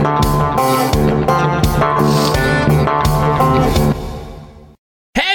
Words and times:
Hey, 0.00 0.06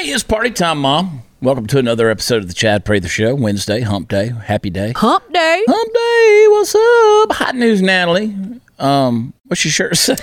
it's 0.09 0.23
party 0.23 0.49
time, 0.49 0.79
Mom. 0.79 1.21
Welcome 1.39 1.67
to 1.67 1.77
another 1.77 2.09
episode 2.09 2.41
of 2.41 2.47
the 2.47 2.55
Chad 2.55 2.83
Prather 2.83 3.07
Show. 3.07 3.35
Wednesday, 3.35 3.81
hump 3.81 4.07
day, 4.07 4.29
happy 4.45 4.71
day. 4.71 4.93
Hump 4.95 5.31
day. 5.31 5.63
Hump 5.67 5.93
day, 5.93 6.45
what's 6.49 6.73
up? 6.73 7.37
Hot 7.37 7.53
news, 7.55 7.83
Natalie. 7.83 8.35
Um, 8.79 9.35
what's 9.43 9.63
your 9.63 9.71
shirt 9.71 9.97
say? 9.97 10.17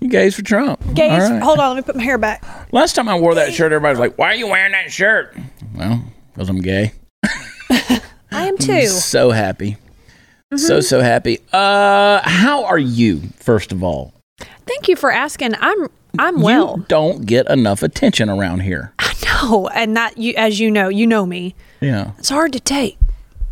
You 0.00 0.08
gays 0.08 0.34
for 0.34 0.42
Trump. 0.42 0.80
All 0.86 0.94
right. 0.94 1.42
Hold 1.42 1.58
on, 1.58 1.76
let 1.76 1.76
me 1.76 1.82
put 1.82 1.96
my 1.96 2.04
hair 2.04 2.16
back. 2.16 2.42
Last 2.72 2.94
time 2.94 3.10
I 3.10 3.18
wore 3.18 3.34
that 3.34 3.52
shirt, 3.52 3.72
everybody 3.72 3.92
was 3.92 4.00
like, 4.00 4.16
"Why 4.16 4.28
are 4.28 4.36
you 4.36 4.46
wearing 4.46 4.72
that 4.72 4.90
shirt?" 4.90 5.36
Well, 5.76 6.02
because 6.32 6.48
I'm 6.48 6.62
gay. 6.62 6.92
I 7.70 8.00
am 8.32 8.56
too. 8.58 8.86
So 8.86 9.32
happy, 9.32 9.76
Mm-hmm. 10.52 10.56
so 10.66 10.80
so 10.80 11.00
happy. 11.02 11.40
Uh, 11.52 12.20
how 12.24 12.64
are 12.64 12.78
you? 12.78 13.20
First 13.36 13.70
of 13.70 13.82
all, 13.82 14.14
Thank 14.66 14.88
you 14.88 14.96
for 14.96 15.10
asking. 15.12 15.54
I'm 15.60 15.88
I'm 16.18 16.40
well. 16.40 16.76
you 16.78 16.84
don't 16.88 17.26
get 17.26 17.50
enough 17.50 17.82
attention 17.82 18.30
around 18.30 18.60
here. 18.60 18.92
I 18.98 19.14
know, 19.24 19.68
and 19.68 19.94
that 19.96 20.16
you, 20.16 20.32
as 20.38 20.58
you 20.58 20.70
know, 20.70 20.88
you 20.88 21.06
know 21.06 21.26
me. 21.26 21.54
Yeah. 21.82 22.12
It's 22.18 22.30
hard 22.30 22.52
to 22.54 22.60
take. 22.60 22.96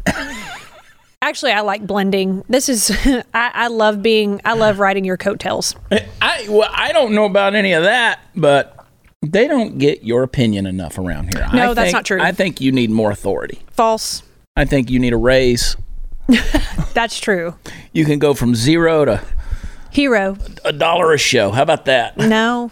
Actually, 1.23 1.53
I 1.53 1.61
like 1.61 1.87
blending. 1.87 2.45
This 2.49 2.69
is 2.71 2.91
I, 3.35 3.51
I 3.55 3.67
love 3.69 4.03
being. 4.03 4.41
I 4.45 4.55
love 4.55 4.79
riding 4.79 5.05
your 5.05 5.17
coattails. 5.19 5.75
I 6.23 6.47
well, 6.49 6.69
I 6.73 6.93
don't 6.93 7.13
know 7.15 7.25
about 7.27 7.55
any 7.55 7.73
of 7.73 7.83
that, 7.83 8.21
but 8.35 8.87
they 9.23 9.49
don't 9.49 9.77
get 9.79 10.03
your 10.03 10.23
opinion 10.23 10.67
enough 10.67 10.97
around 10.99 11.35
here. 11.35 11.47
No, 11.53 11.73
I 11.73 11.75
that's 11.75 11.87
think- 11.89 11.93
not 11.93 12.05
true. 12.07 12.23
I 12.23 12.33
think 12.33 12.61
you 12.63 12.73
need 12.73 12.91
more 12.91 13.11
authority. 13.11 13.61
False. 13.73 14.23
I 14.57 14.65
think 14.65 14.89
you 14.91 14.99
need 14.99 15.13
a 15.13 15.19
raise. 15.19 15.77
That's 16.95 17.19
true. 17.21 17.55
You 17.93 18.05
can 18.05 18.19
go 18.19 18.35
from 18.35 18.55
zero 18.55 19.05
to 19.05 19.23
Hero. 19.91 20.37
a 20.65 20.73
dollar 20.73 21.13
a 21.13 21.19
show. 21.19 21.51
How 21.53 21.63
about 21.63 21.87
that? 21.87 22.19
No, 22.19 22.71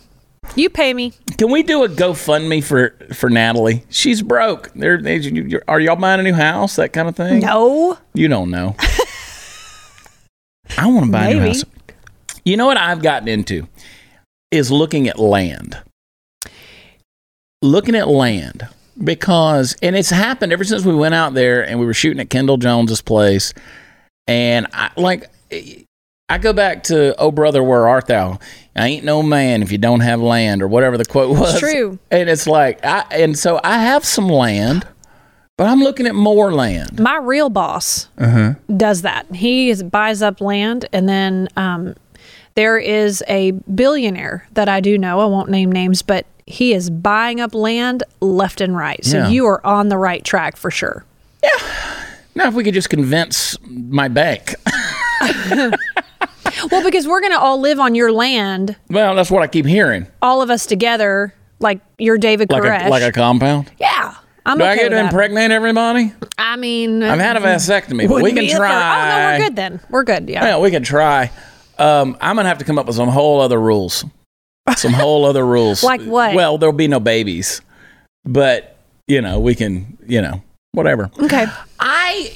you 0.57 0.69
pay 0.69 0.93
me. 0.93 1.13
Can 1.39 1.51
we 1.51 1.63
do 1.63 1.83
a 1.85 1.89
GoFundMe 1.89 2.63
for 2.63 2.97
for 3.15 3.31
Natalie? 3.31 3.85
She's 3.89 4.23
broke. 4.23 4.71
They're, 4.75 5.01
they, 5.01 5.61
are 5.67 5.81
y'all 5.81 5.97
buying 5.97 6.21
a 6.21 6.23
new 6.23 6.35
house? 6.35 6.77
That 6.77 6.93
kind 6.93 7.09
of 7.09 7.17
thing. 7.17 7.41
No. 7.41 7.99
You 8.13 8.29
don't 8.29 8.51
know. 8.51 8.77
I 10.77 10.87
want 10.87 11.07
to 11.07 11.13
buy 11.13 11.29
a 11.29 11.35
new 11.35 11.41
house. 11.41 11.65
You 12.45 12.57
know 12.57 12.67
what 12.67 12.77
I've 12.77 13.03
gotten 13.03 13.29
into 13.29 13.69
is 14.51 14.71
looking 14.71 15.09
at 15.09 15.19
land. 15.19 15.79
Looking 17.63 17.95
at 17.95 18.09
land 18.09 18.69
because, 19.03 19.77
and 19.83 19.97
it's 19.97 20.11
happened 20.11 20.53
ever 20.53 20.65
since 20.65 20.85
we 20.85 20.95
went 20.95 21.15
out 21.15 21.35
there 21.35 21.67
and 21.67 21.81
we 21.81 21.87
were 21.87 21.95
shooting 21.95 22.21
at 22.21 22.31
Kendall 22.31 22.57
Jones's 22.57 23.03
place. 23.03 23.53
And 24.27 24.67
I 24.73 24.91
like, 24.97 25.31
I 26.29 26.39
go 26.39 26.53
back 26.53 26.85
to, 26.85 27.15
oh 27.19 27.31
brother, 27.31 27.63
where 27.63 27.87
art 27.89 28.07
thou? 28.07 28.39
I 28.77 28.89
ain't 28.89 29.05
no 29.05 29.23
man 29.23 29.63
if 29.63 29.71
you 29.71 29.79
don't 29.79 30.01
have 30.01 30.21
land, 30.21 30.63
or 30.63 30.69
whatever 30.69 30.97
the 30.97 31.05
quote 31.05 31.37
was. 31.39 31.59
true. 31.61 31.99
And 32.11 32.29
it's 32.29 32.47
like, 32.47 32.85
I, 32.85 33.05
and 33.11 33.39
so 33.39 33.61
I 33.63 33.79
have 33.79 34.05
some 34.05 34.29
land, 34.29 34.87
but 35.59 35.69
I'm 35.69 35.81
looking 35.81 36.07
at 36.07 36.15
more 36.15 36.53
land. 36.53 36.99
My 36.99 37.17
real 37.19 37.51
boss 37.51 38.09
Uh-huh. 38.19 38.55
does 38.77 39.03
that. 39.03 39.33
He 39.35 39.71
is, 39.71 39.83
buys 39.83 40.23
up 40.23 40.41
land, 40.41 40.87
and 40.93 41.09
then 41.09 41.49
um, 41.57 41.95
there 42.57 42.79
is 42.79 43.23
a 43.29 43.53
billionaire 43.53 44.49
that 44.55 44.69
I 44.69 44.81
do 44.81 44.97
know. 44.99 45.21
I 45.21 45.27
won't 45.27 45.51
name 45.51 45.71
names, 45.71 46.03
but 46.03 46.27
he 46.47 46.73
is 46.75 46.91
buying 46.91 47.41
up 47.41 47.55
land 47.55 48.03
left 48.21 48.61
and 48.61 48.77
right. 48.77 49.03
So 49.05 49.19
Yeah. 49.19 49.29
you 49.29 49.47
are 49.47 49.65
on 49.67 49.89
the 49.89 49.97
right 49.99 50.25
track 50.25 50.57
for 50.57 50.71
sure. 50.71 51.05
Yeah. 51.43 51.51
Now, 52.35 52.49
if 52.49 52.55
we 52.55 52.65
could 52.65 52.75
just 52.75 52.91
convince 52.91 53.57
my 53.67 54.09
bank. 54.09 54.55
Well, 56.71 56.85
because 56.85 57.07
we're 57.09 57.21
going 57.21 57.33
to 57.33 57.39
all 57.39 57.61
live 57.61 57.81
on 57.81 57.95
your 57.95 58.13
land, 58.13 58.77
well, 58.89 59.15
that's 59.17 59.31
what 59.31 59.43
I 59.43 59.49
keep 59.49 59.67
hearing. 59.67 60.07
all 60.23 60.41
of 60.41 60.51
us 60.51 60.67
together, 60.67 61.35
like 61.59 61.81
you're 61.99 62.17
David 62.17 62.51
Like 62.51 62.63
Koresh. 62.63 62.87
a, 62.87 62.89
like 62.89 63.03
a 63.03 63.13
compound. 63.13 63.71
yeah. 63.79 64.15
I'm 64.47 64.59
Do 64.59 64.65
I 64.65 64.77
get 64.77 64.91
to 64.91 64.99
impregnate 65.01 65.51
everybody? 65.51 66.13
I 66.39 66.57
mean, 66.57 67.03
I've 67.03 67.19
had 67.19 67.37
a 67.37 67.41
vasectomy, 67.41 68.09
but 68.09 68.23
we 68.23 68.31
can 68.33 68.41
be 68.41 68.49
a 68.49 68.53
third- 68.53 68.59
try. 68.59 68.71
Oh 68.71 69.09
no, 69.09 69.39
we're 69.39 69.47
good 69.49 69.57
then. 69.57 69.81
We're 69.91 70.05
good. 70.05 70.29
Yeah. 70.29 70.45
Yeah, 70.45 70.59
we 70.59 70.71
can 70.71 70.83
try. 70.83 71.31
Um, 71.79 72.17
I'm 72.21 72.37
gonna 72.37 72.49
have 72.49 72.59
to 72.59 72.65
come 72.65 72.79
up 72.79 72.87
with 72.87 72.97
some 72.97 73.09
whole 73.09 73.41
other 73.41 73.59
rules. 73.61 74.05
Some 74.77 74.93
whole 74.93 75.25
other 75.25 75.47
rules. 75.47 75.83
Like 75.85 76.03
what? 76.03 76.35
Well, 76.35 76.59
there'll 76.59 76.73
be 76.73 76.89
no 76.89 77.01
babies, 77.01 77.61
but 78.25 78.77
you 79.07 79.21
know, 79.21 79.39
we 79.41 79.55
can. 79.55 79.99
You 80.07 80.21
know, 80.23 80.43
whatever. 80.73 81.11
Okay. 81.19 81.47
I 81.81 82.33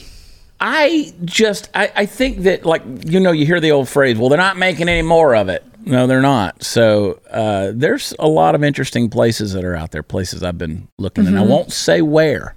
I 0.61 1.13
just 1.25 1.69
I, 1.75 1.93
I 1.95 2.07
think 2.07 2.39
that 2.41 2.65
like 2.67 2.83
you 3.05 3.21
know 3.21 3.33
you 3.33 3.47
hear 3.47 3.61
the 3.61 3.71
old 3.73 3.89
phrase 3.89 4.17
well 4.19 4.29
they're 4.29 4.39
not 4.39 4.57
making 4.57 4.89
any 4.89 5.03
more 5.03 5.37
of 5.37 5.49
it 5.49 5.65
no 5.85 6.07
they're 6.07 6.21
not 6.21 6.63
so 6.65 7.21
uh, 7.31 7.71
there's 7.75 8.13
a 8.19 8.27
lot 8.27 8.55
of 8.57 8.65
interesting 8.65 9.09
places 9.09 9.53
that 9.53 9.65
are 9.65 9.77
out 9.77 9.93
there 9.93 10.03
places 10.03 10.43
I've 10.43 10.59
been 10.59 10.89
looking 10.99 11.27
and 11.27 11.39
I 11.39 11.43
won't 11.43 11.73
say 11.73 12.03
where 12.03 12.55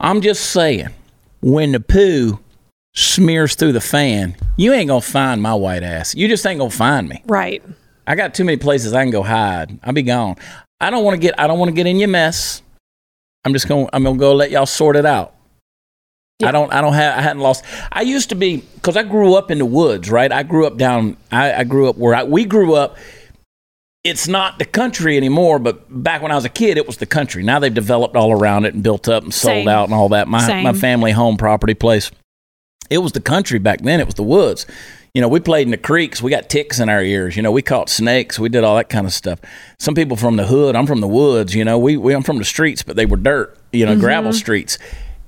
I'm 0.00 0.20
just 0.20 0.50
saying 0.50 0.90
when 1.40 1.72
the 1.72 1.80
poo 1.80 2.40
smears 2.94 3.54
through 3.54 3.72
the 3.72 3.80
fan 3.80 4.36
you 4.56 4.72
ain't 4.74 4.88
gonna 4.88 5.00
find 5.00 5.40
my 5.40 5.54
white 5.54 5.82
ass 5.82 6.14
you 6.14 6.28
just 6.28 6.44
ain't 6.46 6.58
gonna 6.58 6.70
find 6.70 7.08
me 7.08 7.22
Right. 7.26 7.62
I 8.06 8.14
got 8.14 8.34
too 8.34 8.44
many 8.44 8.56
places 8.56 8.92
I 8.92 9.02
can 9.02 9.10
go 9.10 9.22
hide 9.22 9.78
I'll 9.82 9.92
be 9.92 10.02
gone 10.02 10.36
I 10.80 10.90
don't 10.90 11.04
want 11.04 11.14
to 11.14 11.20
get 11.20 11.38
I 11.38 11.46
don't 11.46 11.58
want 11.58 11.68
to 11.68 11.74
get 11.74 11.86
in 11.86 11.98
your 11.98 12.08
mess 12.08 12.62
I'm 13.44 13.52
just 13.52 13.68
gonna 13.68 13.88
I'm 13.92 14.04
gonna 14.04 14.18
go 14.18 14.34
let 14.34 14.50
y'all 14.50 14.66
sort 14.66 14.96
it 14.96 15.06
out 15.06 15.34
I 16.42 16.52
don't. 16.52 16.72
I 16.72 16.80
don't 16.80 16.94
have. 16.94 17.18
I 17.18 17.22
hadn't 17.22 17.42
lost. 17.42 17.64
I 17.92 18.02
used 18.02 18.30
to 18.30 18.34
be 18.34 18.58
because 18.58 18.96
I 18.96 19.02
grew 19.02 19.34
up 19.34 19.50
in 19.50 19.58
the 19.58 19.66
woods, 19.66 20.10
right? 20.10 20.30
I 20.30 20.42
grew 20.42 20.66
up 20.66 20.76
down. 20.76 21.16
I, 21.30 21.52
I 21.52 21.64
grew 21.64 21.88
up 21.88 21.96
where 21.96 22.14
I, 22.14 22.24
we 22.24 22.44
grew 22.44 22.74
up. 22.74 22.96
It's 24.02 24.26
not 24.26 24.58
the 24.58 24.64
country 24.64 25.18
anymore, 25.18 25.58
but 25.58 25.84
back 26.02 26.22
when 26.22 26.32
I 26.32 26.34
was 26.34 26.46
a 26.46 26.50
kid, 26.50 26.78
it 26.78 26.86
was 26.86 26.96
the 26.96 27.06
country. 27.06 27.42
Now 27.42 27.58
they've 27.58 27.72
developed 27.72 28.16
all 28.16 28.32
around 28.32 28.64
it 28.64 28.72
and 28.72 28.82
built 28.82 29.08
up 29.08 29.22
and 29.22 29.34
sold 29.34 29.56
Same. 29.56 29.68
out 29.68 29.84
and 29.84 29.94
all 29.94 30.08
that. 30.10 30.26
My 30.26 30.46
Same. 30.46 30.64
my 30.64 30.72
family 30.72 31.12
home 31.12 31.36
property 31.36 31.74
place. 31.74 32.10
It 32.88 32.98
was 32.98 33.12
the 33.12 33.20
country 33.20 33.58
back 33.58 33.82
then. 33.82 34.00
It 34.00 34.06
was 34.06 34.14
the 34.14 34.22
woods. 34.22 34.66
You 35.14 35.20
know, 35.20 35.28
we 35.28 35.40
played 35.40 35.66
in 35.66 35.72
the 35.72 35.76
creeks. 35.76 36.22
We 36.22 36.30
got 36.30 36.48
ticks 36.48 36.78
in 36.78 36.88
our 36.88 37.02
ears. 37.02 37.36
You 37.36 37.42
know, 37.42 37.50
we 37.50 37.62
caught 37.62 37.88
snakes. 37.88 38.38
We 38.38 38.48
did 38.48 38.62
all 38.62 38.76
that 38.76 38.88
kind 38.88 39.06
of 39.06 39.12
stuff. 39.12 39.40
Some 39.78 39.94
people 39.94 40.16
from 40.16 40.36
the 40.36 40.46
hood. 40.46 40.76
I'm 40.76 40.86
from 40.86 41.00
the 41.00 41.08
woods. 41.08 41.54
You 41.54 41.64
know, 41.64 41.78
we, 41.78 41.96
we 41.96 42.14
I'm 42.14 42.22
from 42.22 42.38
the 42.38 42.44
streets, 42.44 42.82
but 42.82 42.96
they 42.96 43.06
were 43.06 43.16
dirt. 43.16 43.58
You 43.72 43.86
know, 43.86 43.98
gravel 43.98 44.30
mm-hmm. 44.30 44.38
streets, 44.38 44.78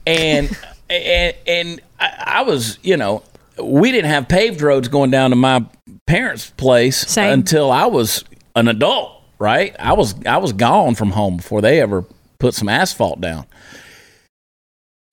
and 0.07 0.57
and 0.89 1.37
and 1.47 1.81
I, 1.99 2.25
I 2.27 2.43
was, 2.43 2.79
you 2.83 2.97
know, 2.97 3.23
we 3.61 3.91
didn't 3.91 4.11
have 4.11 4.29
paved 4.29 4.61
roads 4.61 4.89
going 4.89 5.11
down 5.11 5.31
to 5.31 5.37
my 5.37 5.65
parents' 6.07 6.51
place 6.51 6.99
Same. 6.99 7.33
until 7.33 7.71
I 7.71 7.87
was 7.87 8.25
an 8.55 8.69
adult. 8.69 9.21
Right? 9.39 9.75
I 9.81 9.95
was 9.95 10.15
I 10.25 10.37
was 10.37 10.53
gone 10.53 10.95
from 10.95 11.11
home 11.11 11.39
before 11.39 11.61
they 11.61 11.81
ever 11.81 12.05
put 12.39 12.55
some 12.55 12.69
asphalt 12.69 13.21
down. 13.21 13.47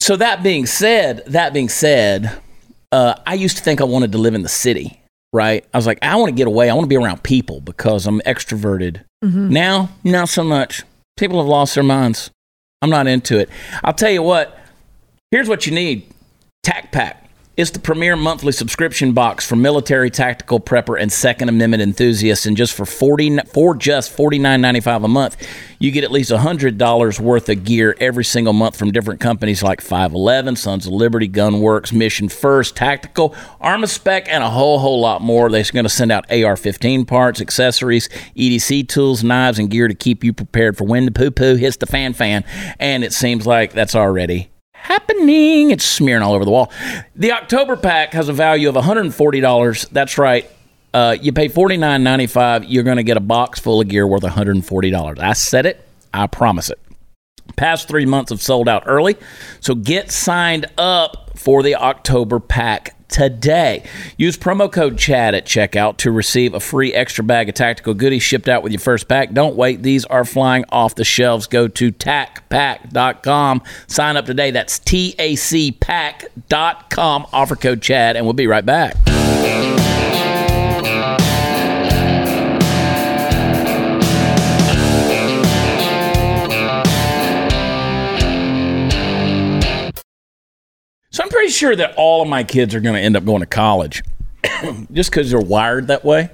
So 0.01 0.15
that 0.15 0.43
being 0.43 0.65
said, 0.65 1.23
that 1.27 1.53
being 1.53 1.69
said, 1.69 2.39
uh, 2.91 3.15
I 3.25 3.33
used 3.35 3.57
to 3.57 3.63
think 3.63 3.81
I 3.81 3.85
wanted 3.85 4.11
to 4.13 4.17
live 4.17 4.33
in 4.35 4.41
the 4.43 4.49
city, 4.49 5.01
right? 5.33 5.65
I 5.73 5.77
was 5.77 5.85
like, 5.85 5.99
I 6.01 6.15
want 6.15 6.29
to 6.29 6.35
get 6.35 6.47
away. 6.47 6.69
I 6.69 6.73
want 6.73 6.85
to 6.85 6.89
be 6.89 6.97
around 6.97 7.23
people 7.23 7.61
because 7.61 8.07
I'm 8.07 8.19
extroverted. 8.21 9.03
Now, 9.21 9.89
not 10.03 10.29
so 10.29 10.43
much. 10.43 10.83
People 11.17 11.39
have 11.39 11.47
lost 11.47 11.75
their 11.75 11.83
minds. 11.83 12.31
I'm 12.81 12.89
not 12.89 13.07
into 13.07 13.37
it. 13.37 13.49
I'll 13.83 13.93
tell 13.93 14.11
you 14.11 14.23
what. 14.23 14.57
Here's 15.31 15.49
what 15.49 15.65
you 15.67 15.73
need: 15.73 16.09
TAC 16.63 16.91
Pack. 16.91 17.18
It's 17.59 17.71
the 17.71 17.79
premier 17.79 18.15
monthly 18.15 18.53
subscription 18.53 19.11
box 19.11 19.45
for 19.45 19.57
military, 19.57 20.09
tactical 20.09 20.61
prepper, 20.61 20.97
and 20.97 21.11
Second 21.11 21.49
Amendment 21.49 21.83
enthusiasts. 21.83 22.45
And 22.45 22.55
just 22.55 22.73
for 22.73 22.85
forty 22.85 23.37
for 23.51 23.75
just 23.75 24.13
forty 24.13 24.39
nine 24.39 24.61
ninety 24.61 24.79
five 24.79 25.03
a 25.03 25.09
month, 25.09 25.35
you 25.77 25.91
get 25.91 26.05
at 26.05 26.09
least 26.09 26.31
hundred 26.31 26.77
dollars 26.77 27.19
worth 27.19 27.49
of 27.49 27.65
gear 27.65 27.97
every 27.99 28.23
single 28.23 28.53
month 28.53 28.77
from 28.77 28.93
different 28.93 29.19
companies 29.19 29.61
like 29.61 29.81
Five 29.81 30.13
Eleven, 30.13 30.55
Sons 30.55 30.87
of 30.87 30.93
Liberty, 30.93 31.27
Gunworks, 31.27 31.91
Mission 31.91 32.29
First, 32.29 32.77
Tactical, 32.77 33.31
Armaspec, 33.61 34.29
and 34.29 34.41
a 34.41 34.49
whole 34.49 34.79
whole 34.79 35.01
lot 35.01 35.21
more. 35.21 35.49
They're 35.49 35.65
going 35.73 35.83
to 35.83 35.89
send 35.89 36.13
out 36.13 36.31
AR 36.31 36.55
fifteen 36.55 37.03
parts, 37.03 37.41
accessories, 37.41 38.07
EDC 38.37 38.87
tools, 38.87 39.21
knives, 39.21 39.59
and 39.59 39.69
gear 39.69 39.89
to 39.89 39.95
keep 39.95 40.23
you 40.23 40.31
prepared 40.31 40.77
for 40.77 40.85
when 40.85 41.03
the 41.03 41.11
poo 41.11 41.29
poo 41.29 41.55
hits 41.55 41.75
the 41.75 41.87
fan 41.87 42.13
fan. 42.13 42.45
And 42.79 43.03
it 43.03 43.11
seems 43.11 43.45
like 43.45 43.73
that's 43.73 43.95
already 43.95 44.49
happening. 44.81 45.71
It's 45.71 45.85
smearing 45.85 46.23
all 46.23 46.33
over 46.33 46.45
the 46.45 46.51
wall. 46.51 46.71
The 47.15 47.31
October 47.31 47.75
pack 47.75 48.13
has 48.13 48.29
a 48.29 48.33
value 48.33 48.69
of 48.69 48.75
$140. 48.75 49.89
That's 49.89 50.17
right. 50.17 50.49
Uh, 50.93 51.15
you 51.21 51.31
pay 51.31 51.49
$49.95. 51.49 52.65
You're 52.67 52.83
going 52.83 52.97
to 52.97 53.03
get 53.03 53.17
a 53.17 53.21
box 53.21 53.59
full 53.59 53.81
of 53.81 53.87
gear 53.87 54.07
worth 54.07 54.23
$140. 54.23 55.19
I 55.19 55.33
said 55.33 55.65
it. 55.65 55.87
I 56.13 56.27
promise 56.27 56.69
it. 56.69 56.79
Past 57.55 57.87
three 57.87 58.05
months 58.05 58.31
have 58.31 58.41
sold 58.41 58.67
out 58.67 58.83
early. 58.85 59.17
So 59.59 59.75
get 59.75 60.11
signed 60.11 60.65
up 60.77 61.37
for 61.37 61.61
the 61.61 61.75
October 61.75 62.39
pack 62.39 62.95
today. 63.09 63.83
Use 64.17 64.37
promo 64.37 64.71
code 64.71 64.97
CHAD 64.97 65.35
at 65.35 65.45
checkout 65.45 65.97
to 65.97 66.11
receive 66.11 66.53
a 66.53 66.59
free 66.59 66.93
extra 66.93 67.23
bag 67.23 67.49
of 67.49 67.55
tactical 67.55 67.93
goodies 67.93 68.23
shipped 68.23 68.47
out 68.47 68.63
with 68.63 68.71
your 68.71 68.79
first 68.79 69.07
pack. 69.07 69.33
Don't 69.33 69.55
wait. 69.55 69.83
These 69.83 70.05
are 70.05 70.23
flying 70.23 70.63
off 70.69 70.95
the 70.95 71.03
shelves. 71.03 71.47
Go 71.47 71.67
to 71.67 71.91
tacpack.com. 71.91 73.61
Sign 73.87 74.15
up 74.17 74.25
today. 74.25 74.51
That's 74.51 74.79
T-A-C 74.79 75.73
pack.com. 75.73 77.27
Offer 77.33 77.55
code 77.55 77.81
CHAD, 77.81 78.15
and 78.15 78.25
we'll 78.25 78.33
be 78.33 78.47
right 78.47 78.65
back. 78.65 78.95
Pretty 91.27 91.49
sure 91.51 91.75
that 91.75 91.95
all 91.97 92.21
of 92.21 92.29
my 92.29 92.45
kids 92.45 92.73
are 92.73 92.79
going 92.79 92.95
to 92.95 93.01
end 93.01 93.17
up 93.17 93.25
going 93.25 93.41
to 93.41 93.45
college 93.45 94.03
just 94.93 95.11
because 95.11 95.29
they're 95.29 95.39
wired 95.39 95.87
that 95.87 96.05
way. 96.05 96.29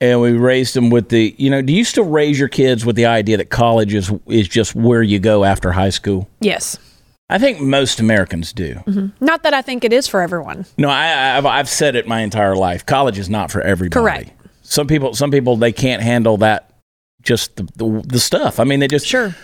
And 0.00 0.20
we 0.20 0.32
raised 0.32 0.74
them 0.74 0.90
with 0.90 1.10
the, 1.10 1.34
you 1.38 1.48
know, 1.50 1.62
do 1.62 1.72
you 1.72 1.84
still 1.84 2.04
raise 2.04 2.38
your 2.38 2.48
kids 2.48 2.84
with 2.84 2.96
the 2.96 3.06
idea 3.06 3.36
that 3.36 3.50
college 3.50 3.94
is, 3.94 4.12
is 4.26 4.48
just 4.48 4.74
where 4.74 5.02
you 5.02 5.20
go 5.20 5.44
after 5.44 5.70
high 5.70 5.90
school? 5.90 6.28
Yes. 6.40 6.76
I 7.30 7.38
think 7.38 7.60
most 7.60 8.00
Americans 8.00 8.52
do. 8.52 8.74
Mm-hmm. 8.86 9.24
Not 9.24 9.44
that 9.44 9.54
I 9.54 9.62
think 9.62 9.84
it 9.84 9.92
is 9.92 10.06
for 10.06 10.20
everyone. 10.20 10.66
No, 10.76 10.88
I, 10.90 11.36
I've, 11.38 11.46
I've 11.46 11.68
said 11.68 11.94
it 11.94 12.06
my 12.06 12.20
entire 12.20 12.56
life. 12.56 12.84
College 12.84 13.18
is 13.18 13.30
not 13.30 13.50
for 13.50 13.62
everybody. 13.62 14.02
Correct. 14.02 14.32
Some 14.62 14.86
people, 14.86 15.14
some 15.14 15.30
people, 15.30 15.56
they 15.56 15.72
can't 15.72 16.02
handle 16.02 16.36
that. 16.38 16.70
Just 17.22 17.56
the, 17.56 17.62
the 17.76 18.02
the 18.06 18.18
stuff. 18.18 18.60
I 18.60 18.64
mean, 18.64 18.80
they 18.80 18.88
just 18.88 19.06
Sure. 19.06 19.34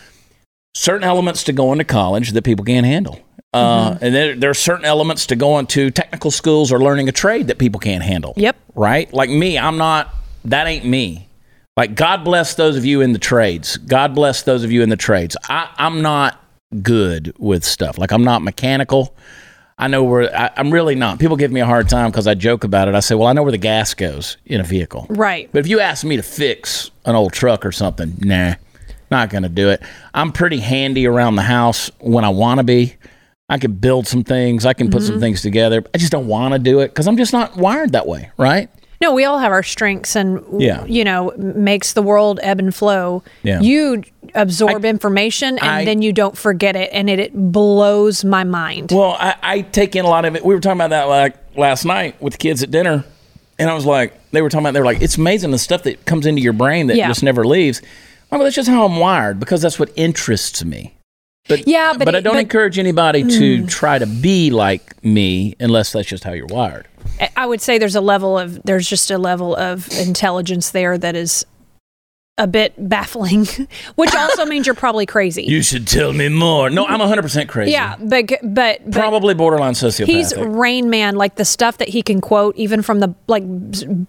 Certain 0.74 1.04
elements 1.04 1.44
to 1.44 1.52
go 1.52 1.72
into 1.72 1.84
college 1.84 2.32
that 2.32 2.42
people 2.42 2.64
can't 2.64 2.86
handle. 2.86 3.20
Uh, 3.52 3.90
Mm-hmm. 3.94 4.04
and 4.04 4.14
there, 4.14 4.36
there 4.36 4.50
are 4.50 4.54
certain 4.54 4.84
elements 4.84 5.26
to 5.26 5.34
going 5.36 5.66
to 5.66 5.90
technical 5.90 6.30
schools 6.30 6.70
or 6.70 6.78
learning 6.78 7.08
a 7.08 7.12
trade 7.12 7.48
that 7.48 7.58
people 7.58 7.80
can't 7.80 8.04
handle. 8.04 8.32
Yep. 8.36 8.56
Right? 8.76 9.12
Like 9.12 9.28
me, 9.28 9.58
I'm 9.58 9.76
not, 9.76 10.14
that 10.44 10.68
ain't 10.68 10.84
me. 10.84 11.26
Like, 11.76 11.94
God 11.96 12.24
bless 12.24 12.54
those 12.54 12.76
of 12.76 12.84
you 12.84 13.00
in 13.00 13.12
the 13.12 13.18
trades. 13.18 13.76
God 13.78 14.14
bless 14.14 14.42
those 14.42 14.62
of 14.62 14.70
you 14.70 14.82
in 14.82 14.88
the 14.88 14.96
trades. 14.96 15.36
I, 15.48 15.68
I'm 15.78 16.00
not 16.02 16.40
good 16.82 17.34
with 17.38 17.64
stuff. 17.64 17.98
Like, 17.98 18.12
I'm 18.12 18.22
not 18.22 18.42
mechanical. 18.42 19.16
I 19.78 19.88
know 19.88 20.04
where, 20.04 20.32
I, 20.36 20.50
I'm 20.56 20.70
really 20.70 20.94
not. 20.94 21.18
People 21.18 21.36
give 21.36 21.50
me 21.50 21.60
a 21.60 21.66
hard 21.66 21.88
time 21.88 22.10
because 22.10 22.26
I 22.28 22.34
joke 22.34 22.62
about 22.64 22.86
it. 22.86 22.94
I 22.94 23.00
say, 23.00 23.14
well, 23.16 23.26
I 23.28 23.32
know 23.32 23.42
where 23.42 23.50
the 23.52 23.58
gas 23.58 23.94
goes 23.94 24.36
in 24.46 24.60
a 24.60 24.64
vehicle. 24.64 25.06
Right. 25.08 25.48
But 25.52 25.60
if 25.60 25.66
you 25.68 25.80
ask 25.80 26.04
me 26.04 26.16
to 26.16 26.22
fix 26.22 26.90
an 27.06 27.16
old 27.16 27.32
truck 27.32 27.64
or 27.66 27.72
something, 27.72 28.14
nah, 28.20 28.54
not 29.10 29.30
going 29.30 29.42
to 29.42 29.48
do 29.48 29.70
it. 29.70 29.82
I'm 30.14 30.32
pretty 30.32 30.60
handy 30.60 31.06
around 31.06 31.36
the 31.36 31.42
house 31.42 31.90
when 32.00 32.24
I 32.24 32.28
want 32.28 32.58
to 32.58 32.64
be. 32.64 32.96
I 33.48 33.58
can 33.58 33.72
build 33.72 34.06
some 34.06 34.22
things. 34.22 34.64
I 34.64 34.74
can 34.74 34.90
put 34.90 35.02
some 35.02 35.14
mm-hmm. 35.14 35.22
things 35.22 35.42
together. 35.42 35.84
I 35.92 35.98
just 35.98 36.12
don't 36.12 36.28
want 36.28 36.54
to 36.54 36.58
do 36.58 36.80
it 36.80 36.88
because 36.88 37.08
I'm 37.08 37.16
just 37.16 37.32
not 37.32 37.56
wired 37.56 37.92
that 37.92 38.06
way, 38.06 38.30
right? 38.36 38.70
No, 39.00 39.14
we 39.14 39.24
all 39.24 39.38
have 39.38 39.50
our 39.50 39.62
strengths, 39.62 40.14
and 40.14 40.44
Yeah. 40.60 40.84
you 40.84 41.04
know, 41.04 41.32
makes 41.38 41.94
the 41.94 42.02
world 42.02 42.38
ebb 42.42 42.58
and 42.58 42.74
flow. 42.74 43.22
Yeah. 43.42 43.60
You 43.60 44.04
absorb 44.34 44.84
information, 44.84 45.58
and 45.58 45.70
I- 45.70 45.84
then 45.86 46.02
you 46.02 46.12
don't 46.12 46.36
forget 46.36 46.76
it, 46.76 46.90
and 46.92 47.08
it, 47.08 47.18
it 47.18 47.32
blows 47.34 48.24
my 48.24 48.44
mind. 48.44 48.92
Well, 48.92 49.16
I, 49.18 49.36
I 49.42 49.60
take 49.62 49.96
in 49.96 50.04
a 50.04 50.08
lot 50.08 50.26
of 50.26 50.36
it. 50.36 50.44
We 50.44 50.54
were 50.54 50.60
talking 50.60 50.76
about 50.76 50.90
that 50.90 51.04
like 51.04 51.34
last 51.56 51.86
night 51.86 52.20
with 52.20 52.34
the 52.34 52.38
kids 52.38 52.62
at 52.62 52.70
dinner, 52.70 53.04
and 53.58 53.70
I 53.70 53.74
was 53.74 53.86
like, 53.86 54.12
they 54.32 54.42
were 54.42 54.50
talking 54.50 54.66
about, 54.66 54.74
they 54.74 54.80
were 54.80 54.86
like, 54.86 55.00
it's 55.00 55.16
amazing 55.16 55.50
the 55.50 55.58
stuff 55.58 55.82
that 55.84 56.04
comes 56.04 56.26
into 56.26 56.42
your 56.42 56.52
brain 56.52 56.88
that 56.88 56.96
Yeah. 56.96 57.08
just 57.08 57.22
never 57.22 57.46
leaves. 57.46 57.80
Oh, 58.32 58.38
well, 58.38 58.44
that's 58.44 58.56
just 58.56 58.68
how 58.68 58.84
I'm 58.86 58.96
wired 58.96 59.40
because 59.40 59.60
that's 59.62 59.78
what 59.78 59.90
interests 59.96 60.64
me. 60.64 60.94
But 61.48 61.66
Yeah, 61.66 61.94
but 61.96 62.04
but 62.04 62.14
I 62.14 62.20
don't 62.20 62.34
but- 62.34 62.40
encourage 62.40 62.78
anybody 62.78 63.22
to 63.24 63.62
mm. 63.62 63.68
try 63.68 63.98
to 63.98 64.06
be 64.06 64.50
like 64.50 65.02
me 65.02 65.56
unless 65.58 65.92
that's 65.92 66.08
just 66.08 66.22
how 66.22 66.32
you're 66.32 66.46
wired. 66.46 66.86
I 67.36 67.46
would 67.46 67.60
say 67.60 67.78
there's 67.78 67.96
a 67.96 68.00
level 68.00 68.38
of 68.38 68.62
there's 68.62 68.88
just 68.88 69.10
a 69.10 69.18
level 69.18 69.56
of 69.56 69.88
intelligence 69.98 70.70
there 70.70 70.96
that 70.98 71.16
is 71.16 71.44
a 72.40 72.46
bit 72.46 72.72
baffling, 72.88 73.46
which 73.96 74.14
also 74.14 74.46
means 74.46 74.66
you're 74.66 74.74
probably 74.74 75.04
crazy. 75.04 75.42
You 75.44 75.62
should 75.62 75.86
tell 75.86 76.12
me 76.14 76.28
more. 76.30 76.70
No, 76.70 76.86
I'm 76.86 76.98
100% 76.98 77.48
crazy. 77.48 77.72
yeah, 77.72 77.96
but 78.00 78.28
but, 78.42 78.80
but 78.84 78.92
Probably 78.92 79.34
borderline 79.34 79.74
sociopathic. 79.74 80.06
He's 80.06 80.34
Rain 80.36 80.88
Man, 80.88 81.16
like 81.16 81.36
the 81.36 81.44
stuff 81.44 81.76
that 81.78 81.88
he 81.88 82.02
can 82.02 82.20
quote, 82.22 82.56
even 82.56 82.80
from 82.80 83.00
the 83.00 83.14
like 83.26 83.44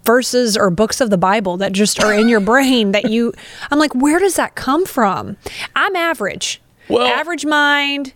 verses 0.05 0.55
or 0.55 0.69
books 0.69 1.01
of 1.01 1.09
the 1.09 1.17
Bible 1.17 1.57
that 1.57 1.73
just 1.73 2.01
are 2.01 2.13
in 2.13 2.29
your 2.29 2.39
brain. 2.39 2.93
That 2.93 3.11
you, 3.11 3.33
I'm 3.69 3.79
like, 3.79 3.93
where 3.93 4.17
does 4.19 4.35
that 4.37 4.55
come 4.55 4.85
from? 4.85 5.35
I'm 5.75 5.95
average, 5.95 6.61
Well- 6.89 7.05
average 7.05 7.45
mind. 7.45 8.13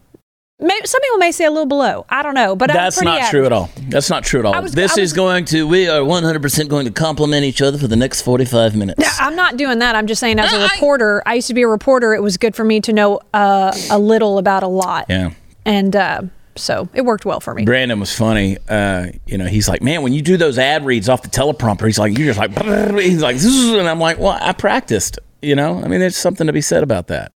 May, 0.58 0.80
some 0.86 1.02
people 1.02 1.18
may 1.18 1.34
say 1.34 1.44
a 1.44 1.50
little 1.52 1.66
below. 1.66 2.06
I 2.08 2.24
don't 2.24 2.34
know, 2.34 2.56
but 2.56 2.72
That's 2.72 2.98
I'm 2.98 3.04
pretty 3.04 3.20
not 3.20 3.30
true 3.30 3.46
at 3.46 3.52
all. 3.52 3.70
That's 3.90 4.10
not 4.10 4.24
true 4.24 4.40
at 4.40 4.46
all. 4.46 4.62
was- 4.62 4.72
this 4.72 4.98
I 4.98 5.02
is 5.02 5.12
going 5.12 5.44
to, 5.46 5.68
we 5.68 5.90
are 5.90 6.00
100% 6.00 6.70
going 6.70 6.86
to 6.86 6.92
compliment 6.92 7.44
each 7.44 7.62
other 7.62 7.78
for 7.78 7.88
the 7.88 7.98
next 7.98 8.22
45 8.22 8.74
minutes. 8.74 9.02
Yeah, 9.02 9.12
I'm 9.20 9.36
not 9.36 9.58
doing 9.58 9.80
that. 9.80 9.96
I'm 9.96 10.08
just 10.08 10.22
saying, 10.22 10.40
as 10.40 10.54
a 10.54 10.64
reporter, 10.74 11.22
I 11.26 11.34
used 11.36 11.48
to 11.50 11.54
be 11.54 11.64
a 11.64 11.68
reporter. 11.68 12.14
It 12.14 12.24
was 12.24 12.38
good 12.38 12.56
for 12.56 12.64
me 12.64 12.80
to 12.82 12.94
know 12.94 13.20
uh, 13.34 13.78
a 13.92 14.00
little 14.00 14.38
about 14.38 14.64
a 14.64 14.68
lot, 14.68 15.08
yeah. 15.10 15.32
and 15.66 15.94
uh, 15.94 16.22
so 16.56 16.88
it 16.94 17.04
worked 17.04 17.26
well 17.26 17.42
for 17.42 17.54
me. 17.54 17.66
Brandon 17.66 18.00
was 18.00 18.16
funny. 18.16 18.58
Uh, 18.70 19.08
you 19.28 19.38
know, 19.38 19.48
he's 19.48 19.68
like, 19.68 19.82
man, 19.82 20.04
when 20.04 20.14
you 20.14 20.22
do 20.22 20.38
those 20.38 20.58
ad 20.58 20.86
reads 20.86 21.10
off 21.10 21.22
the 21.22 21.28
teleprompter, 21.28 21.86
he's 21.86 22.00
like, 22.00 22.18
you're 22.18 22.34
just 22.34 22.40
like, 22.40 22.52
he's 23.02 23.22
like, 23.22 23.36
and 23.38 23.90
I'm 23.90 24.00
like, 24.00 24.20
well, 24.20 24.38
I 24.40 24.54
practiced. 24.54 25.20
You 25.42 25.56
know, 25.56 25.84
I 25.84 25.90
mean, 25.90 26.00
there's 26.00 26.16
something 26.16 26.48
to 26.48 26.54
be 26.54 26.62
said 26.62 26.82
about 26.82 27.08
that. 27.08 27.34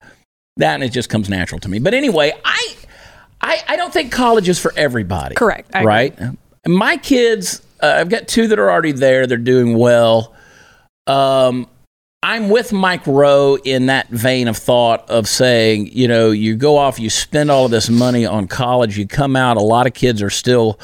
That 0.58 0.76
and 0.76 0.84
it 0.84 0.92
just 0.92 1.10
comes 1.10 1.30
natural 1.30 1.60
to 1.62 1.70
me. 1.70 1.80
But 1.80 1.94
anyway, 1.94 2.34
I, 2.44 2.57
I, 3.42 3.62
I 3.68 3.76
don't 3.76 3.94
think 3.94 4.12
college 4.12 4.50
is 4.50 4.60
for 4.60 4.74
everybody. 4.76 5.36
Correct. 5.36 5.72
I 5.74 5.80
agree. 5.80 5.88
right? 5.88 6.20
My 6.66 6.98
kids, 6.98 7.62
uh, 7.82 7.96
I've 8.00 8.10
got 8.10 8.28
two 8.28 8.48
that 8.48 8.60
are 8.60 8.70
already 8.70 8.92
there. 8.92 9.28
They're 9.28 9.38
doing 9.38 9.78
well. 9.78 10.34
Um, 11.06 11.68
I'm 12.24 12.50
with 12.50 12.74
Mike 12.74 13.06
Rowe 13.06 13.58
in 13.64 13.86
that 13.86 14.10
vein 14.10 14.48
of 14.48 14.58
thought 14.58 15.10
of 15.10 15.28
saying, 15.28 15.92
you 15.94 16.08
know, 16.08 16.32
you 16.32 16.56
go 16.56 16.76
off, 16.78 17.00
you 17.00 17.10
spend 17.10 17.52
all 17.52 17.66
of 17.66 17.72
this 17.72 17.90
money 17.90 18.26
on 18.26 18.48
college, 18.48 18.98
you 18.98 19.08
come 19.08 19.36
out, 19.36 19.56
a 19.56 19.62
lot 19.62 19.86
of 19.88 19.94
kids 19.94 20.22
are 20.22 20.32
still, 20.32 20.80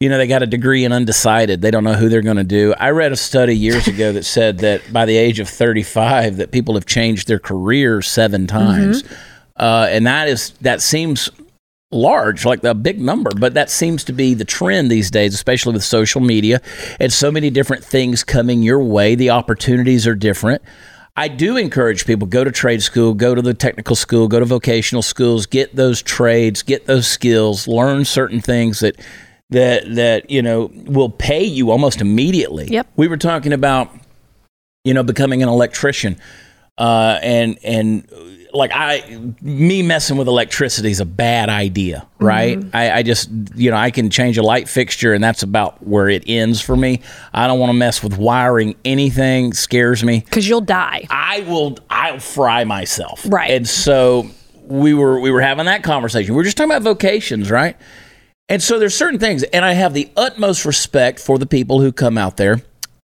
you 0.00 0.08
know, 0.08 0.18
they 0.18 0.26
got 0.26 0.42
a 0.42 0.46
degree 0.46 0.84
and 0.84 0.92
undecided. 0.92 1.62
They 1.62 1.70
don't 1.70 1.84
know 1.84 1.94
who 1.94 2.08
they're 2.08 2.22
going 2.22 2.36
to 2.36 2.44
do. 2.44 2.74
I 2.78 2.90
read 2.90 3.12
a 3.12 3.16
study 3.16 3.56
years 3.56 3.86
ago 3.86 4.12
that 4.12 4.24
said 4.24 4.58
that 4.58 4.92
by 4.92 5.06
the 5.06 5.16
age 5.16 5.38
of 5.38 5.48
35 5.48 6.36
that 6.38 6.50
people 6.50 6.74
have 6.74 6.86
changed 6.86 7.28
their 7.28 7.38
career 7.38 8.02
7 8.02 8.46
times. 8.48 9.04
Uh, 9.56 9.86
and 9.88 10.04
that 10.06 10.26
is 10.28 10.50
that 10.62 10.82
seems 10.82 11.30
large, 11.94 12.44
like 12.44 12.64
a 12.64 12.74
big 12.74 13.00
number, 13.00 13.30
but 13.30 13.54
that 13.54 13.70
seems 13.70 14.04
to 14.04 14.12
be 14.12 14.34
the 14.34 14.44
trend 14.44 14.90
these 14.90 15.10
days, 15.10 15.34
especially 15.34 15.72
with 15.72 15.84
social 15.84 16.20
media 16.20 16.60
and 17.00 17.12
so 17.12 17.30
many 17.30 17.50
different 17.50 17.84
things 17.84 18.24
coming 18.24 18.62
your 18.62 18.82
way. 18.82 19.14
The 19.14 19.30
opportunities 19.30 20.06
are 20.06 20.14
different. 20.14 20.62
I 21.16 21.28
do 21.28 21.56
encourage 21.56 22.06
people 22.06 22.26
go 22.26 22.42
to 22.42 22.50
trade 22.50 22.82
school, 22.82 23.14
go 23.14 23.34
to 23.34 23.42
the 23.42 23.54
technical 23.54 23.94
school, 23.94 24.26
go 24.26 24.40
to 24.40 24.44
vocational 24.44 25.02
schools, 25.02 25.46
get 25.46 25.76
those 25.76 26.02
trades, 26.02 26.62
get 26.62 26.86
those 26.86 27.06
skills, 27.06 27.68
learn 27.68 28.04
certain 28.04 28.40
things 28.40 28.80
that 28.80 29.00
that 29.50 29.94
that 29.94 30.30
you 30.30 30.42
know 30.42 30.70
will 30.74 31.10
pay 31.10 31.44
you 31.44 31.70
almost 31.70 32.00
immediately. 32.00 32.66
Yep. 32.66 32.88
We 32.96 33.06
were 33.06 33.16
talking 33.16 33.52
about 33.52 33.92
you 34.82 34.92
know 34.92 35.04
becoming 35.04 35.42
an 35.42 35.48
electrician 35.48 36.16
uh, 36.78 37.18
and 37.22 37.58
and 37.62 38.08
like 38.54 38.70
I, 38.72 39.32
me 39.42 39.82
messing 39.82 40.16
with 40.16 40.28
electricity 40.28 40.90
is 40.90 41.00
a 41.00 41.04
bad 41.04 41.48
idea, 41.48 42.06
right? 42.18 42.58
Mm-hmm. 42.58 42.76
I, 42.76 42.92
I 42.92 43.02
just, 43.02 43.28
you 43.54 43.70
know, 43.70 43.76
I 43.76 43.90
can 43.90 44.10
change 44.10 44.38
a 44.38 44.42
light 44.42 44.68
fixture, 44.68 45.12
and 45.12 45.22
that's 45.22 45.42
about 45.42 45.84
where 45.86 46.08
it 46.08 46.24
ends 46.26 46.60
for 46.60 46.76
me. 46.76 47.00
I 47.32 47.46
don't 47.46 47.58
want 47.58 47.70
to 47.70 47.74
mess 47.74 48.02
with 48.02 48.16
wiring. 48.16 48.76
Anything 48.84 49.52
scares 49.52 50.04
me. 50.04 50.20
Because 50.20 50.48
you'll 50.48 50.60
die. 50.60 51.06
I 51.10 51.40
will, 51.40 51.78
I'll 51.90 52.20
fry 52.20 52.64
myself, 52.64 53.26
Right. 53.28 53.50
And 53.50 53.68
so 53.68 54.30
we 54.62 54.94
were, 54.94 55.18
we 55.20 55.30
were 55.30 55.42
having 55.42 55.66
that 55.66 55.82
conversation. 55.82 56.34
We 56.34 56.36
were 56.38 56.44
just 56.44 56.56
talking 56.56 56.70
about 56.70 56.82
vocations, 56.82 57.50
right? 57.50 57.76
And 58.48 58.62
so 58.62 58.78
there's 58.78 58.94
certain 58.94 59.18
things, 59.18 59.42
and 59.42 59.64
I 59.64 59.72
have 59.72 59.94
the 59.94 60.10
utmost 60.16 60.64
respect 60.64 61.18
for 61.18 61.38
the 61.38 61.46
people 61.46 61.80
who 61.80 61.92
come 61.92 62.16
out 62.16 62.36
there 62.36 62.62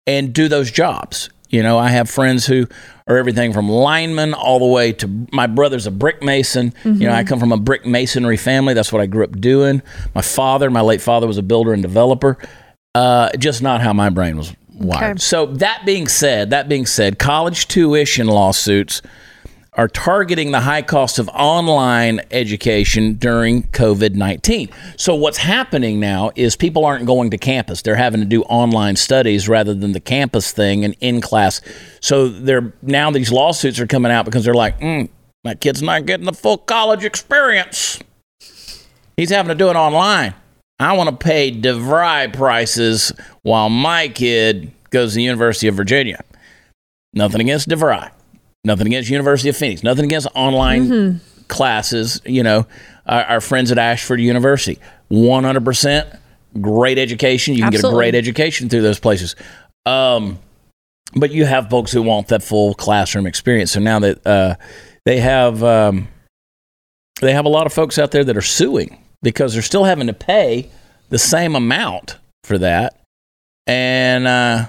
and 0.07 0.33
do 0.33 0.47
those 0.47 0.71
jobs. 0.71 1.29
You 1.55 1.63
know, 1.63 1.77
I 1.77 1.87
have 1.87 2.09
friends 2.09 2.45
who 2.45 2.67
are 3.07 3.17
everything 3.17 3.53
from 3.53 3.69
linemen 3.69 4.33
all 4.33 4.59
the 4.59 4.65
way 4.65 4.91
to 4.91 5.27
my 5.31 5.47
brother's 5.47 5.87
a 5.87 5.91
brick 5.91 6.21
mason. 6.21 6.73
You 6.83 7.07
know, 7.07 7.13
I 7.13 7.23
come 7.23 7.39
from 7.39 7.53
a 7.53 7.57
brick 7.57 7.85
masonry 7.85 8.35
family. 8.35 8.73
That's 8.73 8.91
what 8.91 9.01
I 9.01 9.05
grew 9.05 9.23
up 9.23 9.39
doing. 9.39 9.81
My 10.13 10.21
father, 10.21 10.69
my 10.69 10.81
late 10.81 11.01
father, 11.01 11.27
was 11.27 11.37
a 11.37 11.43
builder 11.43 11.71
and 11.71 11.81
developer. 11.81 12.37
Uh, 12.93 13.29
just 13.37 13.61
not 13.61 13.79
how 13.79 13.93
my 13.93 14.09
brain 14.09 14.35
was 14.35 14.53
wired. 14.73 15.11
Okay. 15.11 15.19
So 15.19 15.45
that 15.45 15.83
being 15.85 16.09
said, 16.09 16.49
that 16.49 16.67
being 16.67 16.85
said, 16.85 17.19
college 17.19 17.69
tuition 17.69 18.27
lawsuits 18.27 19.01
are 19.75 19.87
targeting 19.87 20.51
the 20.51 20.61
high 20.61 20.81
cost 20.81 21.19
of 21.19 21.29
online 21.29 22.21
education 22.31 23.13
during 23.13 23.63
COVID 23.63 24.15
19. 24.15 24.69
So, 24.97 25.15
what's 25.15 25.37
happening 25.37 25.99
now 25.99 26.31
is 26.35 26.55
people 26.55 26.85
aren't 26.85 27.05
going 27.05 27.29
to 27.31 27.37
campus. 27.37 27.81
They're 27.81 27.95
having 27.95 28.21
to 28.21 28.25
do 28.25 28.43
online 28.43 28.95
studies 28.95 29.47
rather 29.47 29.73
than 29.73 29.91
the 29.91 29.99
campus 29.99 30.51
thing 30.51 30.85
and 30.85 30.95
in 31.01 31.21
class. 31.21 31.61
So, 31.99 32.27
they're 32.29 32.73
now 32.81 33.11
these 33.11 33.31
lawsuits 33.31 33.79
are 33.79 33.87
coming 33.87 34.11
out 34.11 34.25
because 34.25 34.45
they're 34.45 34.53
like, 34.53 34.79
mm, 34.79 35.09
my 35.43 35.55
kid's 35.55 35.81
not 35.81 36.05
getting 36.05 36.25
the 36.25 36.33
full 36.33 36.57
college 36.57 37.03
experience. 37.03 37.99
He's 39.17 39.29
having 39.29 39.49
to 39.49 39.55
do 39.55 39.69
it 39.69 39.75
online. 39.75 40.33
I 40.79 40.93
want 40.93 41.09
to 41.09 41.15
pay 41.15 41.51
DeVry 41.51 42.33
prices 42.33 43.13
while 43.43 43.69
my 43.69 44.09
kid 44.09 44.71
goes 44.89 45.11
to 45.11 45.15
the 45.17 45.23
University 45.23 45.67
of 45.67 45.75
Virginia. 45.75 46.21
Nothing 47.13 47.41
against 47.41 47.69
DeVry. 47.69 48.11
Nothing 48.65 48.87
against 48.87 49.09
University 49.09 49.49
of 49.49 49.55
Phoenix. 49.55 49.83
Nothing 49.83 50.05
against 50.05 50.27
online 50.35 51.21
classes. 51.47 52.19
You 52.25 52.43
know, 52.43 52.67
our, 53.05 53.23
our 53.25 53.41
friends 53.41 53.71
at 53.71 53.77
Ashford 53.77 54.19
University. 54.19 54.79
100% 55.11 56.19
great 56.59 56.97
education. 56.97 57.53
You 57.53 57.63
can 57.63 57.71
get 57.71 57.83
a 57.83 57.89
great 57.89 58.15
education 58.15 58.69
through 58.69 58.81
those 58.81 58.99
places. 58.99 59.35
Um, 59.85 60.39
but 61.15 61.31
you 61.31 61.45
have 61.45 61.69
folks 61.69 61.91
who 61.91 62.01
want 62.01 62.27
that 62.29 62.43
full 62.43 62.73
classroom 62.73 63.27
experience. 63.27 63.71
So 63.71 63.79
now 63.79 63.99
that 63.99 64.25
uh, 64.25 64.55
they 65.05 65.19
have 65.19 65.63
um, 65.63 66.07
they 67.21 67.33
have 67.33 67.45
a 67.45 67.49
lot 67.49 67.67
of 67.67 67.73
folks 67.73 67.97
out 67.97 68.11
there 68.11 68.23
that 68.23 68.35
are 68.35 68.41
suing 68.41 69.01
because 69.21 69.53
they're 69.53 69.61
still 69.61 69.83
having 69.83 70.07
to 70.07 70.13
pay 70.13 70.69
the 71.09 71.19
same 71.19 71.55
amount 71.55 72.17
for 72.43 72.57
that. 72.57 73.01
And 73.67 74.27
uh, 74.27 74.65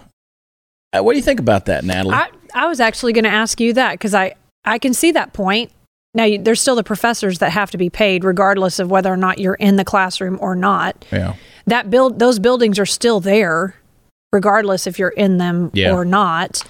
uh, 0.92 1.02
what 1.02 1.12
do 1.12 1.18
you 1.18 1.24
think 1.24 1.40
about 1.40 1.66
that, 1.66 1.84
Natalie? 1.84 2.14
I, 2.14 2.28
I 2.56 2.66
was 2.66 2.80
actually 2.80 3.12
going 3.12 3.24
to 3.24 3.30
ask 3.30 3.60
you 3.60 3.72
that 3.74 3.92
because 3.92 4.14
I, 4.14 4.34
I 4.64 4.78
can 4.78 4.94
see 4.94 5.12
that 5.12 5.32
point. 5.32 5.70
Now, 6.14 6.24
you, 6.24 6.38
there's 6.42 6.60
still 6.60 6.74
the 6.74 6.82
professors 6.82 7.38
that 7.40 7.50
have 7.52 7.70
to 7.72 7.78
be 7.78 7.90
paid 7.90 8.24
regardless 8.24 8.78
of 8.78 8.90
whether 8.90 9.12
or 9.12 9.16
not 9.18 9.38
you're 9.38 9.54
in 9.54 9.76
the 9.76 9.84
classroom 9.84 10.38
or 10.40 10.56
not. 10.56 11.04
yeah. 11.12 11.34
That 11.66 11.90
build 11.90 12.18
those 12.18 12.38
buildings 12.38 12.78
are 12.78 12.86
still 12.86 13.20
there 13.20 13.74
regardless 14.32 14.86
if 14.86 14.98
you're 14.98 15.10
in 15.10 15.38
them 15.38 15.70
Yeah. 15.74 15.92
or 15.92 16.04
not. 16.04 16.62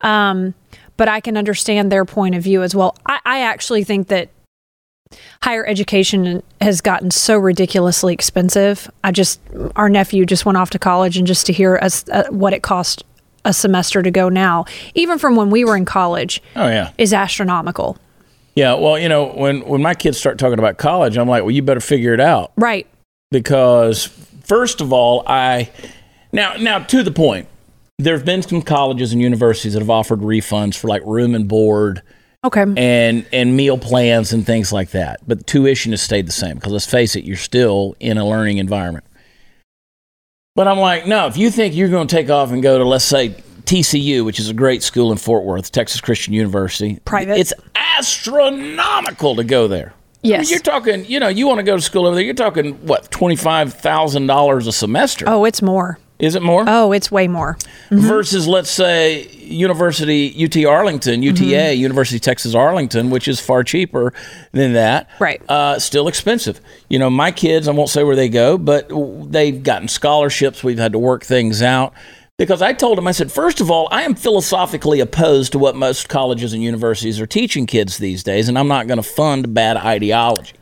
Um, 0.00 0.54
but 0.96 1.08
I 1.08 1.20
can 1.20 1.36
understand 1.36 1.92
their 1.92 2.04
point 2.04 2.34
of 2.34 2.42
view 2.42 2.62
as 2.62 2.74
well. 2.74 2.96
I, 3.06 3.20
I 3.24 3.40
actually 3.42 3.84
think 3.84 4.08
that 4.08 4.30
higher 5.42 5.64
education 5.66 6.42
has 6.60 6.80
gotten 6.80 7.10
so 7.10 7.38
ridiculously 7.38 8.12
expensive. 8.12 8.90
I 9.04 9.12
just 9.12 9.40
our 9.76 9.88
nephew 9.88 10.26
just 10.26 10.44
went 10.44 10.58
off 10.58 10.70
to 10.70 10.78
college, 10.78 11.16
and 11.16 11.26
just 11.26 11.46
to 11.46 11.52
hear 11.52 11.76
us 11.80 12.08
uh, 12.08 12.24
what 12.30 12.52
it 12.52 12.62
cost 12.62 13.04
a 13.44 13.52
semester 13.52 14.02
to 14.02 14.10
go 14.10 14.28
now, 14.28 14.64
even 14.94 15.18
from 15.18 15.36
when 15.36 15.50
we 15.50 15.64
were 15.64 15.76
in 15.76 15.84
college, 15.84 16.42
Oh, 16.56 16.68
yeah. 16.68 16.92
is 16.98 17.12
astronomical. 17.12 17.96
Yeah. 18.54 18.74
Well, 18.74 18.98
you 18.98 19.08
know, 19.08 19.26
when, 19.26 19.60
when 19.60 19.80
my 19.82 19.94
kids 19.94 20.18
start 20.18 20.38
talking 20.38 20.58
about 20.58 20.78
college, 20.78 21.16
I'm 21.16 21.28
like, 21.28 21.42
well, 21.42 21.50
you 21.52 21.62
better 21.62 21.80
figure 21.80 22.12
it 22.14 22.20
out. 22.20 22.52
Right. 22.56 22.86
because 23.30 24.06
first 24.44 24.80
of 24.80 24.92
all, 24.92 25.22
I 25.26 25.70
now 26.32 26.54
now 26.56 26.78
to 26.80 27.02
the 27.02 27.10
point. 27.12 27.48
There 28.00 28.16
have 28.16 28.24
been 28.24 28.42
some 28.42 28.62
colleges 28.62 29.12
and 29.12 29.20
universities 29.20 29.72
that 29.72 29.80
have 29.80 29.90
offered 29.90 30.20
refunds 30.20 30.76
for 30.76 30.86
like 30.86 31.02
room 31.04 31.34
and 31.34 31.48
board 31.48 32.00
Okay. 32.44 32.62
and 32.76 33.26
and 33.32 33.56
meal 33.56 33.76
plans 33.76 34.32
and 34.32 34.46
things 34.46 34.72
like 34.72 34.90
that. 34.90 35.18
But 35.26 35.46
tuition 35.48 35.90
has 35.92 36.00
stayed 36.00 36.26
the 36.28 36.32
same 36.32 36.54
because 36.56 36.72
let's 36.72 36.86
face 36.86 37.16
it, 37.16 37.24
you're 37.24 37.36
still 37.36 37.96
in 38.00 38.16
a 38.16 38.24
learning 38.26 38.58
environment. 38.58 39.04
But 40.58 40.66
I'm 40.66 40.80
like, 40.80 41.06
no, 41.06 41.28
if 41.28 41.36
you 41.36 41.52
think 41.52 41.76
you're 41.76 41.88
going 41.88 42.08
to 42.08 42.16
take 42.16 42.30
off 42.30 42.50
and 42.50 42.60
go 42.60 42.78
to 42.78 42.84
let's 42.84 43.04
say 43.04 43.28
TCU, 43.62 44.24
which 44.24 44.40
is 44.40 44.48
a 44.48 44.52
great 44.52 44.82
school 44.82 45.12
in 45.12 45.16
Fort 45.16 45.44
Worth, 45.44 45.70
Texas 45.70 46.00
Christian 46.00 46.34
University, 46.34 46.98
Private. 47.04 47.38
it's 47.38 47.52
astronomical 47.76 49.36
to 49.36 49.44
go 49.44 49.68
there. 49.68 49.94
I 49.94 50.26
mean, 50.26 50.32
Yes. 50.32 50.50
you're 50.50 50.58
talking, 50.58 51.04
you 51.04 51.20
know, 51.20 51.28
you 51.28 51.46
want 51.46 51.58
to 51.58 51.62
go 51.62 51.76
to 51.76 51.80
school 51.80 52.06
over 52.06 52.16
there, 52.16 52.24
you're 52.24 52.34
talking, 52.34 52.72
what, 52.84 53.08
$25,000 53.12 54.66
a 54.66 54.72
semester? 54.72 55.26
oh, 55.28 55.44
it's 55.44 55.62
more. 55.62 56.00
Is 56.18 56.34
it 56.34 56.42
more? 56.42 56.64
Oh, 56.66 56.90
it's 56.92 57.12
way 57.12 57.28
more. 57.28 57.56
Versus, 57.90 58.48
let's 58.48 58.70
say, 58.70 59.28
University 59.28 60.44
UT 60.44 60.64
Arlington, 60.64 61.22
UTA, 61.22 61.74
University 61.74 62.16
of 62.16 62.22
Texas 62.22 62.54
Arlington, 62.54 63.10
which 63.10 63.28
is 63.28 63.40
far 63.40 63.62
cheaper 63.62 64.12
than 64.50 64.72
that. 64.72 65.08
Right. 65.20 65.40
Uh, 65.48 65.78
still 65.78 66.08
expensive. 66.08 66.60
You 66.88 66.98
know, 66.98 67.08
my 67.08 67.30
kids, 67.30 67.68
I 67.68 67.72
won't 67.72 67.88
say 67.88 68.02
where 68.02 68.16
they 68.16 68.28
go, 68.28 68.58
but 68.58 68.90
they've 69.30 69.62
gotten 69.62 69.86
scholarships. 69.86 70.64
We've 70.64 70.78
had 70.78 70.92
to 70.92 70.98
work 70.98 71.24
things 71.24 71.62
out. 71.62 71.94
Because 72.36 72.62
I 72.62 72.72
told 72.72 72.98
them, 72.98 73.08
I 73.08 73.12
said, 73.12 73.32
first 73.32 73.60
of 73.60 73.68
all, 73.68 73.88
I 73.90 74.02
am 74.02 74.14
philosophically 74.14 75.00
opposed 75.00 75.50
to 75.52 75.58
what 75.58 75.74
most 75.74 76.08
colleges 76.08 76.52
and 76.52 76.62
universities 76.62 77.20
are 77.20 77.26
teaching 77.26 77.66
kids 77.66 77.98
these 77.98 78.22
days, 78.22 78.48
and 78.48 78.56
I'm 78.56 78.68
not 78.68 78.86
going 78.86 78.98
to 78.98 79.02
fund 79.02 79.52
bad 79.54 79.76
ideology. 79.76 80.54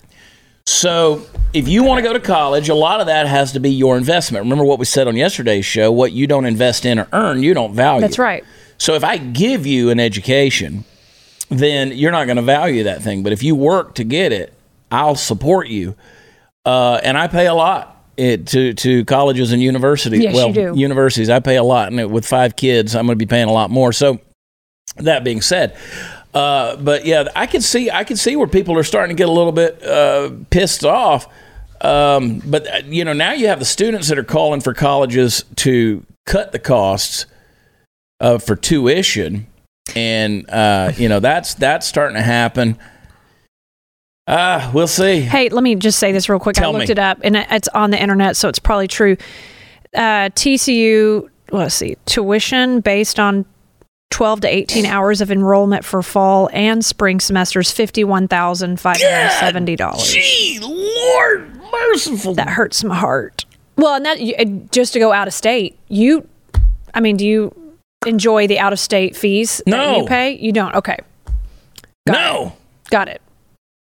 So, 0.67 1.25
if 1.53 1.69
you 1.69 1.85
want 1.85 1.99
to 1.99 2.03
go 2.03 2.13
to 2.13 2.21
college, 2.21 2.69
a 2.69 2.75
lot 2.75 3.01
of 3.01 3.07
that 3.07 3.27
has 3.27 3.53
to 3.53 3.61
be 3.61 3.71
your 3.71 3.97
investment. 3.97 4.45
Remember 4.45 4.65
what 4.65 4.79
we 4.79 4.85
said 4.85 5.07
on 5.07 5.17
yesterday's 5.17 5.65
show 5.65 5.93
what 5.93 6.13
you 6.13 6.27
don't 6.27 6.45
invest 6.45 6.85
in 6.85 6.99
or 6.99 7.09
earn, 7.13 7.43
you 7.43 7.55
don't 7.55 7.73
value. 7.73 8.01
That's 8.01 8.19
right. 8.19 8.45
So, 8.77 8.95
if 8.95 9.05
I 9.05 9.17
give 9.17 9.65
you 9.65 9.91
an 9.91 10.01
education, 10.01 10.85
then 11.49 11.93
you're 11.93 12.11
not 12.11 12.27
going 12.27 12.37
to 12.37 12.43
value 12.43 12.83
that 12.85 13.01
thing. 13.03 13.23
But 13.23 13.33
if 13.33 13.43
you 13.45 13.55
work 13.55 13.95
to 13.95 14.05
get 14.05 14.33
it, 14.33 14.53
I'll 14.91 15.15
support 15.15 15.69
you. 15.69 15.95
Uh, 16.65 17.01
and 17.03 17.17
I 17.17 17.29
pay 17.29 17.47
a 17.47 17.55
lot 17.55 18.05
it, 18.17 18.49
to, 18.49 18.75
to 18.75 19.05
colleges 19.05 19.53
and 19.53 19.63
universities. 19.63 20.21
Yes, 20.21 20.35
well, 20.35 20.49
you 20.49 20.55
do. 20.55 20.73
universities, 20.75 21.31
I 21.31 21.39
pay 21.39 21.57
a 21.57 21.63
lot. 21.63 21.93
And 21.93 22.11
with 22.11 22.27
five 22.27 22.57
kids, 22.57 22.97
I'm 22.97 23.07
going 23.07 23.17
to 23.17 23.25
be 23.25 23.29
paying 23.29 23.49
a 23.49 23.53
lot 23.53 23.71
more. 23.71 23.93
So, 23.93 24.21
that 24.97 25.25
being 25.25 25.43
said, 25.43 25.77
uh, 26.37 26.77
but 26.77 27.07
yeah, 27.07 27.25
I 27.35 27.47
can 27.47 27.63
see 27.63 27.91
I 27.91 28.05
can 28.05 28.19
see 28.19 28.37
where 28.37 28.47
people 28.47 28.77
are 28.77 28.83
starting 28.83 29.17
to 29.17 29.19
get 29.19 29.27
a 29.27 29.33
little 29.33 29.53
bit 29.53 29.83
uh, 29.83 30.33
pissed 30.51 30.85
off. 30.85 31.33
Um, 31.81 32.43
but 32.45 32.67
uh, 32.71 32.83
you 32.85 33.07
know, 33.07 33.15
now 33.15 33.33
you 33.33 33.47
have 33.49 33.59
the 33.59 33.65
students 33.65 34.09
that 34.11 34.19
are 34.19 34.25
calling 34.25 34.61
for 34.61 34.75
colleges 34.75 35.47
to 35.57 36.05
cut 36.27 36.53
the 36.53 36.59
costs 36.59 37.25
uh, 38.21 38.37
for 38.37 38.55
tuition, 38.55 39.47
and 39.95 40.45
uh, 40.51 40.93
you 40.99 41.09
know 41.09 41.21
that's 41.21 41.55
that's 41.55 41.87
starting 41.87 42.17
to 42.17 42.23
happen. 42.23 42.79
Uh, 44.27 44.71
we'll 44.75 44.87
see. 44.89 45.23
Hey, 45.23 45.49
let 45.49 45.65
me 45.65 45.75
just 45.75 45.99
say 45.99 46.13
this 46.13 46.29
real 46.29 46.39
quick. 46.39 46.57
Tell 46.57 46.77
I 46.77 46.79
looked 46.81 46.89
me. 46.89 46.93
it 46.93 46.99
up 46.99 47.19
and 47.25 47.35
it's 47.35 47.69
on 47.69 47.93
the 47.93 47.99
internet, 47.99 48.37
so 48.37 48.51
it's 48.51 48.59
probably 48.59 48.89
true. 48.89 49.17
Uh, 49.95 50.29
TCU, 50.35 51.31
let's 51.51 51.77
see, 51.77 51.97
tuition 52.05 52.81
based 52.81 53.19
on 53.19 53.47
12 54.17 54.41
to 54.41 54.49
18 54.49 54.87
hours 54.87 55.21
of 55.21 55.31
enrollment 55.31 55.85
for 55.85 56.03
fall 56.03 56.49
and 56.55 56.83
spring 56.83 57.21
semesters, 57.21 57.71
$51,570. 57.75 60.11
Gee, 60.11 60.59
Lord 60.63 61.55
merciful. 61.71 62.33
That 62.33 62.49
hurts 62.49 62.83
my 62.83 62.97
heart. 62.97 63.45
Well, 63.77 63.97
and 63.97 64.07
that 64.07 64.19
uh, 64.19 64.45
just 64.73 64.95
to 64.95 64.99
go 64.99 65.13
out 65.13 65.29
of 65.29 65.35
state, 65.35 65.79
you, 65.89 66.27
I 66.95 67.01
mean, 67.01 67.19
do 67.19 67.27
you 67.27 67.55
enjoy 68.07 68.47
the 68.47 68.59
out 68.59 68.73
of 68.73 68.81
state 68.81 69.15
fees 69.15 69.59
that 69.67 69.71
No. 69.71 69.99
you 69.99 70.07
pay? 70.07 70.31
You 70.39 70.51
don't. 70.51 70.75
Okay. 70.77 70.97
no, 72.09 72.55
Got 72.89 73.09
it. 73.11 73.21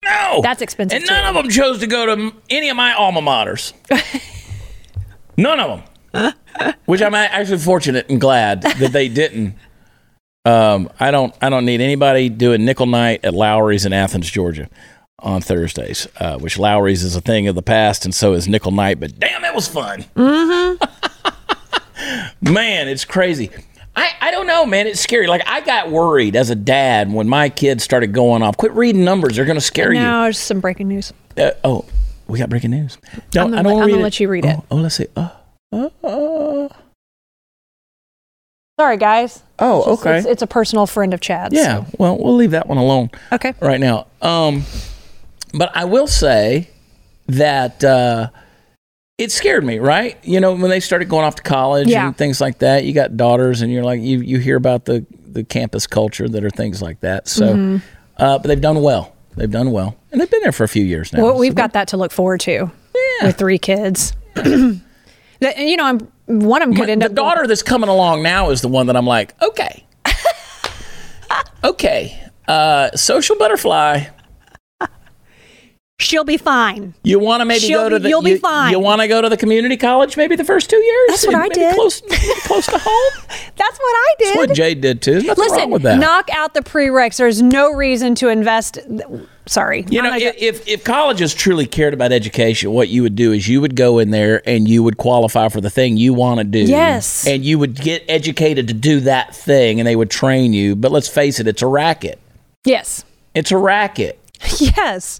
no. 0.03 0.39
That's 0.41 0.63
expensive. 0.63 0.97
And 0.97 1.05
none 1.05 1.25
too. 1.25 1.29
of 1.29 1.35
them 1.43 1.51
chose 1.51 1.77
to 1.81 1.85
go 1.87 2.07
to 2.15 2.33
any 2.49 2.69
of 2.69 2.75
my 2.75 2.91
alma 2.93 3.21
maters. 3.21 3.71
none 5.37 5.59
of 5.59 5.79
them. 5.79 5.83
Which 6.85 7.03
I'm 7.03 7.13
actually 7.13 7.59
fortunate 7.59 8.09
and 8.09 8.19
glad 8.19 8.63
that 8.63 8.91
they 8.93 9.09
didn't. 9.09 9.53
Um, 10.47 10.89
I 10.99 11.11
don't. 11.11 11.35
I 11.41 11.49
don't 11.49 11.65
need 11.65 11.81
anybody 11.81 12.29
doing 12.29 12.63
nickel 12.63 12.85
night 12.85 13.25
at 13.25 13.33
Lowry's 13.33 13.85
in 13.85 13.91
Athens, 13.93 14.29
Georgia, 14.29 14.69
on 15.19 15.41
Thursdays. 15.41 16.07
Uh, 16.17 16.37
which 16.39 16.57
Lowry's 16.57 17.03
is 17.03 17.15
a 17.15 17.21
thing 17.21 17.47
of 17.47 17.55
the 17.55 17.61
past, 17.61 18.05
and 18.05 18.15
so 18.15 18.33
is 18.33 18.47
nickel 18.47 18.71
night. 18.71 18.99
But 18.99 19.19
damn, 19.19 19.43
it 19.43 19.53
was 19.53 19.67
fun. 19.67 20.05
Mm-hmm. 20.15 20.83
man, 22.53 22.87
it's 22.87 23.03
crazy. 23.05 23.51
I, 23.95 24.11
I 24.21 24.31
don't 24.31 24.45
know, 24.47 24.65
man. 24.65 24.87
It's 24.87 25.01
scary. 25.01 25.27
Like 25.27 25.41
I 25.47 25.61
got 25.61 25.89
worried 25.89 26.35
as 26.35 26.49
a 26.49 26.55
dad 26.55 27.11
when 27.11 27.27
my 27.27 27.49
kids 27.49 27.83
started 27.83 28.13
going 28.13 28.43
off. 28.43 28.55
Quit 28.55 28.71
reading 28.73 29.03
numbers; 29.03 29.35
they're 29.35 29.45
going 29.45 29.57
to 29.57 29.61
scare 29.61 29.91
you. 29.91 29.99
No, 29.99 30.29
just 30.29 30.45
some 30.45 30.59
breaking 30.61 30.87
news. 30.87 31.11
Uh, 31.35 31.51
oh, 31.63 31.83
we 32.27 32.39
got 32.39 32.49
breaking 32.49 32.71
news. 32.71 32.97
No, 33.33 33.43
I'm 33.43 33.49
gonna 33.51 33.59
I 33.59 33.63
don't 33.63 33.73
let- 33.73 33.81
I'm 33.81 33.85
read 33.87 33.91
gonna 33.93 34.03
let 34.03 34.19
you 34.19 34.29
read 34.29 34.45
it. 34.45 34.55
Oh, 34.57 34.65
oh, 34.71 34.75
let's 34.77 34.95
see. 34.95 35.07
Uh, 35.15 35.29
uh, 35.73 35.89
uh. 36.03 36.69
Sorry, 38.79 38.97
guys. 38.97 39.41
Oh, 39.57 39.81
It's- 39.81 39.99
okay. 39.99 40.17
It's, 40.19 40.27
it's 40.27 40.41
a 40.43 40.47
personal 40.47 40.85
friend 40.85 41.11
of 41.13 41.19
Chad's. 41.19 41.55
yeah. 41.55 41.85
Well, 41.97 42.15
we'll 42.17 42.35
leave 42.35 42.51
that 42.51 42.67
one 42.67 42.77
alone 42.77 43.09
Okay. 43.31 43.53
right 43.59 43.79
now. 43.79 44.05
Um, 44.21 44.63
but 45.53 45.71
I 45.75 45.85
will 45.85 46.05
say 46.05 46.69
that 47.27 47.83
uh, 47.83 48.29
it 49.17 49.31
scared 49.31 49.63
me. 49.63 49.79
Right? 49.79 50.17
You 50.23 50.39
know, 50.39 50.53
when 50.53 50.69
they 50.69 50.79
started 50.79 51.09
going 51.09 51.25
off 51.25 51.35
to 51.37 51.41
college 51.41 51.87
Yeah. 51.87 52.05
and 52.07 52.15
things 52.15 52.39
like 52.39 52.59
that. 52.59 52.83
You 52.83 52.93
got 52.93 53.17
daughters, 53.17 53.61
and 53.63 53.71
you're 53.71 53.83
like, 53.83 53.99
you 54.01 54.19
you 54.19 54.37
hear 54.37 54.57
about 54.57 54.85
the 54.85 55.03
the 55.25 55.43
campus 55.43 55.87
culture 55.87 56.29
that 56.29 56.43
are 56.43 56.49
things 56.51 56.79
like 56.81 56.99
that. 56.99 57.27
So, 57.27 57.47
Mm-hmm. 57.47 57.77
uh, 58.17 58.37
but 58.39 58.47
they've 58.47 58.61
done 58.61 58.81
well. 58.83 59.15
They've 59.35 59.49
done 59.49 59.71
well, 59.71 59.95
and 60.11 60.21
they've 60.21 60.29
been 60.29 60.41
there 60.43 60.51
for 60.51 60.63
a 60.65 60.67
few 60.69 60.83
years 60.83 61.11
now. 61.13 61.23
Well, 61.23 61.37
we've 61.37 61.51
So 61.53 61.55
got 61.57 61.73
that 61.73 61.87
to 61.89 61.97
look 61.97 62.11
forward 62.11 62.41
to 62.41 62.51
Yeah. 63.21 63.25
with 63.27 63.37
three 63.37 63.57
kids. 63.57 64.13
And, 65.39 65.69
you 65.69 65.77
know, 65.77 65.85
I'm 65.85 66.11
one 66.27 66.61
of 66.61 66.69
them 66.69 66.75
could 66.77 66.89
end 66.89 67.01
the 67.01 67.07
up 67.07 67.13
going- 67.15 67.27
daughter 67.29 67.47
that's 67.47 67.63
coming 67.63 67.89
along 67.89 68.21
now 68.23 68.49
is 68.51 68.61
the 68.61 68.67
one 68.67 68.87
that 68.87 68.95
I'm 68.95 69.07
like, 69.07 69.33
okay, 69.41 69.83
okay, 71.63 72.29
uh, 72.47 72.91
social 72.95 73.35
butterfly. 73.37 74.05
She'll 75.99 76.23
be 76.23 76.37
fine. 76.37 76.93
You 77.01 77.17
want 77.17 77.41
to 77.41 77.45
maybe 77.45 77.61
She'll 77.61 77.81
go 77.81 77.89
to 77.89 77.95
be- 77.97 78.03
the 78.03 78.09
you'll 78.09 78.21
be 78.21 78.37
fine. 78.37 78.71
You 78.71 78.77
want 78.79 79.01
to 79.01 79.07
go 79.07 79.19
to 79.19 79.29
the 79.29 79.37
community 79.37 79.77
college 79.77 80.15
maybe 80.15 80.35
the 80.35 80.43
first 80.43 80.69
two 80.69 80.77
years. 80.77 81.07
That's 81.09 81.25
what 81.25 81.33
I 81.35 81.47
did. 81.49 81.73
Close, 81.73 82.01
close 82.45 82.67
to 82.67 82.77
home. 82.79 83.23
That's 83.55 83.79
what 83.79 83.95
I 83.95 84.15
did. 84.19 84.27
That's 84.27 84.37
what 84.49 84.53
Jade 84.55 84.81
did 84.81 85.01
too. 85.01 85.21
Nothing 85.23 85.43
Listen, 85.43 85.57
wrong 85.57 85.71
with 85.71 85.81
that. 85.81 85.97
knock 85.99 86.29
out 86.31 86.53
the 86.53 86.59
prereqs. 86.61 87.17
There's 87.17 87.41
no 87.41 87.73
reason 87.73 88.13
to 88.15 88.27
invest. 88.29 88.77
Sorry. 89.47 89.85
you 89.89 90.03
know, 90.03 90.13
if, 90.15 90.35
if 90.37 90.67
if 90.67 90.83
colleges 90.83 91.33
truly 91.33 91.65
cared 91.65 91.95
about 91.95 92.11
education, 92.11 92.71
what 92.73 92.89
you 92.89 93.01
would 93.01 93.15
do 93.15 93.31
is 93.31 93.47
you 93.47 93.59
would 93.61 93.75
go 93.75 93.97
in 93.97 94.11
there 94.11 94.47
and 94.47 94.67
you 94.69 94.83
would 94.83 94.97
qualify 94.97 95.49
for 95.49 95.61
the 95.61 95.69
thing 95.71 95.97
you 95.97 96.13
want 96.13 96.37
to 96.39 96.43
do. 96.43 96.59
Yes. 96.59 97.25
And 97.25 97.43
you 97.43 97.57
would 97.57 97.73
get 97.75 98.03
educated 98.07 98.67
to 98.67 98.73
do 98.75 98.99
that 98.99 99.35
thing, 99.35 99.79
and 99.79 99.87
they 99.87 99.95
would 99.95 100.11
train 100.11 100.53
you. 100.53 100.75
But 100.75 100.91
let's 100.91 101.07
face 101.07 101.39
it, 101.39 101.47
it's 101.47 101.63
a 101.63 101.67
racket. 101.67 102.19
yes. 102.65 103.03
It's 103.33 103.51
a 103.51 103.57
racket. 103.57 104.19
Yes. 104.59 105.19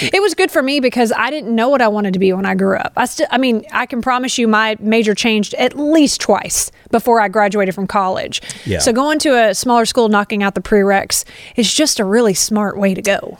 It 0.00 0.20
was 0.20 0.34
good 0.34 0.50
for 0.50 0.62
me 0.62 0.80
because 0.80 1.12
I 1.12 1.30
didn't 1.30 1.54
know 1.54 1.68
what 1.68 1.80
I 1.80 1.88
wanted 1.88 2.12
to 2.14 2.18
be 2.18 2.32
when 2.32 2.46
I 2.46 2.54
grew 2.54 2.76
up. 2.76 2.92
I 2.96 3.06
still 3.06 3.26
I 3.30 3.38
mean, 3.38 3.64
I 3.72 3.86
can 3.86 4.02
promise 4.02 4.38
you 4.38 4.48
my 4.48 4.76
major 4.80 5.14
changed 5.14 5.54
at 5.54 5.76
least 5.76 6.20
twice 6.20 6.70
before 6.90 7.20
I 7.20 7.28
graduated 7.28 7.74
from 7.74 7.86
college. 7.86 8.42
Yeah. 8.64 8.78
So 8.78 8.92
going 8.92 9.18
to 9.20 9.30
a 9.30 9.54
smaller 9.54 9.86
school 9.86 10.08
knocking 10.08 10.42
out 10.42 10.54
the 10.54 10.60
prereqs 10.60 11.24
is 11.56 11.72
just 11.72 12.00
a 12.00 12.04
really 12.04 12.34
smart 12.34 12.78
way 12.78 12.94
to 12.94 13.02
go. 13.02 13.38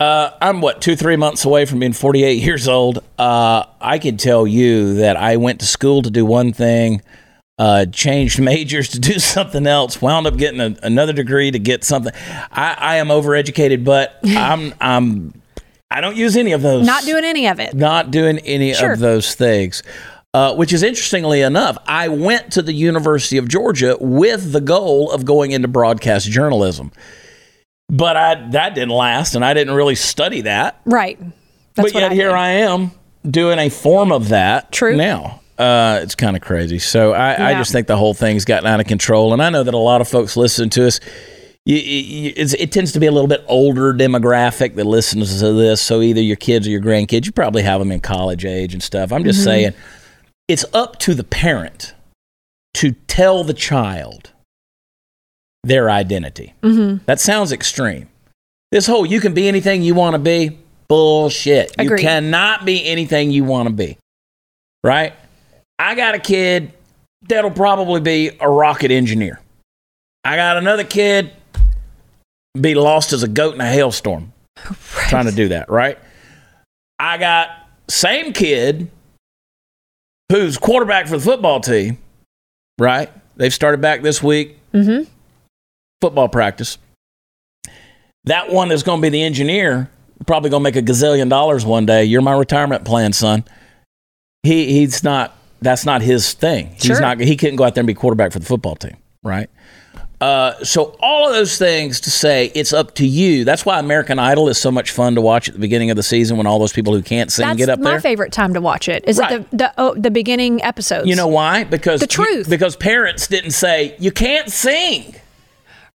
Uh, 0.00 0.36
I'm 0.40 0.60
what 0.60 0.80
two, 0.82 0.96
three 0.96 1.14
months 1.14 1.44
away 1.44 1.64
from 1.64 1.78
being 1.78 1.92
48 1.92 2.42
years 2.42 2.66
old. 2.66 3.04
Uh, 3.18 3.64
I 3.80 3.98
can 4.00 4.16
tell 4.16 4.48
you 4.48 4.94
that 4.94 5.16
I 5.16 5.36
went 5.36 5.60
to 5.60 5.66
school 5.66 6.02
to 6.02 6.10
do 6.10 6.24
one 6.24 6.52
thing, 6.52 7.02
uh, 7.56 7.86
changed 7.86 8.40
majors 8.42 8.88
to 8.88 8.98
do 8.98 9.20
something 9.20 9.64
else, 9.64 10.02
wound 10.02 10.26
up 10.26 10.36
getting 10.36 10.60
a, 10.60 10.76
another 10.82 11.12
degree 11.12 11.52
to 11.52 11.58
get 11.60 11.84
something. 11.84 12.12
I, 12.50 12.74
I 12.76 12.96
am 12.96 13.08
overeducated, 13.08 13.84
but 13.84 14.18
I'm 14.24 14.74
I'm 14.80 15.41
I 15.96 16.00
don't 16.00 16.16
use 16.16 16.36
any 16.36 16.52
of 16.52 16.62
those. 16.62 16.86
Not 16.86 17.04
doing 17.04 17.24
any 17.24 17.46
of 17.46 17.60
it. 17.60 17.74
Not 17.74 18.10
doing 18.10 18.38
any 18.40 18.74
Sure. 18.74 18.92
of 18.92 18.98
those 18.98 19.34
things. 19.34 19.82
Uh, 20.34 20.54
which 20.54 20.72
is 20.72 20.82
interestingly 20.82 21.42
enough, 21.42 21.76
I 21.86 22.08
went 22.08 22.52
to 22.52 22.62
the 22.62 22.72
University 22.72 23.36
of 23.36 23.48
Georgia 23.48 23.98
with 24.00 24.52
the 24.52 24.62
goal 24.62 25.10
of 25.12 25.26
going 25.26 25.50
into 25.52 25.68
broadcast 25.68 26.30
journalism. 26.30 26.90
But 27.90 28.16
I, 28.16 28.48
that 28.52 28.74
didn't 28.74 28.94
last, 28.94 29.34
and 29.34 29.44
I 29.44 29.52
didn't 29.52 29.74
really 29.74 29.94
study 29.94 30.40
that. 30.42 30.80
Right. 30.86 31.18
That's 31.74 31.92
but 31.92 32.00
yet 32.00 32.12
I 32.12 32.14
here. 32.14 32.30
I 32.34 32.48
am 32.50 32.92
doing 33.28 33.58
a 33.58 33.68
form 33.68 34.10
of 34.10 34.30
that 34.30 34.72
True. 34.72 34.96
now. 34.96 35.40
Uh, 35.58 36.00
it's 36.02 36.14
kind 36.14 36.34
of 36.34 36.40
crazy. 36.42 36.78
So 36.78 37.12
I, 37.12 37.50
I 37.50 37.54
just 37.54 37.70
think 37.70 37.86
the 37.86 37.96
whole 37.98 38.14
thing's 38.14 38.46
gotten 38.46 38.66
out 38.66 38.80
of 38.80 38.86
control. 38.86 39.34
And 39.34 39.42
I 39.42 39.50
know 39.50 39.62
that 39.62 39.74
a 39.74 39.78
lot 39.78 40.00
of 40.00 40.08
folks 40.08 40.34
listen 40.36 40.70
to 40.70 40.86
us. 40.86 40.98
You, 41.64 41.76
you, 41.76 42.32
it's, 42.36 42.54
it 42.54 42.72
tends 42.72 42.92
to 42.92 43.00
be 43.00 43.06
a 43.06 43.12
little 43.12 43.28
bit 43.28 43.44
older 43.46 43.94
demographic 43.94 44.74
that 44.74 44.84
listens 44.84 45.38
to 45.40 45.52
this. 45.52 45.80
So 45.80 46.00
either 46.00 46.20
your 46.20 46.36
kids 46.36 46.66
or 46.66 46.70
your 46.70 46.80
grandkids, 46.80 47.24
you 47.26 47.32
probably 47.32 47.62
have 47.62 47.78
them 47.78 47.92
in 47.92 48.00
college 48.00 48.44
age 48.44 48.72
and 48.74 48.82
stuff. 48.82 49.12
I'm 49.12 49.22
just 49.22 49.40
Mm-hmm. 49.40 49.44
saying, 49.44 49.74
it's 50.48 50.64
up 50.74 50.98
to 51.00 51.14
the 51.14 51.22
parent 51.24 51.94
to 52.74 52.92
tell 53.06 53.44
the 53.44 53.54
child 53.54 54.32
their 55.62 55.88
identity. 55.88 56.54
Mm-hmm. 56.62 57.04
That 57.06 57.20
sounds 57.20 57.52
extreme. 57.52 58.08
This 58.72 58.86
whole 58.86 59.06
you 59.06 59.20
can 59.20 59.32
be 59.32 59.46
anything 59.46 59.82
you 59.82 59.94
want 59.94 60.14
to 60.14 60.18
be, 60.18 60.58
bullshit. 60.88 61.74
You 61.80 61.94
cannot 61.94 62.64
be 62.64 62.84
anything 62.84 63.30
you 63.30 63.44
want 63.44 63.68
to 63.68 63.74
be. 63.74 63.98
Right? 64.82 65.12
I 65.78 65.94
got 65.94 66.16
a 66.16 66.18
kid 66.18 66.72
that'll 67.28 67.50
probably 67.52 68.00
be 68.00 68.32
a 68.40 68.50
rocket 68.50 68.90
engineer. 68.90 69.40
I 70.24 70.34
got 70.36 70.56
another 70.56 70.84
kid 70.84 71.32
be 72.60 72.74
lost 72.74 73.12
as 73.12 73.22
a 73.22 73.28
goat 73.28 73.54
in 73.54 73.60
a 73.60 73.66
hailstorm 73.66 74.32
trying 75.08 75.26
to 75.26 75.32
do 75.32 75.48
that, 75.48 75.70
right? 75.70 75.98
I 76.98 77.18
got 77.18 77.48
same 77.88 78.32
kid 78.32 78.90
who's 80.30 80.56
quarterback 80.58 81.06
for 81.06 81.16
the 81.18 81.24
football 81.24 81.60
team, 81.60 81.98
right? 82.78 83.10
They've 83.36 83.52
started 83.52 83.80
back 83.80 84.02
this 84.02 84.22
week 84.22 84.58
Mm-hmm. 84.72 85.04
football 86.00 86.28
practice. 86.30 86.78
That 88.24 88.50
one 88.50 88.68
that's 88.68 88.82
going 88.82 89.00
to 89.00 89.02
be 89.02 89.10
the 89.10 89.22
engineer, 89.22 89.90
probably 90.26 90.48
going 90.48 90.62
to 90.62 90.64
make 90.64 90.76
a 90.76 90.82
gazillion 90.82 91.28
dollars 91.28 91.66
one 91.66 91.84
day. 91.84 92.04
You're 92.04 92.22
my 92.22 92.32
retirement 92.32 92.84
plan, 92.86 93.12
son. 93.12 93.44
He 94.44 94.72
he's 94.72 95.04
not. 95.04 95.36
That's 95.60 95.84
not 95.84 96.00
his 96.02 96.32
thing. 96.32 96.68
He's 96.74 96.84
Sure. 96.86 97.00
not. 97.00 97.20
He 97.20 97.36
couldn't 97.36 97.56
go 97.56 97.64
out 97.64 97.74
there 97.74 97.82
and 97.82 97.86
be 97.86 97.92
quarterback 97.94 98.32
for 98.32 98.38
the 98.38 98.46
football 98.46 98.74
team, 98.76 98.96
right? 99.22 99.50
Uh, 100.22 100.62
so 100.64 100.96
all 101.00 101.26
of 101.26 101.32
those 101.34 101.58
things 101.58 102.00
to 102.00 102.10
say, 102.10 102.52
it's 102.54 102.72
up 102.72 102.94
to 102.94 103.06
you. 103.06 103.44
That's 103.44 103.66
why 103.66 103.80
American 103.80 104.20
Idol 104.20 104.48
is 104.48 104.56
so 104.56 104.70
much 104.70 104.92
fun 104.92 105.16
to 105.16 105.20
watch 105.20 105.48
at 105.48 105.54
the 105.54 105.60
beginning 105.60 105.90
of 105.90 105.96
the 105.96 106.02
season 106.04 106.36
when 106.36 106.46
all 106.46 106.60
those 106.60 106.72
people 106.72 106.94
who 106.94 107.02
can't 107.02 107.32
sing 107.32 107.44
That's 107.46 107.56
get 107.58 107.68
up 107.68 107.80
my 107.80 107.84
there. 107.90 107.92
My 107.94 108.00
favorite 108.00 108.32
time 108.32 108.54
to 108.54 108.60
watch 108.60 108.88
it. 108.88 109.02
Is 109.06 109.18
Right. 109.18 109.32
it 109.32 109.50
the 109.50 109.56
the, 109.56 109.74
oh, 109.78 109.94
the 109.94 110.12
beginning 110.12 110.62
episodes? 110.62 111.08
You 111.08 111.16
know 111.16 111.26
why? 111.26 111.64
Because 111.64 112.00
The 112.00 112.06
truth. 112.06 112.48
because 112.48 112.76
parents 112.76 113.26
didn't 113.26 113.50
say 113.50 113.96
you 113.98 114.12
can't 114.12 114.48
sing. 114.50 115.16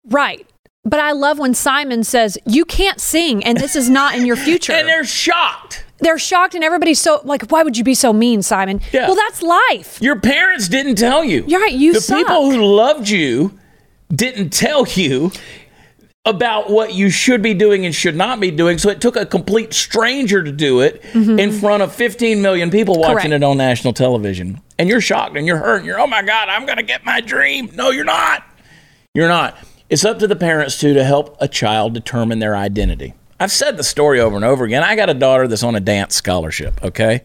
right? 0.08 0.44
But 0.84 1.00
I 1.00 1.12
love 1.12 1.38
when 1.38 1.52
Simon 1.54 2.04
says 2.04 2.38
you 2.46 2.64
can't 2.64 3.00
sing, 3.00 3.44
and 3.44 3.58
this 3.58 3.74
is 3.76 3.88
not 3.90 4.14
in 4.16 4.24
your 4.26 4.36
future. 4.48 4.72
And 4.72 4.88
they're 4.88 5.04
shocked. 5.04 5.84
They're 5.98 6.18
shocked, 6.18 6.54
and 6.54 6.62
everybody's 6.62 7.00
so 7.00 7.20
like, 7.24 7.42
"Why 7.50 7.62
would 7.62 7.76
you 7.76 7.84
be 7.84 7.94
so 7.94 8.12
mean, 8.12 8.42
Simon?" 8.42 8.80
Yeah. 8.92 9.06
Well, 9.06 9.16
that's 9.16 9.40
life. 9.42 9.98
Your 10.02 10.20
parents 10.20 10.68
didn't 10.68 10.96
tell 10.96 11.24
you. 11.24 11.44
You're 11.46 11.60
right, 11.60 11.72
you 11.72 11.92
the 11.92 12.00
suck. 12.00 12.18
people 12.18 12.50
who 12.50 12.62
loved 12.64 13.08
you 13.08 13.58
didn't 14.14 14.50
tell 14.50 14.86
you 14.86 15.32
about 16.24 16.68
what 16.70 16.92
you 16.92 17.08
should 17.08 17.40
be 17.40 17.54
doing 17.54 17.86
and 17.86 17.94
should 17.94 18.16
not 18.16 18.40
be 18.40 18.50
doing. 18.50 18.78
So 18.78 18.88
it 18.90 19.00
took 19.00 19.14
a 19.14 19.24
complete 19.24 19.72
stranger 19.72 20.42
to 20.42 20.50
do 20.50 20.80
it 20.80 21.04
in 21.14 21.52
front 21.52 21.82
of 21.84 21.94
15 21.94 22.42
million 22.42 22.70
people 22.70 22.94
watching 22.98 23.06
Mm-hmm. 23.16 23.16
Correct. 23.28 23.34
it 23.34 23.44
on 23.44 23.56
national 23.58 23.92
television. 23.92 24.60
And 24.78 24.88
you're 24.88 25.00
shocked 25.00 25.36
and 25.36 25.46
you're 25.46 25.58
hurt. 25.58 25.76
And 25.78 25.86
you're, 25.86 26.00
oh 26.00 26.06
my 26.08 26.22
God, 26.22 26.48
I'm 26.48 26.66
going 26.66 26.78
to 26.78 26.82
get 26.82 27.04
my 27.04 27.20
dream. 27.20 27.70
No, 27.74 27.90
you're 27.90 28.04
not. 28.04 28.44
You're 29.14 29.28
not. 29.28 29.56
It's 29.88 30.04
up 30.04 30.18
to 30.18 30.26
the 30.26 30.34
parents 30.34 30.78
too 30.80 30.94
to 30.94 31.04
help 31.04 31.36
a 31.40 31.46
child 31.46 31.94
determine 31.94 32.40
their 32.40 32.56
identity. 32.56 33.14
I've 33.38 33.52
said 33.52 33.76
the 33.76 33.84
story 33.84 34.18
over 34.18 34.34
and 34.34 34.44
over 34.44 34.64
again. 34.64 34.82
I 34.82 34.96
got 34.96 35.08
a 35.08 35.14
daughter 35.14 35.46
that's 35.46 35.62
on 35.62 35.76
a 35.76 35.80
dance 35.80 36.16
scholarship, 36.16 36.82
okay? 36.82 37.22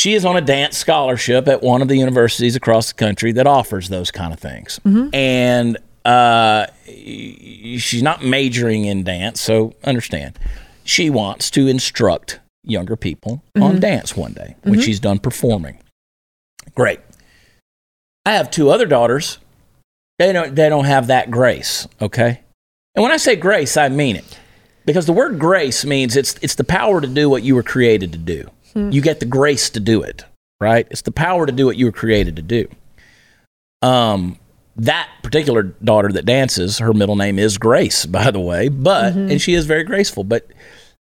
She 0.00 0.14
is 0.14 0.24
on 0.24 0.34
a 0.34 0.40
dance 0.40 0.78
scholarship 0.78 1.46
at 1.46 1.62
one 1.62 1.82
of 1.82 1.88
the 1.88 1.96
universities 1.96 2.56
across 2.56 2.88
the 2.88 2.94
country 2.94 3.32
that 3.32 3.46
offers 3.46 3.90
those 3.90 4.10
kind 4.10 4.32
of 4.32 4.40
things. 4.40 4.80
Mm-hmm. 4.82 5.14
And 5.14 5.76
uh, 6.06 6.68
she's 6.86 8.02
not 8.02 8.24
majoring 8.24 8.86
in 8.86 9.04
dance, 9.04 9.42
so 9.42 9.74
understand. 9.84 10.38
She 10.84 11.10
wants 11.10 11.50
to 11.50 11.68
instruct 11.68 12.40
younger 12.64 12.96
people 12.96 13.42
on 13.56 13.72
mm-hmm. 13.72 13.80
dance 13.80 14.16
one 14.16 14.32
day 14.32 14.56
when 14.62 14.76
mm-hmm. 14.76 14.80
she's 14.80 15.00
done 15.00 15.18
performing. 15.18 15.78
Great. 16.74 17.00
I 18.24 18.32
have 18.32 18.50
two 18.50 18.70
other 18.70 18.86
daughters. 18.86 19.36
They 20.18 20.32
don't 20.32 20.54
they 20.54 20.70
don't 20.70 20.86
have 20.86 21.08
that 21.08 21.30
grace, 21.30 21.86
okay? 22.00 22.40
And 22.94 23.02
when 23.02 23.12
I 23.12 23.18
say 23.18 23.36
grace, 23.36 23.76
I 23.76 23.90
mean 23.90 24.16
it. 24.16 24.38
Because 24.86 25.04
the 25.04 25.12
word 25.12 25.38
grace 25.38 25.84
means 25.84 26.16
it's 26.16 26.36
it's 26.40 26.54
the 26.54 26.64
power 26.64 27.02
to 27.02 27.06
do 27.06 27.28
what 27.28 27.42
you 27.42 27.54
were 27.54 27.62
created 27.62 28.12
to 28.12 28.18
do. 28.18 28.48
You 28.74 29.00
get 29.00 29.20
the 29.20 29.26
grace 29.26 29.70
to 29.70 29.80
do 29.80 30.02
it, 30.02 30.24
right? 30.60 30.86
It's 30.90 31.02
the 31.02 31.12
power 31.12 31.46
to 31.46 31.52
do 31.52 31.66
what 31.66 31.76
you 31.76 31.86
were 31.86 31.92
created 31.92 32.36
to 32.36 32.42
do. 32.42 32.68
Um 33.82 34.38
that 34.76 35.10
particular 35.22 35.62
daughter 35.62 36.10
that 36.12 36.24
dances, 36.24 36.78
her 36.78 36.94
middle 36.94 37.16
name 37.16 37.38
is 37.38 37.58
Grace, 37.58 38.06
by 38.06 38.30
the 38.30 38.40
way, 38.40 38.68
but 38.68 39.14
and 39.14 39.40
she 39.40 39.54
is 39.54 39.66
very 39.66 39.84
graceful, 39.84 40.24
but 40.24 40.46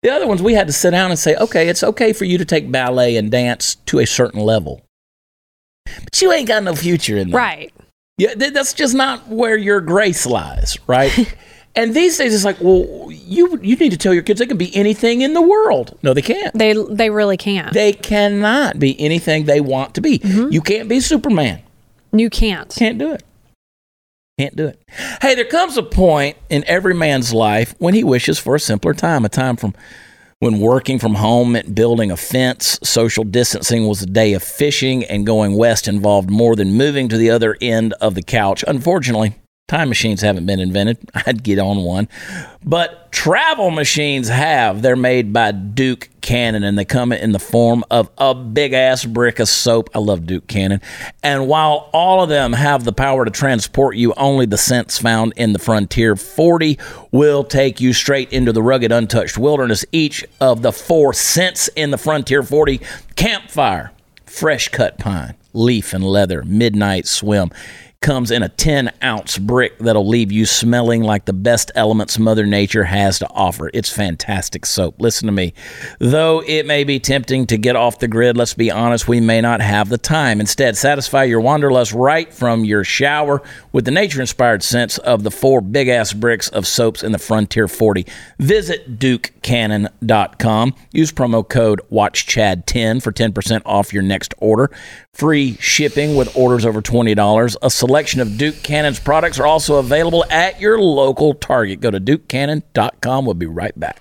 the 0.02 0.10
other 0.10 0.26
ones 0.26 0.42
we 0.42 0.54
had 0.54 0.66
to 0.68 0.72
sit 0.72 0.90
down 0.92 1.10
and 1.10 1.18
say, 1.18 1.34
"Okay, 1.36 1.68
it's 1.68 1.82
okay 1.82 2.12
for 2.12 2.24
you 2.24 2.38
to 2.38 2.44
take 2.44 2.70
ballet 2.70 3.16
and 3.16 3.30
dance 3.30 3.76
to 3.86 3.98
a 3.98 4.06
certain 4.06 4.40
level." 4.40 4.82
But 6.04 6.20
you 6.20 6.32
ain't 6.32 6.48
got 6.48 6.62
no 6.62 6.74
future 6.74 7.16
in 7.16 7.30
that. 7.30 7.36
Right. 7.36 7.72
Yeah, 8.16 8.34
that's 8.34 8.74
just 8.74 8.94
not 8.94 9.28
where 9.28 9.56
your 9.56 9.80
grace 9.80 10.26
lies, 10.26 10.76
right? 10.86 11.12
and 11.78 11.94
these 11.94 12.18
days, 12.18 12.34
it's 12.34 12.44
like, 12.44 12.60
well, 12.60 13.08
you 13.08 13.56
you 13.62 13.76
need 13.76 13.90
to 13.90 13.96
tell 13.96 14.12
your 14.12 14.24
kids 14.24 14.40
they 14.40 14.46
can 14.46 14.56
be 14.56 14.74
anything 14.74 15.20
in 15.20 15.32
the 15.32 15.40
world. 15.40 15.96
No, 16.02 16.12
they 16.12 16.22
can't. 16.22 16.52
They 16.52 16.74
they 16.90 17.08
really 17.08 17.36
can't. 17.36 17.72
They 17.72 17.92
cannot 17.92 18.80
be 18.80 19.00
anything 19.00 19.44
they 19.44 19.60
want 19.60 19.94
to 19.94 20.00
be. 20.00 20.18
Mm-hmm. 20.18 20.50
You 20.50 20.60
can't 20.60 20.88
be 20.88 20.98
Superman. 20.98 21.62
you 22.10 22.30
can't. 22.30 22.68
Can't 22.74 22.98
do 22.98 23.12
it. 23.12 23.22
Can't 24.40 24.56
do 24.56 24.66
it. 24.66 24.82
Hey, 25.22 25.36
there 25.36 25.44
comes 25.44 25.76
a 25.76 25.84
point 25.84 26.36
in 26.50 26.64
every 26.66 26.94
man's 26.94 27.32
life 27.32 27.76
when 27.78 27.94
he 27.94 28.02
wishes 28.02 28.40
for 28.40 28.56
a 28.56 28.60
simpler 28.60 28.92
time, 28.92 29.24
a 29.24 29.28
time 29.28 29.56
from 29.56 29.72
when 30.40 30.58
working 30.58 30.98
from 30.98 31.14
home 31.14 31.52
meant 31.52 31.76
building 31.76 32.10
a 32.10 32.16
fence, 32.16 32.78
social 32.82 33.22
distancing 33.24 33.86
was 33.86 34.02
a 34.02 34.06
day 34.06 34.32
of 34.32 34.42
fishing, 34.42 35.04
and 35.04 35.26
going 35.26 35.54
west 35.56 35.86
involved 35.86 36.28
more 36.28 36.56
than 36.56 36.74
moving 36.74 37.08
to 37.08 37.16
the 37.16 37.30
other 37.30 37.56
end 37.60 37.92
of 38.00 38.14
the 38.16 38.22
couch. 38.22 38.64
Unfortunately, 38.66 39.34
time 39.68 39.90
machines 39.90 40.22
haven't 40.22 40.46
been 40.46 40.58
invented. 40.58 40.98
I'd 41.14 41.42
get 41.42 41.58
on 41.58 41.82
one. 41.82 42.08
But 42.64 43.12
travel 43.12 43.70
machines 43.70 44.28
have. 44.28 44.82
They're 44.82 44.96
made 44.96 45.32
by 45.32 45.52
Duke 45.52 46.08
Cannon 46.22 46.64
and 46.64 46.76
they 46.78 46.84
come 46.84 47.12
in 47.12 47.32
the 47.32 47.38
form 47.38 47.84
of 47.90 48.10
a 48.18 48.34
big 48.34 48.72
ass 48.72 49.04
brick 49.04 49.38
of 49.38 49.48
soap. 49.48 49.90
I 49.94 49.98
love 49.98 50.26
Duke 50.26 50.46
Cannon. 50.46 50.80
And 51.22 51.48
while 51.48 51.90
all 51.92 52.22
of 52.22 52.28
them 52.28 52.54
have 52.54 52.84
the 52.84 52.92
power 52.92 53.24
to 53.24 53.30
transport 53.30 53.96
you, 53.96 54.12
only 54.14 54.46
the 54.46 54.58
scents 54.58 54.98
found 54.98 55.34
in 55.36 55.52
the 55.52 55.58
Frontier 55.58 56.16
40 56.16 56.78
will 57.12 57.44
take 57.44 57.80
you 57.80 57.92
straight 57.92 58.32
into 58.32 58.52
the 58.52 58.62
rugged, 58.62 58.90
untouched 58.90 59.38
wilderness. 59.38 59.84
Each 59.92 60.24
of 60.40 60.62
the 60.62 60.72
four 60.72 61.12
scents 61.12 61.68
in 61.68 61.90
the 61.90 61.98
Frontier 61.98 62.42
40 62.42 62.80
campfire, 63.16 63.92
fresh 64.24 64.68
cut 64.68 64.98
pine, 64.98 65.34
leaf 65.52 65.92
and 65.92 66.04
leather, 66.04 66.42
midnight 66.44 67.06
swim 67.06 67.50
comes 68.00 68.30
in 68.30 68.44
a 68.44 68.48
10 68.48 68.92
ounce 69.02 69.38
brick 69.38 69.76
that'll 69.78 70.06
leave 70.06 70.30
you 70.30 70.46
smelling 70.46 71.02
like 71.02 71.24
the 71.24 71.32
best 71.32 71.72
elements 71.74 72.18
Mother 72.18 72.46
Nature 72.46 72.84
has 72.84 73.18
to 73.18 73.28
offer. 73.30 73.70
It's 73.74 73.90
fantastic 73.90 74.64
soap. 74.64 75.00
Listen 75.00 75.26
to 75.26 75.32
me. 75.32 75.52
Though 75.98 76.42
it 76.46 76.64
may 76.64 76.84
be 76.84 77.00
tempting 77.00 77.46
to 77.48 77.58
get 77.58 77.74
off 77.74 77.98
the 77.98 78.06
grid, 78.06 78.36
let's 78.36 78.54
be 78.54 78.70
honest, 78.70 79.08
we 79.08 79.20
may 79.20 79.40
not 79.40 79.60
have 79.60 79.88
the 79.88 79.98
time. 79.98 80.40
Instead, 80.40 80.76
satisfy 80.76 81.24
your 81.24 81.40
wanderlust 81.40 81.92
right 81.92 82.32
from 82.32 82.64
your 82.64 82.84
shower 82.84 83.42
with 83.72 83.84
the 83.84 83.90
nature 83.90 84.20
inspired 84.20 84.62
scents 84.62 84.98
of 84.98 85.24
the 85.24 85.30
four 85.30 85.60
big 85.60 85.88
ass 85.88 86.12
bricks 86.12 86.48
of 86.50 86.66
soaps 86.68 87.02
in 87.02 87.10
the 87.10 87.18
Frontier 87.18 87.66
40. 87.66 88.06
Visit 88.38 88.98
DukeCannon.com. 89.00 90.74
Use 90.92 91.10
promo 91.10 91.48
code 91.48 91.80
WatchChad10 91.90 93.02
for 93.02 93.10
10% 93.10 93.62
off 93.66 93.92
your 93.92 94.02
next 94.04 94.34
order 94.38 94.70
free 95.18 95.56
shipping 95.60 96.14
with 96.14 96.34
orders 96.36 96.64
over 96.64 96.80
$20. 96.80 97.56
A 97.60 97.70
selection 97.70 98.20
of 98.20 98.38
Duke 98.38 98.62
Cannon's 98.62 99.00
products 99.00 99.40
are 99.40 99.46
also 99.46 99.76
available 99.76 100.24
at 100.30 100.60
your 100.60 100.80
local 100.80 101.34
Target. 101.34 101.80
Go 101.80 101.90
to 101.90 102.00
dukecannon.com. 102.00 103.24
We'll 103.24 103.34
be 103.34 103.46
right 103.46 103.78
back. 103.78 104.00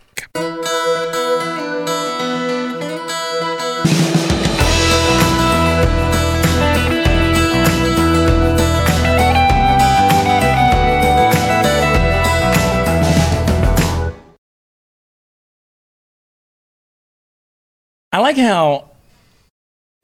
I 18.14 18.20
like 18.20 18.38
how 18.38 18.92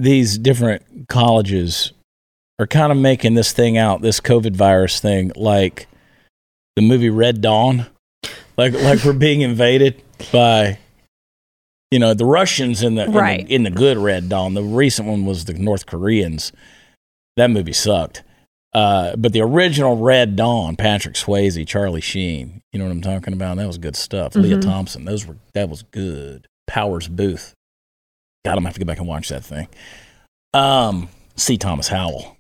these 0.04 0.38
different 0.38 1.08
colleges 1.10 1.92
are 2.60 2.68
kind 2.68 2.92
of 2.92 2.98
making 2.98 3.34
this 3.34 3.52
thing 3.52 3.78
out, 3.78 4.02
this 4.02 4.20
COVID 4.20 4.56
virus 4.56 5.00
thing, 5.00 5.32
like 5.36 5.88
the 6.76 6.82
movie 6.82 7.10
Red 7.10 7.42
Dawn. 7.42 7.88
Like 8.58 8.74
like 8.74 9.04
we're 9.04 9.14
being 9.14 9.42
invaded 9.42 10.02
by 10.32 10.78
you 11.90 12.00
know, 12.00 12.14
the 12.16 12.26
Russians 12.26 12.82
in 12.82 12.96
the, 12.96 13.04
in 13.06 13.12
the- 13.14 13.54
in 13.56 13.64
the 13.64 13.70
good 13.72 13.98
Red 13.98 14.28
Dawn. 14.30 14.54
The 14.56 14.64
recent 14.64 15.08
one 15.08 15.26
was 15.26 15.46
the 15.46 15.54
North 15.54 15.86
Koreans. 15.86 16.52
That 17.38 17.50
movie 17.52 17.74
sucked. 17.74 18.24
Uh, 18.74 19.16
but 19.16 19.32
the 19.34 19.42
original 19.42 19.98
Red 19.98 20.36
Dawn, 20.36 20.76
Patrick 20.76 21.14
Swayze, 21.16 21.68
Charlie 21.68 22.02
Sheen, 22.02 22.62
you 22.72 22.80
know 22.80 22.86
what 22.86 22.92
I'm 22.92 23.02
talking 23.02 23.34
about? 23.34 23.58
That 23.58 23.68
was 23.68 23.78
good 23.78 23.96
stuff. 23.96 24.36
Lea 24.36 24.54
Mhm. 24.54 24.62
Thompson, 24.62 25.06
those 25.06 25.28
were 25.28 25.38
that 25.54 25.70
was 25.70 25.84
good. 25.84 26.48
Powers 26.68 27.08
Boothe. 27.08 27.52
God, 28.46 28.52
I'm 28.52 28.58
gonna 28.58 28.68
have 28.68 28.74
to 28.76 28.80
go 28.80 28.86
back 28.86 29.00
and 29.00 29.08
watch 29.08 29.30
that 29.30 29.44
thing. 29.44 29.68
Um, 30.54 31.10
C. 31.36 31.58
Thomas 31.58 31.88
Howell. 31.88 32.38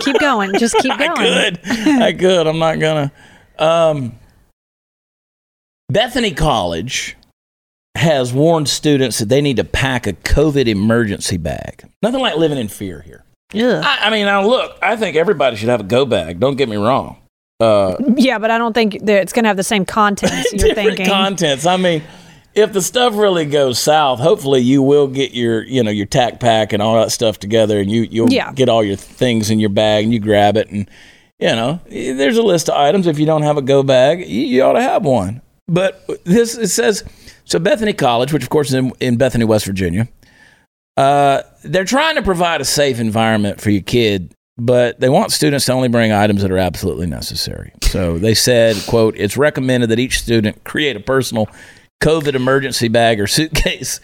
Keep 0.00 0.18
going. 0.20 0.52
Just 0.58 0.74
keep 0.78 0.92
going. 0.98 1.10
I 1.10 1.50
could. 1.50 1.60
I 2.02 2.12
could. 2.12 2.46
I'm 2.46 2.58
not 2.58 2.78
gonna. 2.80 3.12
Um, 3.58 4.18
Bethany 5.88 6.32
College 6.32 7.16
has 7.96 8.32
warned 8.32 8.68
students 8.68 9.18
that 9.20 9.28
they 9.28 9.40
need 9.40 9.56
to 9.56 9.64
pack 9.64 10.06
a 10.06 10.12
COVID 10.12 10.66
emergency 10.66 11.36
bag. 11.36 11.84
Nothing 12.02 12.20
like 12.20 12.36
living 12.36 12.58
in 12.58 12.66
fear 12.68 13.00
here. 13.02 13.24
Yeah. 13.52 13.82
I, 13.84 14.08
I 14.08 14.10
mean, 14.10 14.26
now 14.26 14.44
look, 14.44 14.76
I 14.82 14.96
think 14.96 15.14
everybody 15.16 15.56
should 15.56 15.68
have 15.68 15.80
a 15.80 15.84
go 15.84 16.04
bag. 16.04 16.40
Don't 16.40 16.56
get 16.56 16.68
me 16.68 16.76
wrong. 16.76 17.18
Uh, 17.60 17.94
Yeah, 18.16 18.38
but 18.40 18.50
I 18.50 18.58
don't 18.58 18.72
think 18.72 18.98
that 19.06 19.22
it's 19.22 19.32
going 19.32 19.44
to 19.44 19.48
have 19.48 19.56
the 19.56 19.62
same 19.62 19.84
contents 19.84 20.52
you're 20.52 20.58
different 20.74 20.88
thinking. 20.96 21.06
contents. 21.06 21.64
I 21.66 21.76
mean, 21.76 22.02
if 22.54 22.72
the 22.72 22.80
stuff 22.82 23.14
really 23.16 23.44
goes 23.44 23.78
south, 23.78 24.20
hopefully 24.20 24.60
you 24.60 24.82
will 24.82 25.06
get 25.08 25.32
your, 25.32 25.62
you 25.64 25.82
know, 25.82 25.90
your 25.90 26.06
tack 26.06 26.40
pack 26.40 26.72
and 26.72 26.80
all 26.82 26.94
that 27.00 27.10
stuff 27.12 27.38
together, 27.38 27.78
and 27.80 27.90
you 27.90 28.02
you'll 28.10 28.32
Yeah. 28.32 28.52
get 28.52 28.68
all 28.68 28.82
your 28.84 28.96
things 28.96 29.50
in 29.50 29.58
your 29.60 29.70
bag 29.70 30.04
and 30.04 30.12
you 30.12 30.20
grab 30.20 30.56
it, 30.56 30.68
and 30.70 30.88
you 31.40 31.48
know, 31.48 31.80
there's 31.88 32.36
a 32.38 32.42
list 32.42 32.68
of 32.68 32.76
items. 32.76 33.06
If 33.06 33.18
you 33.18 33.26
don't 33.26 33.42
have 33.42 33.56
a 33.56 33.62
go 33.62 33.82
bag, 33.82 34.20
you, 34.28 34.42
you 34.42 34.62
ought 34.62 34.74
to 34.74 34.82
have 34.82 35.04
one. 35.04 35.42
But 35.66 36.04
this 36.24 36.56
it 36.56 36.68
says 36.68 37.02
so. 37.44 37.58
Bethany 37.58 37.92
College, 37.92 38.32
which 38.32 38.42
of 38.42 38.50
course 38.50 38.68
is 38.68 38.74
in, 38.74 38.92
in 39.00 39.16
Bethany, 39.16 39.44
West 39.44 39.66
Virginia, 39.66 40.08
uh, 40.96 41.42
they're 41.64 41.84
trying 41.84 42.14
to 42.16 42.22
provide 42.22 42.60
a 42.60 42.64
safe 42.64 43.00
environment 43.00 43.60
for 43.60 43.70
your 43.70 43.82
kid, 43.82 44.32
but 44.56 45.00
they 45.00 45.08
want 45.08 45.32
students 45.32 45.66
to 45.66 45.72
only 45.72 45.88
bring 45.88 46.12
items 46.12 46.42
that 46.42 46.50
are 46.52 46.58
absolutely 46.58 47.06
necessary. 47.06 47.72
So 47.82 48.18
they 48.18 48.34
said, 48.34 48.76
"quote 48.86 49.14
It's 49.16 49.36
recommended 49.36 49.90
that 49.90 49.98
each 49.98 50.20
student 50.20 50.62
create 50.64 50.94
a 50.96 51.00
personal 51.00 51.48
COVID 52.04 52.34
emergency 52.34 52.88
bag 52.88 53.20
or 53.20 53.26
suitcase, 53.26 54.00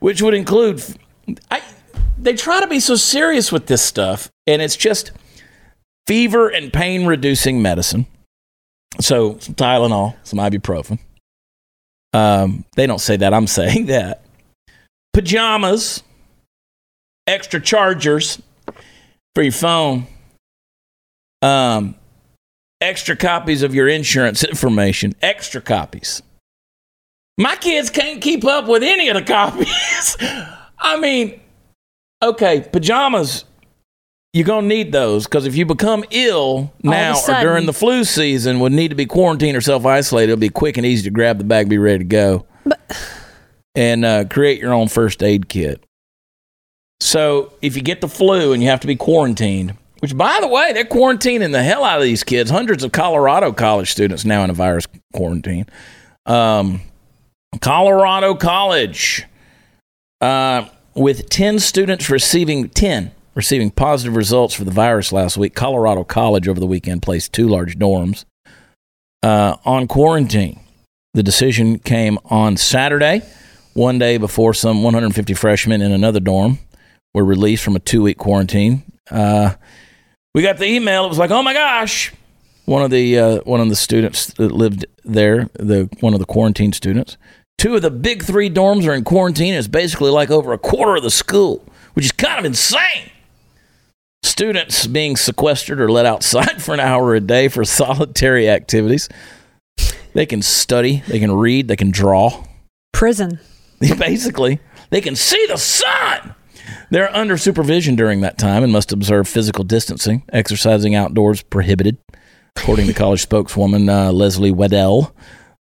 which 0.00 0.22
would 0.22 0.34
include." 0.34 0.82
I, 1.50 1.62
they 2.18 2.34
try 2.34 2.60
to 2.60 2.66
be 2.66 2.80
so 2.80 2.94
serious 2.94 3.52
with 3.52 3.66
this 3.66 3.82
stuff, 3.82 4.30
and 4.46 4.62
it's 4.62 4.76
just 4.76 5.12
fever 6.06 6.48
and 6.48 6.72
pain 6.72 7.06
reducing 7.06 7.60
medicine. 7.60 8.06
So 9.00 9.38
some 9.38 9.54
Tylenol, 9.54 10.16
some 10.22 10.38
ibuprofen. 10.38 10.98
Um, 12.12 12.64
they 12.76 12.86
don't 12.86 13.00
say 13.00 13.16
that. 13.16 13.34
I'm 13.34 13.46
saying 13.60 13.86
that. 13.86 14.22
Pajamas, 15.12 16.02
extra 17.26 17.60
chargers 17.60 18.40
for 19.34 19.42
your 19.42 19.52
phone, 19.52 20.06
um, 21.42 21.94
extra 22.80 23.16
copies 23.16 23.62
of 23.62 23.74
your 23.74 23.88
insurance 23.88 24.44
information, 24.44 25.14
extra 25.22 25.60
copies. 25.60 26.22
My 27.38 27.56
kids 27.56 27.90
can't 27.90 28.22
keep 28.22 28.44
up 28.44 28.66
with 28.66 28.82
any 28.82 29.08
of 29.08 29.16
the 29.16 29.22
copies. 29.22 30.16
I 30.78 30.98
mean, 30.98 31.40
okay, 32.22 32.60
pajamas, 32.60 33.44
you're 34.32 34.46
going 34.46 34.68
to 34.68 34.74
need 34.74 34.92
those 34.92 35.24
because 35.26 35.46
if 35.46 35.54
you 35.54 35.66
become 35.66 36.04
ill 36.10 36.72
now 36.82 37.18
or 37.18 37.40
during 37.40 37.66
the 37.66 37.72
flu 37.72 38.04
season, 38.04 38.60
would 38.60 38.72
need 38.72 38.88
to 38.88 38.94
be 38.94 39.06
quarantined 39.06 39.56
or 39.56 39.60
self 39.60 39.84
isolated, 39.84 40.32
it'll 40.32 40.40
be 40.40 40.48
quick 40.48 40.76
and 40.76 40.86
easy 40.86 41.04
to 41.04 41.10
grab 41.10 41.38
the 41.38 41.44
bag, 41.44 41.68
be 41.68 41.78
ready 41.78 41.98
to 41.98 42.04
go, 42.04 42.46
and 43.74 44.04
uh, 44.04 44.24
create 44.24 44.60
your 44.60 44.72
own 44.72 44.88
first 44.88 45.22
aid 45.22 45.48
kit. 45.48 45.84
So 47.00 47.52
if 47.60 47.76
you 47.76 47.82
get 47.82 48.00
the 48.00 48.08
flu 48.08 48.52
and 48.52 48.62
you 48.62 48.70
have 48.70 48.80
to 48.80 48.86
be 48.86 48.96
quarantined, 48.96 49.76
which 50.00 50.16
by 50.16 50.38
the 50.40 50.48
way, 50.48 50.72
they're 50.72 50.84
quarantining 50.84 51.52
the 51.52 51.62
hell 51.62 51.84
out 51.84 51.98
of 51.98 52.04
these 52.04 52.24
kids. 52.24 52.50
Hundreds 52.50 52.84
of 52.84 52.92
Colorado 52.92 53.52
college 53.52 53.90
students 53.90 54.24
now 54.24 54.44
in 54.44 54.50
a 54.50 54.54
virus 54.54 54.86
quarantine. 55.14 55.66
Um, 56.26 56.80
Colorado 57.60 58.34
College, 58.34 59.24
uh, 60.20 60.66
with 60.94 61.28
10 61.28 61.58
students 61.58 62.10
receiving 62.10 62.68
10 62.68 63.12
receiving 63.36 63.70
positive 63.70 64.16
results 64.16 64.54
for 64.54 64.64
the 64.64 64.70
virus 64.70 65.12
last 65.12 65.36
week. 65.36 65.54
Colorado 65.54 66.02
College 66.02 66.48
over 66.48 66.58
the 66.58 66.66
weekend 66.66 67.02
placed 67.02 67.32
two 67.32 67.46
large 67.46 67.78
dorms 67.78 68.24
uh, 69.22 69.56
on 69.64 69.86
quarantine. 69.86 70.58
The 71.14 71.22
decision 71.22 71.78
came 71.78 72.18
on 72.24 72.56
Saturday, 72.56 73.22
one 73.74 73.98
day 73.98 74.16
before 74.16 74.54
some 74.54 74.82
150 74.82 75.34
freshmen 75.34 75.82
in 75.82 75.92
another 75.92 76.18
dorm 76.18 76.58
were 77.14 77.24
released 77.24 77.62
from 77.62 77.76
a 77.76 77.78
two 77.78 78.02
week 78.02 78.18
quarantine. 78.18 78.82
Uh, 79.10 79.54
we 80.34 80.42
got 80.42 80.56
the 80.56 80.66
email. 80.66 81.04
It 81.04 81.08
was 81.08 81.18
like, 81.18 81.30
oh 81.30 81.42
my 81.42 81.52
gosh. 81.52 82.12
One 82.66 82.82
of 82.82 82.90
the 82.90 83.18
uh, 83.18 83.38
one 83.44 83.60
of 83.60 83.68
the 83.68 83.76
students 83.76 84.26
that 84.34 84.52
lived 84.52 84.86
there, 85.04 85.48
the 85.54 85.88
one 86.00 86.12
of 86.14 86.20
the 86.20 86.26
quarantine 86.26 86.72
students. 86.72 87.16
Two 87.58 87.74
of 87.76 87.82
the 87.82 87.90
big 87.90 88.22
three 88.22 88.50
dorms 88.50 88.86
are 88.86 88.92
in 88.92 89.02
quarantine. 89.02 89.54
It's 89.54 89.68
basically 89.68 90.10
like 90.10 90.30
over 90.30 90.52
a 90.52 90.58
quarter 90.58 90.96
of 90.96 91.02
the 91.02 91.10
school, 91.10 91.64
which 91.94 92.04
is 92.04 92.12
kind 92.12 92.38
of 92.38 92.44
insane. 92.44 93.10
Students 94.22 94.86
being 94.86 95.16
sequestered 95.16 95.80
or 95.80 95.90
let 95.90 96.04
outside 96.04 96.60
for 96.62 96.74
an 96.74 96.80
hour 96.80 97.14
a 97.14 97.20
day 97.20 97.48
for 97.48 97.64
solitary 97.64 98.50
activities. 98.50 99.08
They 100.12 100.26
can 100.26 100.42
study, 100.42 101.02
they 101.08 101.18
can 101.18 101.32
read, 101.32 101.68
they 101.68 101.76
can 101.76 101.90
draw. 101.90 102.44
Prison. 102.92 103.38
Basically, 103.80 104.58
they 104.90 105.00
can 105.00 105.14
see 105.14 105.46
the 105.46 105.58
sun. 105.58 106.34
They're 106.90 107.14
under 107.14 107.36
supervision 107.36 107.96
during 107.96 108.20
that 108.22 108.38
time 108.38 108.62
and 108.62 108.72
must 108.72 108.92
observe 108.92 109.28
physical 109.28 109.64
distancing. 109.64 110.22
Exercising 110.32 110.94
outdoors 110.94 111.42
prohibited, 111.42 111.98
according 112.56 112.86
to 112.86 112.92
college 112.92 113.22
spokeswoman 113.22 113.88
uh, 113.88 114.12
Leslie 114.12 114.50
Weddell. 114.50 115.14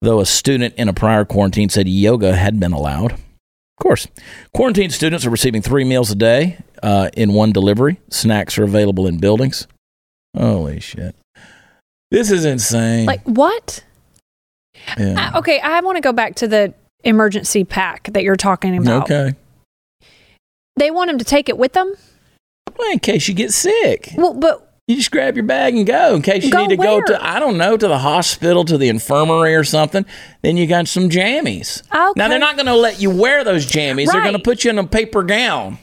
Though 0.01 0.19
a 0.19 0.25
student 0.25 0.75
in 0.75 0.89
a 0.89 0.93
prior 0.93 1.23
quarantine 1.23 1.69
said 1.69 1.87
yoga 1.87 2.35
had 2.35 2.59
been 2.59 2.73
allowed. 2.73 3.13
Of 3.13 3.81
course, 3.81 4.07
quarantine 4.53 4.89
students 4.89 5.25
are 5.25 5.29
receiving 5.29 5.61
three 5.61 5.85
meals 5.85 6.11
a 6.11 6.15
day 6.15 6.57
uh, 6.81 7.09
in 7.15 7.33
one 7.33 7.51
delivery. 7.53 7.99
Snacks 8.09 8.57
are 8.57 8.63
available 8.63 9.07
in 9.07 9.17
buildings. 9.17 9.65
Holy 10.37 10.79
shit! 10.79 11.15
This 12.11 12.31
is 12.31 12.43
insane. 12.43 13.05
Like 13.05 13.23
what? 13.23 13.83
Yeah. 14.97 15.31
Uh, 15.33 15.39
okay, 15.39 15.59
I 15.61 15.79
want 15.81 15.95
to 15.95 16.01
go 16.01 16.11
back 16.11 16.35
to 16.35 16.47
the 16.47 16.73
emergency 17.03 17.63
pack 17.63 18.09
that 18.11 18.23
you're 18.23 18.35
talking 18.35 18.77
about. 18.77 19.03
okay. 19.03 19.35
They 20.75 20.91
want 20.91 21.09
them 21.09 21.19
to 21.19 21.25
take 21.25 21.47
it 21.49 21.57
with 21.57 21.73
them. 21.73 21.93
Well, 22.77 22.91
in 22.91 22.99
case 22.99 23.27
you 23.27 23.33
get 23.35 23.53
sick. 23.53 24.11
Well, 24.17 24.33
but 24.33 24.72
You 24.87 24.97
just 24.97 25.11
grab 25.11 25.37
your 25.37 25.45
bag 25.45 25.75
and 25.77 25.87
go 25.87 26.13
in 26.13 26.21
case 26.21 26.43
you 26.43 26.51
Go 26.51 26.63
need 26.65 26.71
to 26.71 26.75
go 26.75 26.99
to 27.01 27.25
I 27.25 27.39
don't 27.39 27.57
know 27.57 27.77
to 27.77 27.87
the 27.87 27.99
hospital 27.99 28.65
to 28.65 28.77
the 28.77 28.89
infirmary 28.89 29.55
or 29.55 29.63
something. 29.63 30.05
Then 30.41 30.57
you 30.57 30.67
got 30.67 30.89
some 30.89 31.09
jammies. 31.09 31.81
Okay. 31.89 32.11
Now 32.17 32.27
they're 32.27 32.37
not 32.37 32.57
going 32.57 32.65
to 32.65 32.75
let 32.75 33.01
you 33.01 33.09
wear 33.09 33.45
those 33.45 33.65
jammies. 33.65 34.11
They're 34.11 34.21
going 34.21 34.33
to 34.33 34.39
put 34.39 34.65
you 34.65 34.71
in 34.71 34.77
a 34.79 34.85
paper 34.85 35.23
gown, 35.23 35.77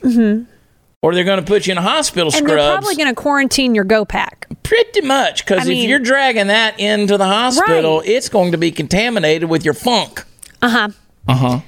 or 1.03 1.15
they're 1.15 1.25
going 1.25 1.41
to 1.41 1.47
put 1.47 1.67
you 1.67 1.73
in 1.73 1.79
a 1.79 1.83
hospital 1.83 2.31
and 2.35 2.47
they're 2.47 2.59
scrubs. 2.59 2.77
probably 2.85 2.97
going 2.97 3.09
to 3.09 3.15
quarantine 3.15 3.75
your 3.75 3.85
go 3.85 4.05
pack. 4.05 4.47
Pretty 4.65 5.01
much, 5.01 5.47
because 5.47 5.63
if 5.63 5.69
mean- 5.69 5.89
you're 5.89 5.99
dragging 5.99 6.49
that 6.49 6.79
into 6.79 7.17
the 7.17 7.25
hospital, 7.27 8.01
Right. 8.01 8.09
it's 8.09 8.29
going 8.29 8.53
to 8.53 8.59
be 8.59 8.71
contaminated 8.71 9.49
with 9.49 9.65
your 9.65 9.75
funk. 9.75 10.25
Uh 10.61 10.69
huh. 10.69 10.89
Uh 11.27 11.35
huh. 11.35 11.61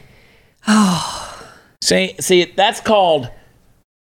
Oh. 0.68 1.48
see, 1.82 2.14
see, 2.20 2.44
that's 2.44 2.80
called 2.82 3.30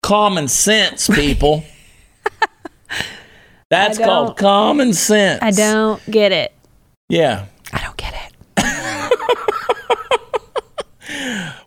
common 0.01 0.47
sense, 0.47 1.07
people. 1.07 1.63
that's 3.69 3.97
called 3.97 4.37
common 4.37 4.93
sense. 4.93 5.39
I 5.41 5.51
don't 5.51 6.01
get 6.09 6.31
it. 6.31 6.53
Yeah. 7.09 7.45
I 7.73 7.81
don't 7.81 7.97
get 7.97 8.13
it. 8.13 8.17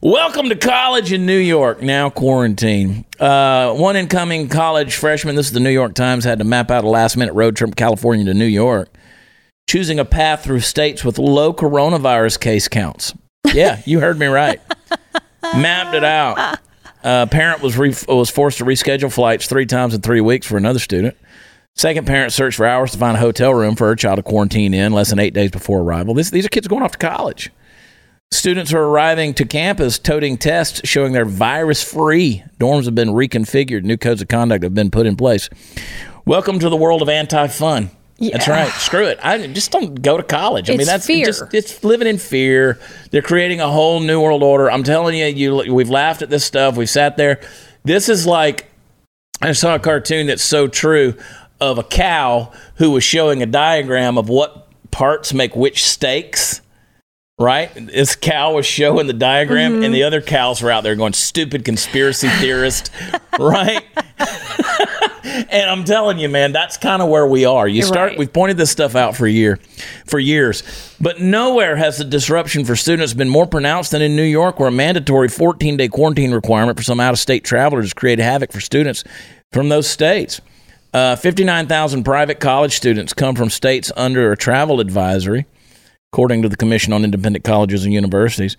Welcome 0.03 0.49
to 0.51 0.57
college 0.57 1.13
in 1.13 1.27
New 1.27 1.39
York, 1.39 1.83
now 1.83 2.11
quarantine. 2.11 3.05
Uh, 3.19 3.73
one 3.75 3.97
incoming 3.97 4.49
college 4.49 4.95
freshman, 4.95 5.35
this 5.35 5.47
is 5.47 5.53
the 5.53 5.61
New 5.61 5.71
York 5.71 5.95
Times, 5.95 6.25
had 6.25 6.39
to 6.39 6.45
map 6.45 6.71
out 6.71 6.85
a 6.85 6.89
last 6.89 7.17
minute 7.17 7.33
road 7.33 7.57
trip 7.57 7.71
from 7.71 7.75
California 7.75 8.25
to 8.27 8.35
New 8.35 8.45
York, 8.45 8.95
choosing 9.69 9.99
a 9.99 10.05
path 10.05 10.45
through 10.45 10.61
states 10.61 11.05
with 11.05 11.19
low 11.19 11.53
coronavirus 11.55 12.39
case 12.41 12.69
counts. 12.69 13.15
Yeah, 13.53 13.81
you 13.87 14.01
heard 14.01 14.19
me 14.19 14.27
right. 14.27 14.61
Mapped 15.43 15.95
it 15.95 16.05
out. 16.05 16.59
Uh, 17.05 17.27
parent 17.27 17.61
was, 17.61 17.77
re- 17.77 17.95
was 18.09 18.31
forced 18.31 18.59
to 18.59 18.65
reschedule 18.65 19.13
flights 19.13 19.47
three 19.47 19.67
times 19.67 19.95
in 19.95 20.01
three 20.01 20.23
weeks 20.23 20.47
for 20.47 20.57
another 20.57 20.79
student. 20.79 21.15
Second 21.77 22.07
parent 22.07 22.33
searched 22.33 22.57
for 22.57 22.67
hours 22.67 22.93
to 22.93 22.99
find 22.99 23.17
a 23.17 23.21
hotel 23.21 23.53
room 23.53 23.77
for 23.77 23.87
her 23.89 23.95
child 23.95 24.17
to 24.17 24.23
quarantine 24.23 24.73
in 24.73 24.93
less 24.93 25.11
than 25.11 25.19
eight 25.19 25.35
days 25.35 25.51
before 25.51 25.81
arrival. 25.81 26.15
This, 26.15 26.31
these 26.31 26.47
are 26.47 26.49
kids 26.49 26.67
going 26.67 26.83
off 26.83 26.93
to 26.93 26.99
college. 26.99 27.51
Students 28.31 28.73
are 28.73 28.83
arriving 28.83 29.35
to 29.35 29.45
campus 29.45 29.99
toting 29.99 30.39
tests 30.39 30.81
showing 30.89 31.13
they're 31.13 31.25
virus 31.25 31.83
free. 31.83 32.43
Dorms 32.59 32.87
have 32.87 32.95
been 32.95 33.11
reconfigured. 33.11 33.85
New 33.85 33.97
codes 33.97 34.23
of 34.23 34.29
conduct 34.29 34.65
have 34.65 34.75
been 34.75 34.91
put 34.91 35.07
in 35.07 35.15
place. 35.15 35.51
Welcome 36.25 36.59
to 36.61 36.69
the 36.69 36.77
world 36.77 37.03
of 37.03 37.09
anti 37.09 37.49
fun. 37.49 37.91
That's 38.19 38.49
right. 38.49 38.71
Screw 38.73 39.07
it. 39.07 39.19
I 39.23 39.47
just 39.49 39.73
don't 39.73 40.01
go 40.01 40.17
to 40.17 40.23
college. 40.23 40.71
I 40.71 40.77
mean, 40.77 40.87
that's 40.87 41.07
fear. 41.07 41.27
just 41.27 41.53
it's 41.53 41.83
living 41.83 42.07
in 42.07 42.19
fear. 42.19 42.79
They're 43.11 43.23
creating 43.23 43.61
a 43.61 43.69
whole 43.69 44.01
new 44.01 44.21
world 44.21 44.43
order. 44.43 44.71
I'm 44.71 44.85
telling 44.85 45.19
you, 45.19 45.27
you 45.27 45.75
we've 45.75 45.91
laughed 45.91 46.23
at 46.23 46.31
this 46.31 46.45
stuff. 46.45 46.77
We've 46.77 46.89
sat 46.89 47.17
there. 47.17 47.41
This 47.83 48.09
is 48.09 48.27
like 48.27 48.71
I 49.43 49.53
saw 49.53 49.75
a 49.75 49.79
cartoon 49.79 50.29
that's 50.29 50.45
so 50.45 50.69
true 50.69 51.15
of 51.61 51.79
a 51.79 51.83
cow 51.83 52.53
who 52.77 52.93
was 52.93 53.03
showing 53.03 53.43
a 53.43 53.47
diagram 53.47 54.17
of 54.17 54.29
what 54.29 54.69
parts 54.91 55.35
make 55.35 55.57
which 55.57 55.85
steaks. 55.85 56.61
Right? 57.37 57.73
This 57.75 58.15
cow 58.15 58.55
was 58.55 58.65
showing 58.65 59.09
the 59.09 59.13
diagram, 59.13 59.75
and 59.75 59.83
mm-hmm. 59.83 59.93
the 59.93 60.05
other 60.05 60.21
cows 60.21 60.63
were 60.63 60.71
out 60.71 60.85
there 60.85 60.95
going, 60.95 61.15
stupid 61.15 61.65
conspiracy 61.65 62.29
theorist. 62.29 62.93
right? 63.41 63.85
and 65.35 65.71
I'm 65.71 65.85
telling 65.85 66.19
you, 66.19 66.29
man, 66.29 66.53
that's 66.53 66.77
kind 66.77 67.03
of 67.03 67.09
where 67.09 67.27
we 67.27 67.45
are. 67.45 67.67
You 67.67 67.83
start, 67.83 68.11
Right. 68.11 68.19
we've 68.19 68.33
pointed 68.33 68.57
this 68.57 68.71
stuff 68.71 68.95
out 68.95 69.17
for 69.17 69.27
a 69.27 69.31
year, 69.31 69.59
for 70.07 70.19
years, 70.19 70.63
but 71.01 71.21
nowhere 71.21 71.77
has 71.77 71.99
the 71.99 72.05
disruption 72.05 72.65
for 72.65 72.77
students 72.77 73.15
been 73.15 73.29
more 73.29 73.47
pronounced 73.47 73.91
than 73.91 74.03
in 74.03 74.17
New 74.17 74.23
York, 74.23 74.59
where 74.61 74.69
a 74.69 74.73
mandatory 74.73 75.29
14 75.29 75.77
day 75.77 75.89
quarantine 75.89 76.33
requirement 76.33 76.79
for 76.79 76.85
some 76.85 77.01
out 77.01 77.13
of 77.13 77.19
state 77.19 77.45
travelers 77.45 77.93
created 77.93 78.23
havoc 78.23 78.53
for 78.53 78.61
students 78.61 79.05
from 79.53 79.69
those 79.69 79.87
states. 79.89 80.41
Uh, 80.93 81.17
59,000 81.17 82.05
private 82.05 82.39
college 82.39 82.77
students 82.77 83.13
come 83.13 83.35
from 83.35 83.51
states 83.51 83.91
under 83.97 84.31
a 84.31 84.37
travel 84.37 84.79
advisory, 84.79 85.45
according 86.13 86.43
to 86.43 86.49
the 86.49 86.57
Commission 86.57 86.93
on 86.93 87.03
Independent 87.05 87.45
Colleges 87.45 87.85
and 87.85 87.93
Universities. 87.93 88.57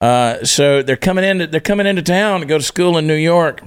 Uh, 0.00 0.44
so 0.44 0.82
they're 0.82 0.96
coming 0.96 1.24
in. 1.24 1.50
They're 1.50 1.60
coming 1.60 1.86
into 1.86 2.02
town 2.02 2.40
to 2.40 2.46
go 2.46 2.58
to 2.58 2.62
school 2.64 2.98
in 2.98 3.06
New 3.06 3.14
York. 3.14 3.62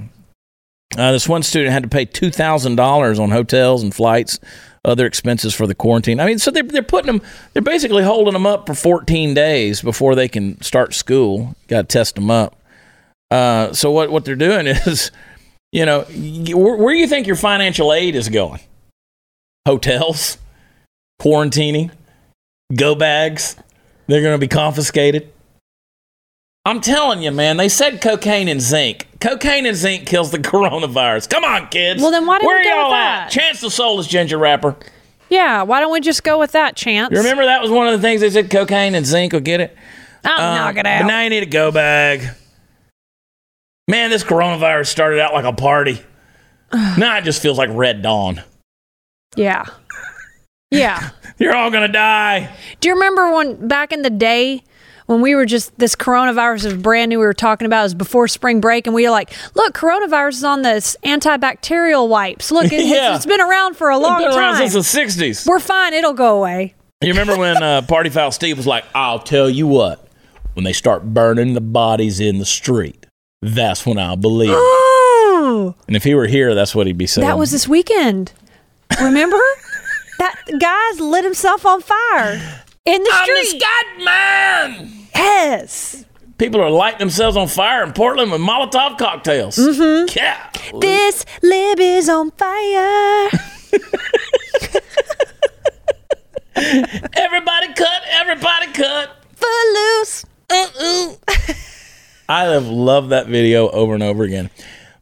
Uh, 0.98 1.12
this 1.12 1.28
one 1.28 1.44
student 1.44 1.74
had 1.74 1.84
to 1.84 1.90
pay 1.90 2.06
two 2.06 2.32
thousand 2.32 2.76
dollars 2.76 3.20
on 3.20 3.32
hotels 3.32 3.84
and 3.84 3.94
flights, 3.94 4.40
other 4.86 5.06
expenses 5.06 5.54
for 5.54 5.68
the 5.68 5.76
quarantine. 5.76 6.20
I 6.20 6.26
mean, 6.26 6.40
so 6.40 6.52
they're 6.52 6.64
they're 6.64 6.84
putting 6.84 7.08
them. 7.08 7.22
They're 7.54 7.62
basically 7.62 8.04
holding 8.04 8.34
them 8.34 8.46
up 8.46 8.66
for 8.66 8.74
fourteen 8.74 9.34
days 9.34 9.82
before 9.82 10.16
they 10.16 10.28
can 10.28 10.62
start 10.62 10.94
school. 10.94 11.56
Got 11.68 11.90
to 11.90 11.94
test 11.94 12.16
them 12.16 12.32
up. 12.32 12.62
Uh, 13.30 13.74
so 13.74 13.92
what 13.92 14.10
what 14.12 14.24
they're 14.24 14.36
doing 14.36 14.68
is, 14.68 15.12
you 15.72 15.86
know, 15.86 16.02
where, 16.04 16.78
where 16.78 16.94
do 16.94 17.00
you 17.00 17.08
think 17.08 17.28
your 17.28 17.36
financial 17.36 17.92
aid 17.94 18.16
is 18.16 18.30
going? 18.30 18.62
Hotels, 19.66 20.38
quarantining, 21.22 21.92
go 22.74 22.96
bags. 22.96 23.58
They're 24.08 24.22
going 24.22 24.36
to 24.36 24.40
be 24.40 24.48
confiscated. 24.48 25.34
I'm 26.66 26.82
telling 26.82 27.22
you, 27.22 27.32
man. 27.32 27.58
They 27.58 27.70
said 27.70 28.02
cocaine 28.02 28.48
and 28.48 28.60
zinc. 28.60 29.08
Cocaine 29.22 29.66
and 29.68 29.78
zinc 29.78 30.08
kills 30.08 30.32
the 30.32 30.40
coronavirus. 30.40 31.30
Come 31.30 31.44
on, 31.44 31.68
kids. 31.70 32.02
Well, 32.02 32.12
then 32.12 32.26
why 32.26 32.40
didn't 32.40 32.48
Where 32.48 32.58
we 32.58 32.64
go 32.64 32.70
y'all 32.70 32.90
with 32.90 32.96
at? 32.98 33.26
that? 33.26 33.32
Chance 33.32 33.62
the 33.62 33.70
soulless 33.70 34.08
ginger 34.08 34.38
rapper. 34.38 34.76
Yeah, 35.30 35.64
why 35.64 35.80
don't 35.80 35.92
we 35.92 36.02
just 36.02 36.24
go 36.24 36.40
with 36.40 36.52
that 36.54 36.76
chance? 36.76 37.12
You 37.12 37.18
remember 37.18 37.46
that 37.46 37.62
was 37.62 37.70
one 37.72 37.88
of 37.88 37.94
the 37.94 38.00
things 38.02 38.22
they 38.22 38.30
said 38.30 38.50
cocaine 38.50 38.96
and 38.96 39.06
zinc 39.06 39.34
will 39.34 39.40
get 39.42 39.60
it. 39.62 39.76
I'll 40.24 40.52
Uh, 40.54 40.56
knock 40.56 40.78
it 40.78 40.84
But 40.84 41.04
now 41.04 41.22
you 41.22 41.30
need 41.30 41.44
a 41.44 41.48
go 41.48 41.72
bag. 41.72 42.28
Man, 43.88 44.10
this 44.10 44.24
coronavirus 44.24 44.88
started 44.88 45.20
out 45.20 45.34
like 45.34 45.46
a 45.46 45.54
party. 45.54 46.02
now 46.74 47.18
it 47.18 47.24
just 47.24 47.42
feels 47.42 47.58
like 47.58 47.70
Red 47.72 48.02
Dawn. 48.02 48.42
yeah. 49.36 49.66
Yeah. 50.72 51.10
You're 51.38 51.56
all 51.56 51.70
gonna 51.70 51.88
die. 51.88 52.50
Do 52.80 52.88
you 52.90 52.96
remember 52.96 53.32
when 53.34 53.68
back 53.68 53.92
in 53.92 54.02
the 54.02 54.10
day 54.10 54.64
when 55.08 55.22
we 55.22 55.36
were 55.36 55.46
just 55.46 55.78
this 55.78 55.96
coronavirus 55.96 56.66
was 56.66 56.74
brand 56.76 57.10
new? 57.10 57.20
We 57.20 57.26
were 57.26 57.34
talking 57.34 57.66
about 57.66 57.82
it 57.82 57.84
was 57.84 57.94
before 57.94 58.28
spring 58.28 58.60
break, 58.62 58.88
and 58.88 58.94
we 58.96 59.04
were 59.04 59.12
like, 59.12 59.32
"Look, 59.56 59.74
coronavirus 59.76 60.34
is 60.34 60.44
on 60.44 60.62
this 60.64 60.96
antibacterial 61.04 62.08
wipes. 62.10 62.52
Look, 62.52 62.72
it, 62.72 62.86
Yeah. 62.86 63.16
it's 63.16 63.26
been 63.26 63.42
around 63.42 63.76
for 63.78 63.90
a 63.90 63.98
long 63.98 64.22
time. 64.22 64.30
Been 64.32 64.40
around 64.40 64.70
since 64.70 64.74
the 64.74 65.00
'60s. 65.00 65.46
We're 65.48 65.60
fine. 65.60 65.94
It'll 65.94 66.14
go 66.14 66.38
away." 66.38 66.74
You 67.02 67.10
remember 67.10 67.38
when 67.38 67.62
uh, 67.62 67.82
Party 67.84 68.10
Foul 68.10 68.32
Steve 68.32 68.58
was 68.58 68.66
like, 68.68 68.86
"I'll 68.96 69.20
tell 69.20 69.50
you 69.50 69.68
what, 69.68 70.08
when 70.54 70.64
they 70.64 70.74
start 70.74 71.04
burning 71.14 71.54
the 71.54 71.62
bodies 71.62 72.20
in 72.20 72.40
the 72.40 72.46
street, 72.46 73.06
that's 73.42 73.86
when 73.86 74.00
I'll 74.00 74.16
believe." 74.18 74.52
Oh, 74.54 75.76
and 75.88 75.96
if 75.96 76.04
he 76.04 76.16
were 76.16 76.28
here, 76.28 76.56
that's 76.56 76.74
what 76.74 76.88
he'd 76.88 76.98
be 76.98 77.06
saying. 77.08 77.28
that 77.28 77.38
was 77.38 77.52
this 77.52 77.68
weekend. 77.68 78.34
Remember? 79.00 79.40
that 80.20 80.36
guy's 80.60 81.00
lit 81.00 81.24
himself 81.26 81.66
on 81.66 81.82
fire 81.82 82.64
in 82.86 83.02
the 83.04 83.10
I'm 83.12 83.28
the 83.28 83.44
street. 83.46 83.62
Scott 83.62 83.86
man. 84.04 84.92
yes. 85.16 86.06
People 86.38 86.60
are 86.62 86.70
lighting 86.70 87.00
themselves 87.00 87.38
on 87.38 87.48
fire 87.48 87.82
in 87.84 87.94
Portland 87.94 88.30
with 88.32 88.42
Molotov 88.42 88.98
cocktails. 88.98 89.56
Mm-hmm. 89.58 90.18
Yeah. 90.18 90.50
This 90.82 91.26
lib 91.42 91.80
is 91.80 92.10
on 92.10 92.32
fire. 92.32 93.30
Everybody 96.56 97.74
cut. 97.74 98.02
Everybody 98.10 98.72
cut. 98.74 99.12
Footloose. 99.36 100.26
I 102.28 102.44
have 102.46 102.68
loved 102.68 103.10
that 103.10 103.28
video 103.28 103.70
over 103.70 103.94
and 103.94 104.04
over 104.04 104.24
again. 104.24 104.50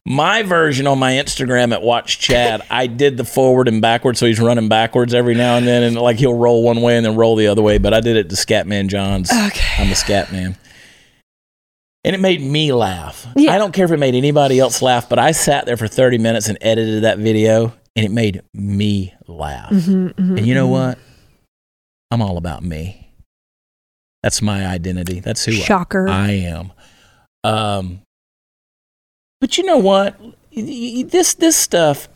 My 0.06 0.44
version 0.44 0.86
on 0.86 1.00
my 1.00 1.14
Instagram 1.14 1.72
at 1.72 1.82
Watch 1.82 2.20
Chad, 2.20 2.62
I 2.70 2.88
did 2.88 3.16
the 3.16 3.24
forward 3.24 3.70
and 3.70 3.82
backwards, 3.82 4.20
so 4.20 4.26
he's 4.26 4.40
running 4.40 4.68
backwards 4.68 5.14
every 5.14 5.34
now 5.34 5.56
and 5.56 5.66
then, 5.66 5.82
and 5.84 5.96
like 5.96 6.18
he'll 6.18 6.34
roll 6.34 6.62
one 6.64 6.82
way 6.82 6.98
and 6.98 7.06
then 7.06 7.16
roll 7.16 7.38
the 7.38 7.48
other 7.48 7.62
way. 7.62 7.78
But 7.78 7.94
I 7.94 8.02
did 8.02 8.18
it 8.18 8.30
to 8.30 8.36
Scatman 8.36 8.88
John's. 8.90 9.32
Okay. 9.32 9.82
I'm 9.82 9.88
a 9.90 9.94
Scatman, 9.94 10.58
and 12.04 12.16
it 12.16 12.20
made 12.20 12.42
me 12.42 12.74
laugh. 12.74 13.26
Yeah. 13.38 13.54
I 13.54 13.58
don't 13.58 13.72
care 13.74 13.86
if 13.86 13.92
it 13.92 13.98
made 13.98 14.14
anybody 14.14 14.60
else 14.60 14.82
laugh, 14.82 15.08
but 15.08 15.20
I 15.20 15.32
sat 15.32 15.66
there 15.66 15.78
for 15.78 15.88
30 15.88 16.18
minutes 16.18 16.50
and 16.50 16.58
edited 16.60 17.06
that 17.06 17.18
video, 17.18 17.74
and 17.96 18.06
it 18.06 18.12
made 18.12 18.42
me 18.54 19.14
laugh. 19.28 19.70
Mm-hmm, 19.72 20.38
and 20.38 20.46
you 20.46 20.54
know 20.54 20.68
what? 20.68 20.98
I'm 22.12 22.22
all 22.22 22.38
about 22.38 22.62
me. 22.62 23.10
That's 24.22 24.42
my 24.42 24.66
identity. 24.68 25.22
That's 25.22 25.46
who 25.46 25.54
I- 25.54 25.56
am. 25.56 25.62
Shocker. 25.62 26.10
I 26.10 26.32
am. 26.32 26.74
Um, 27.46 28.02
but 29.44 29.58
you 29.58 29.66
know 29.66 29.78
what? 29.78 30.16
This 30.56 31.34
this 31.34 31.58
stuff 31.58 32.08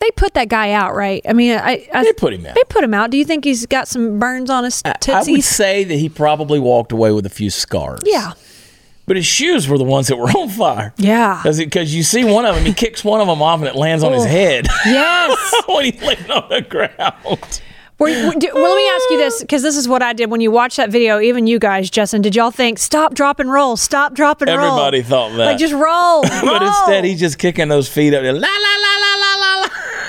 They 0.00 0.10
put 0.16 0.34
that 0.34 0.48
guy 0.48 0.72
out, 0.72 0.96
right? 0.96 1.22
I 1.28 1.32
mean, 1.32 1.56
I, 1.56 1.86
I 1.94 2.02
they 2.02 2.12
put 2.12 2.32
him 2.32 2.44
out. 2.44 2.56
they 2.56 2.64
put 2.68 2.82
him 2.82 2.92
out. 2.92 3.10
Do 3.10 3.16
you 3.18 3.24
think 3.24 3.44
he's 3.44 3.66
got 3.66 3.86
some 3.86 4.18
burns 4.18 4.50
on 4.50 4.64
his 4.64 4.82
I, 4.84 4.96
I 5.08 5.22
would 5.28 5.44
say 5.44 5.84
that 5.84 5.94
he 5.96 6.08
probably 6.08 6.58
walked 6.58 6.90
away 6.90 7.12
with 7.12 7.24
a 7.24 7.30
few 7.30 7.50
scars. 7.50 8.00
yeah, 8.04 8.32
but 9.06 9.14
his 9.16 9.26
shoes 9.26 9.68
were 9.68 9.78
the 9.78 9.84
ones 9.84 10.08
that 10.08 10.16
were 10.16 10.28
on 10.38 10.48
fire. 10.48 10.92
yeah, 10.96 11.40
Because 11.44 11.94
you 11.94 12.02
see 12.02 12.24
one 12.24 12.44
of 12.46 12.56
them, 12.56 12.64
he 12.64 12.72
kicks 12.74 13.04
one 13.04 13.20
of 13.20 13.26
them 13.28 13.42
off 13.42 13.60
and 13.60 13.68
it 13.68 13.76
lands 13.76 14.02
on 14.02 14.12
his 14.12 14.24
Oh. 14.24 14.28
head 14.28 14.66
yes. 14.86 15.54
when 15.68 15.84
he's 15.92 16.02
laying 16.02 16.30
on 16.30 16.48
the 16.48 16.62
ground. 16.62 17.60
Were, 18.00 18.08
do- 18.08 18.50
well, 18.54 18.62
let 18.62 18.76
me 18.76 18.88
ask 18.88 19.10
you 19.10 19.18
this, 19.18 19.40
because 19.42 19.62
this 19.62 19.76
is 19.76 19.86
what 19.86 20.02
I 20.02 20.14
did 20.14 20.30
when 20.30 20.40
you 20.40 20.50
watched 20.50 20.78
that 20.78 20.88
video. 20.90 21.20
Even 21.20 21.46
you 21.46 21.58
guys, 21.58 21.90
Justin, 21.90 22.22
did 22.22 22.34
y'all 22.34 22.50
think 22.50 22.78
stop, 22.78 23.12
drop, 23.14 23.38
and 23.40 23.52
roll, 23.52 23.76
stop, 23.76 24.14
drop, 24.14 24.40
and 24.40 24.48
roll? 24.50 24.58
Everybody 24.58 25.02
thought 25.02 25.30
that. 25.32 25.44
like 25.44 25.58
just 25.58 25.74
roll. 25.74 26.22
but 26.22 26.62
instead, 26.62 27.04
he's 27.04 27.20
just 27.20 27.38
kicking 27.38 27.68
those 27.68 27.88
feet 27.88 28.14
up. 28.14 28.22
there, 28.22 28.32
la 28.32 28.38
la 28.40 28.46
la. 28.46 28.99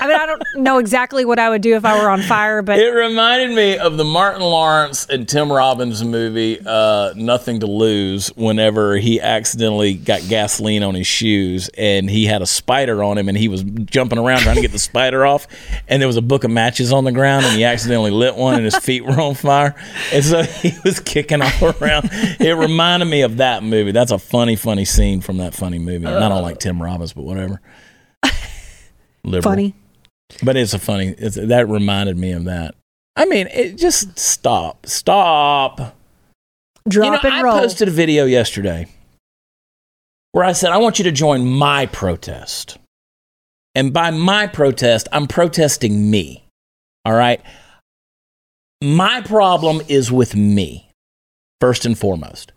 I 0.02 0.08
mean, 0.08 0.16
I 0.16 0.26
don't 0.26 0.42
know 0.56 0.78
exactly 0.78 1.24
what 1.24 1.38
I 1.38 1.48
would 1.48 1.62
do 1.62 1.76
if 1.76 1.84
I 1.84 2.02
were 2.02 2.10
on 2.10 2.22
fire, 2.22 2.60
but 2.60 2.76
It 2.76 2.90
reminded 2.90 3.54
me 3.54 3.78
of 3.78 3.96
the 3.96 4.04
Martin 4.04 4.42
Lawrence 4.42 5.06
and 5.06 5.28
Tim 5.28 5.50
Robbins 5.52 6.02
movie, 6.02 6.58
uh, 6.66 7.12
Nothing 7.14 7.60
to 7.60 7.68
Lose, 7.68 8.26
whenever 8.34 8.96
he 8.96 9.20
accidentally 9.20 9.94
got 9.94 10.20
gasoline 10.28 10.82
on 10.82 10.96
his 10.96 11.06
shoes 11.06 11.70
and 11.78 12.10
he 12.10 12.26
had 12.26 12.42
a 12.42 12.46
spider 12.46 13.04
on 13.04 13.16
him 13.16 13.28
and 13.28 13.38
he 13.38 13.46
was 13.46 13.62
jumping 13.62 14.18
around 14.18 14.40
trying 14.40 14.56
to 14.56 14.60
get 14.60 14.72
the 14.72 14.78
spider 14.80 15.24
off. 15.24 15.46
And 15.86 16.02
there 16.02 16.08
was 16.08 16.16
a 16.16 16.22
book 16.22 16.42
of 16.42 16.50
matches 16.50 16.92
on 16.92 17.04
the 17.04 17.12
ground 17.12 17.46
and 17.46 17.54
he 17.56 17.62
accidentally 17.62 18.10
lit 18.10 18.34
one 18.34 18.56
and 18.56 18.64
his 18.64 18.76
feet 18.76 19.04
were 19.04 19.20
on 19.20 19.36
fire. 19.36 19.76
And 20.12 20.24
so 20.24 20.42
he 20.42 20.72
was 20.84 20.98
kicking 20.98 21.42
all 21.42 21.74
around. 21.80 22.08
It 22.40 22.56
reminded 22.56 23.06
me 23.06 23.22
of 23.22 23.36
that 23.36 23.62
movie. 23.62 23.92
That's 23.92 24.10
a 24.10 24.18
funny, 24.18 24.56
funny 24.56 24.84
scene 24.84 25.20
from 25.20 25.36
that 25.36 25.54
funny 25.54 25.78
movie. 25.78 26.06
And 26.06 26.24
I 26.24 26.28
don't 26.28 26.42
like 26.42 26.58
Tim 26.58 26.82
Robbins, 26.82 27.12
but 27.12 27.22
whatever. 27.22 27.60
Liberal. 29.24 29.52
funny. 29.52 29.74
But 30.42 30.56
it's 30.56 30.74
a 30.74 30.78
funny. 30.78 31.14
It's, 31.18 31.36
that 31.36 31.68
reminded 31.68 32.16
me 32.16 32.32
of 32.32 32.44
that. 32.44 32.74
I 33.16 33.26
mean, 33.26 33.46
it 33.48 33.76
just 33.76 34.18
stop, 34.18 34.86
stop. 34.86 35.96
Drop 36.88 37.04
you 37.04 37.10
know, 37.12 37.20
and 37.22 37.34
I 37.34 37.42
roll. 37.42 37.60
posted 37.60 37.88
a 37.88 37.90
video 37.92 38.24
yesterday 38.24 38.86
where 40.32 40.44
I 40.44 40.52
said 40.52 40.72
I 40.72 40.78
want 40.78 40.98
you 40.98 41.04
to 41.04 41.12
join 41.12 41.46
my 41.46 41.86
protest, 41.86 42.78
and 43.74 43.92
by 43.92 44.10
my 44.10 44.46
protest, 44.46 45.08
I'm 45.12 45.26
protesting 45.26 46.10
me. 46.10 46.44
All 47.04 47.14
right. 47.14 47.40
My 48.82 49.20
problem 49.20 49.80
is 49.88 50.10
with 50.10 50.34
me, 50.34 50.90
first 51.60 51.84
and 51.86 51.96
foremost. 51.96 52.52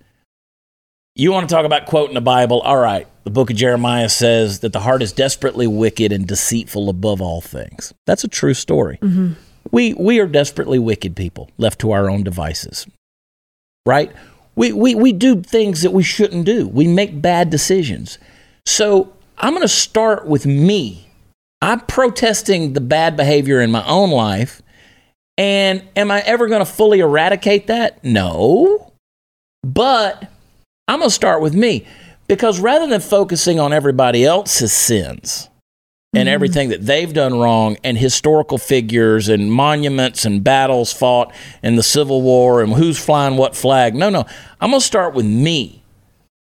You 1.16 1.32
want 1.32 1.48
to 1.48 1.54
talk 1.54 1.66
about 1.66 1.86
quoting 1.86 2.16
the 2.16 2.22
Bible? 2.22 2.62
All 2.62 2.78
right. 2.78 3.08
The 3.26 3.32
book 3.32 3.50
of 3.50 3.56
Jeremiah 3.56 4.08
says 4.08 4.60
that 4.60 4.72
the 4.72 4.82
heart 4.82 5.02
is 5.02 5.12
desperately 5.12 5.66
wicked 5.66 6.12
and 6.12 6.28
deceitful 6.28 6.90
above 6.90 7.22
all 7.22 7.42
things. 7.42 7.92
That's 8.06 8.24
a 8.24 8.28
true 8.28 8.54
story. 8.54 9.00
Mm-hmm. 9.02 9.34
We, 9.72 9.96
we 9.96 10.20
are 10.20 10.28
desperately 10.28 10.78
wicked 10.78 11.16
people 11.16 11.50
left 11.58 11.82
to 11.82 11.92
our 11.92 12.08
own 12.08 12.24
devices, 12.24 12.86
right? 13.84 14.12
We, 14.56 14.74
we, 14.74 14.94
we 14.94 15.12
do 15.12 15.42
things 15.42 15.82
that 15.82 15.92
we 15.92 16.04
shouldn't 16.04 16.46
do. 16.46 16.68
We 16.68 16.88
make 16.88 17.20
bad 17.20 17.50
decisions. 17.50 18.20
So 18.68 19.12
I'm 19.40 19.54
going 19.54 19.64
to 19.64 19.68
start 19.68 20.28
with 20.28 20.46
me. 20.46 21.10
I'm 21.64 21.80
protesting 21.82 22.74
the 22.74 22.82
bad 22.82 23.18
behavior 23.18 23.60
in 23.60 23.72
my 23.72 23.86
own 23.88 24.12
life. 24.12 24.62
And 25.36 25.84
am 25.96 26.12
I 26.12 26.22
ever 26.22 26.46
going 26.48 26.64
to 26.64 26.72
fully 26.72 27.00
eradicate 27.00 27.68
that? 27.68 28.04
No. 28.04 28.94
But 29.64 30.30
I'm 30.88 31.00
going 31.00 31.10
to 31.10 31.16
start 31.16 31.42
with 31.42 31.56
me 31.56 31.88
because 32.28 32.60
rather 32.60 32.88
than 32.88 33.02
focusing 33.02 33.60
on 33.60 33.74
everybody 33.74 34.26
else's 34.26 34.74
sins, 34.74 35.50
and 36.16 36.28
mm-hmm. 36.28 36.34
everything 36.34 36.70
that 36.70 36.86
they've 36.86 37.14
done 37.14 37.38
wrong 37.38 37.78
and 37.84 37.98
historical 37.98 38.58
figures 38.58 39.28
and 39.28 39.52
monuments 39.52 40.24
and 40.24 40.44
battles 40.44 40.94
fought 40.94 41.34
in 41.62 41.76
the 41.76 41.84
Civil 41.84 42.22
War 42.22 42.64
and 42.64 42.74
who's 42.74 42.98
flying 42.98 43.36
what 43.36 43.56
flag. 43.56 43.94
No, 43.94 44.10
no. 44.10 44.26
I'm 44.62 44.70
going 44.70 44.80
to 44.80 44.86
start 44.86 45.14
with 45.14 45.26
me, 45.26 45.84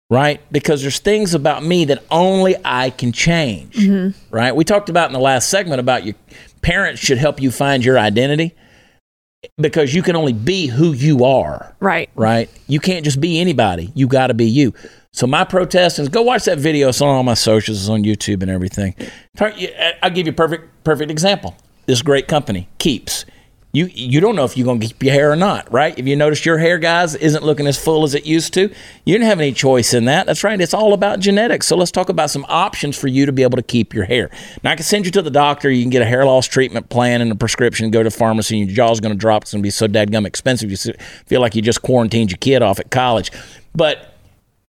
right? 0.09 0.39
Because 0.51 0.83
there's 0.83 0.99
things 0.99 1.33
about 1.33 1.63
me 1.63 1.85
that 1.85 2.03
only 2.11 2.55
I 2.63 2.91
can 2.91 3.11
change, 3.11 3.75
mm-hmm. 3.75 4.17
right? 4.33 4.55
We 4.55 4.63
talked 4.63 4.89
about 4.89 5.09
in 5.09 5.13
the 5.13 5.19
last 5.19 5.49
segment 5.49 5.79
about 5.79 6.05
your 6.05 6.15
parents 6.61 7.01
should 7.01 7.17
help 7.17 7.41
you 7.41 7.49
find 7.49 7.83
your 7.83 7.97
identity 7.97 8.53
because 9.57 9.93
you 9.93 10.01
can 10.01 10.15
only 10.15 10.33
be 10.33 10.67
who 10.67 10.93
you 10.93 11.23
are 11.25 11.75
Right. 11.79 12.09
right? 12.15 12.49
You 12.67 12.79
can't 12.79 13.03
just 13.05 13.19
be 13.21 13.39
anybody. 13.39 13.91
You 13.95 14.07
got 14.07 14.27
to 14.27 14.33
be 14.33 14.45
you. 14.45 14.73
So 15.11 15.27
my 15.27 15.43
protest 15.45 15.97
is 15.99 16.09
go 16.09 16.21
watch 16.23 16.45
that 16.45 16.59
video. 16.59 16.89
It's 16.89 17.01
on 17.01 17.07
all 17.09 17.23
my 17.23 17.35
socials, 17.35 17.79
it's 17.79 17.89
on 17.89 18.03
YouTube 18.03 18.41
and 18.41 18.51
everything. 18.51 18.95
I'll 19.39 20.09
give 20.09 20.25
you 20.27 20.31
a 20.31 20.35
perfect 20.35 20.83
perfect 20.83 21.09
example. 21.11 21.55
This 21.85 22.01
great 22.01 22.27
company, 22.27 22.67
Keeps. 22.79 23.25
You 23.75 23.87
you 23.93 24.21
don't 24.21 24.37
know 24.37 24.45
if 24.45 24.55
you're 24.55 24.65
gonna 24.65 24.79
keep 24.79 25.03
your 25.03 25.13
hair 25.13 25.33
or 25.33 25.35
not, 25.35 25.69
right? 25.69 25.99
If 25.99 26.07
you 26.07 26.15
notice 26.15 26.45
your 26.45 26.57
hair, 26.57 26.77
guys, 26.77 27.13
isn't 27.13 27.43
looking 27.43 27.67
as 27.67 27.77
full 27.77 28.05
as 28.05 28.15
it 28.15 28.25
used 28.25 28.53
to, 28.53 28.61
you 28.61 29.13
didn't 29.13 29.25
have 29.25 29.41
any 29.41 29.51
choice 29.51 29.93
in 29.93 30.05
that. 30.05 30.27
That's 30.27 30.45
right. 30.45 30.61
It's 30.61 30.73
all 30.73 30.93
about 30.93 31.19
genetics. 31.19 31.67
So 31.67 31.75
let's 31.75 31.91
talk 31.91 32.07
about 32.07 32.29
some 32.29 32.45
options 32.47 32.97
for 32.97 33.09
you 33.09 33.25
to 33.25 33.33
be 33.33 33.43
able 33.43 33.57
to 33.57 33.63
keep 33.63 33.93
your 33.93 34.05
hair. 34.05 34.31
Now 34.63 34.71
I 34.71 34.75
can 34.77 34.85
send 34.85 35.05
you 35.05 35.11
to 35.11 35.21
the 35.21 35.29
doctor. 35.29 35.69
You 35.69 35.83
can 35.83 35.89
get 35.89 36.01
a 36.01 36.05
hair 36.05 36.25
loss 36.25 36.47
treatment 36.47 36.87
plan 36.87 37.21
and 37.21 37.29
a 37.33 37.35
prescription. 37.35 37.91
Go 37.91 38.01
to 38.01 38.11
pharmacy. 38.11 38.61
And 38.61 38.69
your 38.69 38.75
jaw's 38.77 39.01
gonna 39.01 39.13
drop. 39.13 39.41
It's 39.41 39.51
gonna 39.51 39.61
be 39.61 39.69
so 39.71 39.89
dadgum 39.89 40.25
expensive. 40.25 40.71
You 40.71 40.77
feel 41.25 41.41
like 41.41 41.53
you 41.53 41.61
just 41.61 41.81
quarantined 41.81 42.31
your 42.31 42.37
kid 42.37 42.61
off 42.61 42.79
at 42.79 42.91
college, 42.91 43.29
but 43.75 44.14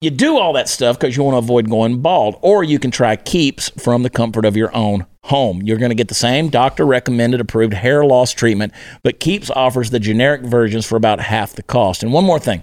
you 0.01 0.11
do 0.11 0.37
all 0.37 0.53
that 0.53 0.69
stuff 0.69 0.99
because 0.99 1.17
you 1.17 1.23
want 1.23 1.33
to 1.33 1.39
avoid 1.39 1.69
going 1.69 2.01
bald, 2.01 2.37
or 2.41 2.63
you 2.63 2.77
can 2.77 2.91
try 2.91 3.15
Keeps 3.15 3.69
from 3.81 4.03
the 4.03 4.09
comfort 4.09 4.45
of 4.45 4.55
your 4.55 4.75
own 4.75 5.05
home. 5.23 5.61
You're 5.63 5.77
going 5.77 5.89
to 5.89 5.95
get 5.95 6.07
the 6.07 6.13
same 6.13 6.49
doctor 6.49 6.85
recommended 6.85 7.41
approved 7.41 7.73
hair 7.73 8.05
loss 8.05 8.31
treatment, 8.31 8.73
but 9.03 9.19
Keeps 9.19 9.49
offers 9.49 9.89
the 9.89 9.99
generic 9.99 10.43
versions 10.43 10.85
for 10.85 10.97
about 10.97 11.19
half 11.19 11.53
the 11.53 11.63
cost. 11.63 12.03
And 12.03 12.13
one 12.13 12.23
more 12.23 12.39
thing, 12.39 12.61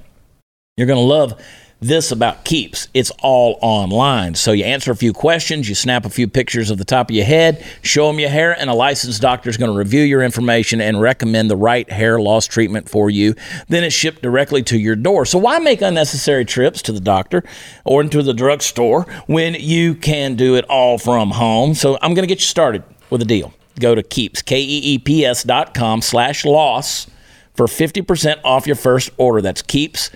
you're 0.77 0.87
going 0.87 0.99
to 0.99 1.05
love 1.05 1.43
this 1.85 2.11
about 2.11 2.45
Keeps. 2.45 2.89
It's 2.95 3.11
all 3.23 3.59
online. 3.61 4.35
So 4.35 4.53
you 4.53 4.65
answer 4.65 4.91
a 4.91 4.97
few 4.97 5.13
questions, 5.13 5.69
you 5.69 5.75
snap 5.75 6.05
a 6.05 6.11
few 6.11 6.27
pictures 6.27 6.71
of 6.71 6.79
the 6.79 6.85
top 6.85 7.11
of 7.11 7.17
your 7.17 7.25
head, 7.25 7.65
show 7.83 8.07
them 8.09 8.19
your 8.19 8.31
hair, 8.31 8.59
and 8.59 8.71
a 8.71 8.75
licensed 8.75 9.21
doctor 9.21 9.51
is 9.51 9.57
going 9.57 9.71
to 9.71 9.77
review 9.77 10.03
your 10.03 10.23
information 10.23 10.81
and 10.81 11.01
recommend 11.01 11.51
the 11.51 11.57
right 11.57 11.91
hair 11.91 12.19
loss 12.21 12.47
treatment 12.47 12.89
for 12.89 13.11
you. 13.11 13.35
Then 13.69 13.85
it's 13.85 13.95
shipped 13.95 14.23
directly 14.23 14.63
to 14.65 14.79
your 14.79 14.97
door. 14.97 15.27
So 15.27 15.39
why 15.39 15.59
make 15.59 15.83
unnecessary 15.83 16.45
trips 16.45 16.81
to 16.83 16.93
the 16.93 17.01
doctor 17.01 17.45
or 17.85 18.01
into 18.01 18.23
the 18.23 18.35
drugstore 18.35 19.03
when 19.27 19.55
you 19.55 19.95
can 19.95 20.37
do 20.37 20.57
it 20.57 20.65
all 20.71 20.99
from 20.99 21.33
home? 21.33 21.75
So 21.75 21.99
I'm 22.01 22.15
going 22.15 22.27
to 22.27 22.33
get 22.33 22.41
you 22.41 22.47
started 22.47 22.83
with 23.11 23.21
a 23.21 23.27
deal. 23.27 23.53
Go 23.79 23.95
to 23.95 24.03
Keeps, 24.03 24.41
K-E-E-P-S 24.43 25.43
dot 25.43 25.75
com 25.75 26.01
slash 26.01 26.45
loss 26.45 27.09
for 27.55 27.67
50% 27.67 28.41
off 28.45 28.67
your 28.67 28.77
first 28.77 29.11
order. 29.17 29.41
That's 29.41 29.63
Keeps 29.63 30.11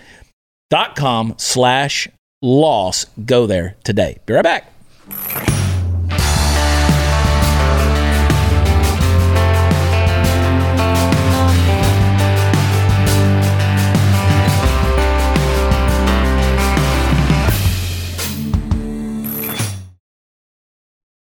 dot 0.70 0.96
com 0.96 1.34
slash 1.36 2.08
loss. 2.42 3.06
Go 3.24 3.46
there 3.46 3.76
today. 3.84 4.18
Be 4.26 4.34
right 4.34 4.42
back. 4.44 4.72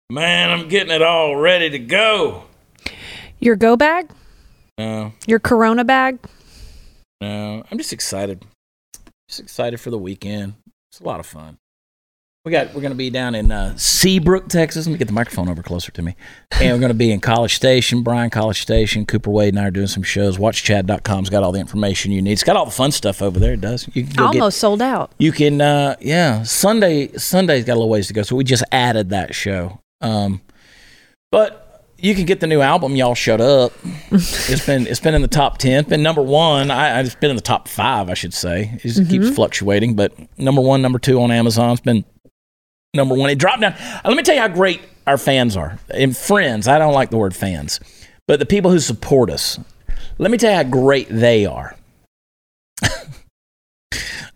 Man, 0.09 0.49
I'm 0.51 0.69
getting 0.69 0.93
it 0.93 1.01
all 1.01 1.35
ready 1.35 1.69
to 1.69 1.79
go. 1.79 2.43
Your 3.39 3.55
go 3.55 3.75
bag? 3.75 4.09
No, 4.77 5.11
Your 5.25 5.39
Corona 5.39 5.83
bag? 5.83 6.19
no, 7.19 7.63
I'm 7.69 7.77
just 7.77 7.91
excited. 7.93 8.45
Just 9.27 9.39
excited 9.41 9.79
for 9.79 9.89
the 9.89 9.97
weekend. 9.97 10.53
It's 10.91 10.99
a 10.99 11.03
lot 11.03 11.19
of 11.19 11.25
fun. 11.25 11.57
We 12.45 12.51
got 12.53 12.67
we're 12.73 12.79
going 12.79 12.93
to 12.93 12.97
be 12.97 13.09
down 13.09 13.35
in 13.35 13.51
uh, 13.51 13.75
Seabrook, 13.75 14.47
Texas. 14.47 14.87
Let 14.87 14.93
me 14.93 14.97
get 14.97 15.07
the 15.07 15.13
microphone 15.13 15.49
over 15.49 15.61
closer 15.61 15.91
to 15.91 16.01
me. 16.01 16.15
And 16.53 16.71
we're 16.71 16.79
going 16.79 16.87
to 16.91 16.97
be 16.97 17.11
in 17.11 17.19
College 17.19 17.53
Station, 17.55 18.03
Bryan 18.03 18.29
College 18.29 18.61
Station. 18.61 19.05
Cooper 19.05 19.29
Wade 19.29 19.49
and 19.53 19.59
I 19.59 19.67
are 19.67 19.71
doing 19.71 19.87
some 19.87 20.01
shows. 20.03 20.37
WatchChad.com's 20.37 21.29
got 21.29 21.43
all 21.43 21.51
the 21.51 21.59
information 21.59 22.13
you 22.13 22.21
need. 22.21 22.31
It's 22.31 22.45
got 22.45 22.55
all 22.55 22.63
the 22.63 22.71
fun 22.71 22.91
stuff 22.93 23.21
over 23.21 23.37
there. 23.37 23.51
It 23.53 23.59
does. 23.61 23.85
You 23.93 24.03
can 24.05 24.13
go 24.15 24.31
get- 24.31 24.39
Almost 24.41 24.59
sold 24.59 24.81
out. 24.81 25.11
you 25.17 25.33
can, 25.33 25.59
uh, 25.59 25.97
yeah. 25.99 26.43
Sunday, 26.43 27.09
Sunday's 27.17 27.65
got 27.65 27.73
a 27.73 27.75
little 27.79 27.89
ways 27.89 28.07
to 28.07 28.13
go, 28.13 28.21
so 28.23 28.37
we 28.37 28.45
just 28.45 28.63
added 28.71 29.09
that 29.09 29.35
show. 29.35 29.81
Um, 29.99 30.39
but 31.33 31.66
you 31.99 32.13
can 32.15 32.25
get 32.25 32.39
the 32.39 32.47
new 32.47 32.61
album. 32.61 32.95
Y'all 32.95 33.15
shut 33.15 33.41
up. 33.41 33.73
it's 34.11 34.65
been 34.65 34.87
it's 34.87 34.99
been 34.99 35.15
in 35.15 35.21
the 35.21 35.27
top 35.27 35.57
ten. 35.57 35.79
It's 35.79 35.89
been 35.89 36.03
number 36.03 36.21
one. 36.21 36.69
I, 36.71 36.99
it's 37.01 37.15
been 37.15 37.29
in 37.29 37.35
the 37.35 37.41
top 37.41 37.67
five, 37.67 38.09
I 38.09 38.13
should 38.13 38.33
say. 38.33 38.71
It 38.75 38.81
just 38.81 39.09
keeps 39.09 39.29
fluctuating, 39.29 39.95
but 39.95 40.13
number 40.37 40.61
one, 40.61 40.81
number 40.81 40.99
two 40.99 41.21
on 41.21 41.31
Amazon. 41.31 41.71
It's 41.71 41.81
been 41.81 42.05
number 42.93 43.15
one. 43.15 43.29
It 43.29 43.39
dropped 43.39 43.61
down. 43.61 43.73
Uh, 43.73 44.01
let 44.05 44.17
me 44.17 44.23
tell 44.23 44.35
you 44.35 44.41
how 44.41 44.47
great 44.47 44.81
our 45.05 45.17
fans 45.17 45.57
are 45.57 45.79
and 45.89 46.15
friends. 46.15 46.67
I 46.67 46.77
don't 46.77 46.93
like 46.93 47.09
the 47.09 47.17
word 47.17 47.35
fans, 47.35 47.79
but 48.27 48.39
the 48.39 48.45
people 48.45 48.71
who 48.71 48.79
support 48.79 49.29
us. 49.29 49.59
Let 50.19 50.31
me 50.31 50.37
tell 50.37 50.51
you 50.51 50.57
how 50.57 50.63
great 50.63 51.07
they 51.09 51.45
are. 51.45 51.75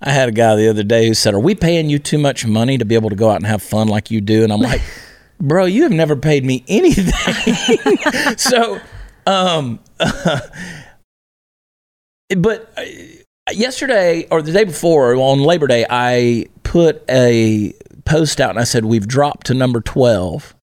I 0.04 0.12
had 0.12 0.30
a 0.30 0.32
guy 0.32 0.56
the 0.56 0.70
other 0.70 0.84
day 0.84 1.08
who 1.08 1.14
said, 1.14 1.34
Are 1.34 1.40
we 1.40 1.54
paying 1.54 1.90
you 1.90 2.00
too 2.00 2.18
much 2.18 2.46
money 2.46 2.78
to 2.78 2.86
be 2.86 2.96
able 2.96 3.10
to 3.10 3.16
go 3.16 3.30
out 3.30 3.38
and 3.38 3.46
have 3.46 3.62
fun 3.62 3.88
like 3.88 4.10
you 4.10 4.22
do? 4.22 4.44
And 4.44 4.52
I'm 4.52 4.60
like, 4.60 4.82
Bro, 5.42 5.66
you 5.66 5.84
have 5.84 5.92
never 5.92 6.16
paid 6.16 6.46
me 6.46 6.64
anything. 6.68 7.98
so, 8.38 8.80
um, 9.26 9.80
but 12.38 12.72
uh, 12.78 12.84
yesterday 13.52 14.28
or 14.30 14.42
the 14.42 14.52
day 14.52 14.64
before 14.64 15.16
on 15.16 15.40
Labor 15.40 15.68
Day, 15.68 15.86
I 15.90 16.46
put 16.64 17.04
a 17.10 17.74
post 18.06 18.40
out 18.40 18.52
and 18.52 18.60
I 18.60 18.64
said, 18.64 18.86
We've 18.86 19.08
dropped 19.08 19.48
to 19.48 19.54
number 19.54 19.82
12. 19.82 20.56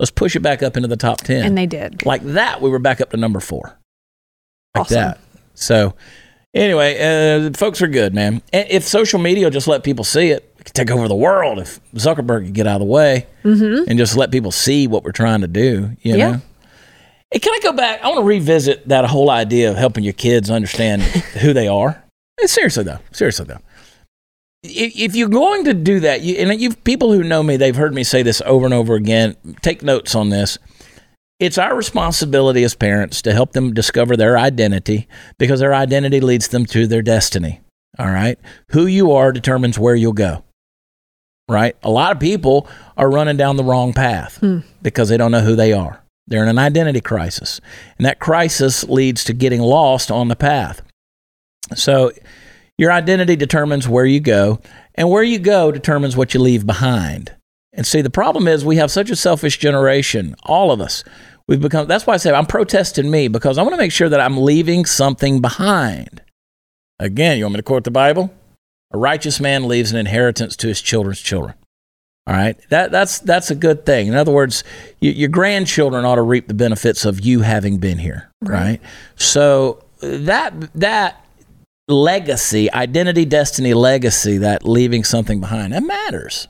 Let's 0.00 0.10
push 0.10 0.36
it 0.36 0.40
back 0.40 0.62
up 0.62 0.76
into 0.76 0.88
the 0.88 0.96
top 0.96 1.18
10 1.22 1.44
And 1.44 1.58
they 1.58 1.66
did. 1.66 2.06
like 2.06 2.22
that, 2.22 2.62
we 2.62 2.70
were 2.70 2.78
back 2.78 3.00
up 3.00 3.10
to 3.10 3.16
number 3.16 3.40
four. 3.40 3.78
Like 4.76 4.82
Awesome. 4.82 4.94
that. 4.94 5.18
So, 5.54 5.94
anyway, 6.54 6.98
uh, 7.00 7.50
folks 7.56 7.82
are 7.82 7.88
good, 7.88 8.14
man. 8.14 8.42
If 8.52 8.84
social 8.84 9.18
media 9.18 9.46
will 9.46 9.50
just 9.50 9.66
let 9.66 9.82
people 9.82 10.04
see 10.04 10.28
it 10.28 10.47
could 10.68 10.74
take 10.74 10.90
over 10.90 11.08
the 11.08 11.16
world 11.16 11.58
if 11.58 11.80
Zuckerberg 11.92 12.46
could 12.46 12.54
get 12.54 12.66
out 12.66 12.76
of 12.76 12.86
the 12.86 12.92
way 12.92 13.26
mm-hmm. 13.44 13.88
and 13.88 13.98
just 13.98 14.16
let 14.16 14.30
people 14.30 14.50
see 14.52 14.86
what 14.86 15.04
we're 15.04 15.12
trying 15.12 15.40
to 15.40 15.48
do. 15.48 15.96
You 16.02 16.16
Yeah. 16.16 16.30
know. 16.32 16.40
Hey, 17.30 17.40
can 17.40 17.52
I 17.52 17.58
go 17.62 17.72
back? 17.72 18.02
I 18.02 18.08
want 18.08 18.20
to 18.20 18.24
revisit 18.24 18.88
that 18.88 19.04
whole 19.04 19.30
idea 19.30 19.70
of 19.70 19.76
helping 19.76 20.02
your 20.02 20.14
kids 20.14 20.50
understand 20.50 21.02
who 21.42 21.52
they 21.52 21.68
are. 21.68 22.02
Seriously 22.44 22.84
though, 22.84 22.98
seriously 23.12 23.46
though, 23.46 23.58
if, 24.62 24.96
if 24.96 25.16
you're 25.16 25.28
going 25.28 25.64
to 25.64 25.74
do 25.74 26.00
that, 26.00 26.22
you, 26.22 26.36
and 26.36 26.60
you 26.60 26.74
people 26.74 27.12
who 27.12 27.22
know 27.22 27.42
me, 27.42 27.56
they've 27.56 27.76
heard 27.76 27.94
me 27.94 28.04
say 28.04 28.22
this 28.22 28.40
over 28.46 28.64
and 28.64 28.74
over 28.74 28.94
again. 28.94 29.36
Take 29.62 29.82
notes 29.82 30.14
on 30.14 30.30
this. 30.30 30.58
It's 31.38 31.58
our 31.58 31.76
responsibility 31.76 32.64
as 32.64 32.74
parents 32.74 33.22
to 33.22 33.32
help 33.32 33.52
them 33.52 33.72
discover 33.72 34.16
their 34.16 34.36
identity 34.36 35.06
because 35.38 35.60
their 35.60 35.74
identity 35.74 36.20
leads 36.20 36.48
them 36.48 36.66
to 36.66 36.86
their 36.86 37.02
destiny. 37.02 37.60
All 37.98 38.10
right. 38.10 38.38
Who 38.70 38.86
you 38.86 39.12
are 39.12 39.32
determines 39.32 39.78
where 39.78 39.94
you'll 39.94 40.12
go. 40.12 40.44
Right. 41.48 41.76
A 41.82 41.90
lot 41.90 42.12
of 42.12 42.20
people 42.20 42.68
are 42.96 43.10
running 43.10 43.36
down 43.36 43.56
the 43.56 43.64
wrong 43.64 43.92
path 43.94 44.36
hmm. 44.38 44.58
because 44.82 45.08
they 45.08 45.16
don't 45.16 45.32
know 45.32 45.40
who 45.40 45.56
they 45.56 45.72
are. 45.72 46.02
They're 46.26 46.42
in 46.42 46.48
an 46.48 46.58
identity 46.58 47.00
crisis. 47.00 47.60
And 47.96 48.06
that 48.06 48.18
crisis 48.18 48.84
leads 48.84 49.24
to 49.24 49.32
getting 49.32 49.62
lost 49.62 50.10
on 50.10 50.28
the 50.28 50.36
path. 50.36 50.82
So 51.74 52.12
your 52.76 52.92
identity 52.92 53.34
determines 53.34 53.88
where 53.88 54.04
you 54.04 54.20
go, 54.20 54.60
and 54.94 55.10
where 55.10 55.22
you 55.22 55.38
go 55.38 55.72
determines 55.72 56.16
what 56.16 56.34
you 56.34 56.40
leave 56.40 56.66
behind. 56.66 57.34
And 57.72 57.86
see, 57.86 58.02
the 58.02 58.10
problem 58.10 58.46
is 58.46 58.64
we 58.64 58.76
have 58.76 58.90
such 58.90 59.10
a 59.10 59.16
selfish 59.16 59.58
generation, 59.58 60.34
all 60.42 60.70
of 60.70 60.80
us. 60.80 61.02
We've 61.46 61.60
become, 61.60 61.88
that's 61.88 62.06
why 62.06 62.14
I 62.14 62.18
say 62.18 62.32
I'm 62.32 62.46
protesting 62.46 63.10
me 63.10 63.28
because 63.28 63.56
I 63.56 63.62
want 63.62 63.72
to 63.72 63.78
make 63.78 63.92
sure 63.92 64.08
that 64.08 64.20
I'm 64.20 64.38
leaving 64.38 64.84
something 64.84 65.40
behind. 65.40 66.22
Again, 66.98 67.38
you 67.38 67.44
want 67.44 67.54
me 67.54 67.58
to 67.58 67.62
quote 67.62 67.84
the 67.84 67.90
Bible? 67.90 68.32
A 68.92 68.98
righteous 68.98 69.38
man 69.40 69.68
leaves 69.68 69.92
an 69.92 69.98
inheritance 69.98 70.56
to 70.56 70.68
his 70.68 70.80
children's 70.80 71.20
children. 71.20 71.54
All 72.26 72.34
right, 72.34 72.58
that, 72.68 72.90
that's, 72.90 73.20
that's 73.20 73.50
a 73.50 73.54
good 73.54 73.86
thing. 73.86 74.06
In 74.06 74.14
other 74.14 74.32
words, 74.32 74.62
your 75.00 75.30
grandchildren 75.30 76.04
ought 76.04 76.16
to 76.16 76.22
reap 76.22 76.46
the 76.46 76.52
benefits 76.52 77.06
of 77.06 77.20
you 77.20 77.40
having 77.40 77.78
been 77.78 77.96
here, 77.96 78.30
right? 78.42 78.82
So 79.16 79.82
that, 80.02 80.52
that 80.74 81.24
legacy, 81.88 82.70
identity, 82.70 83.24
destiny, 83.24 83.72
legacy, 83.72 84.36
that 84.38 84.68
leaving 84.68 85.04
something 85.04 85.40
behind, 85.40 85.72
that 85.72 85.82
matters. 85.82 86.48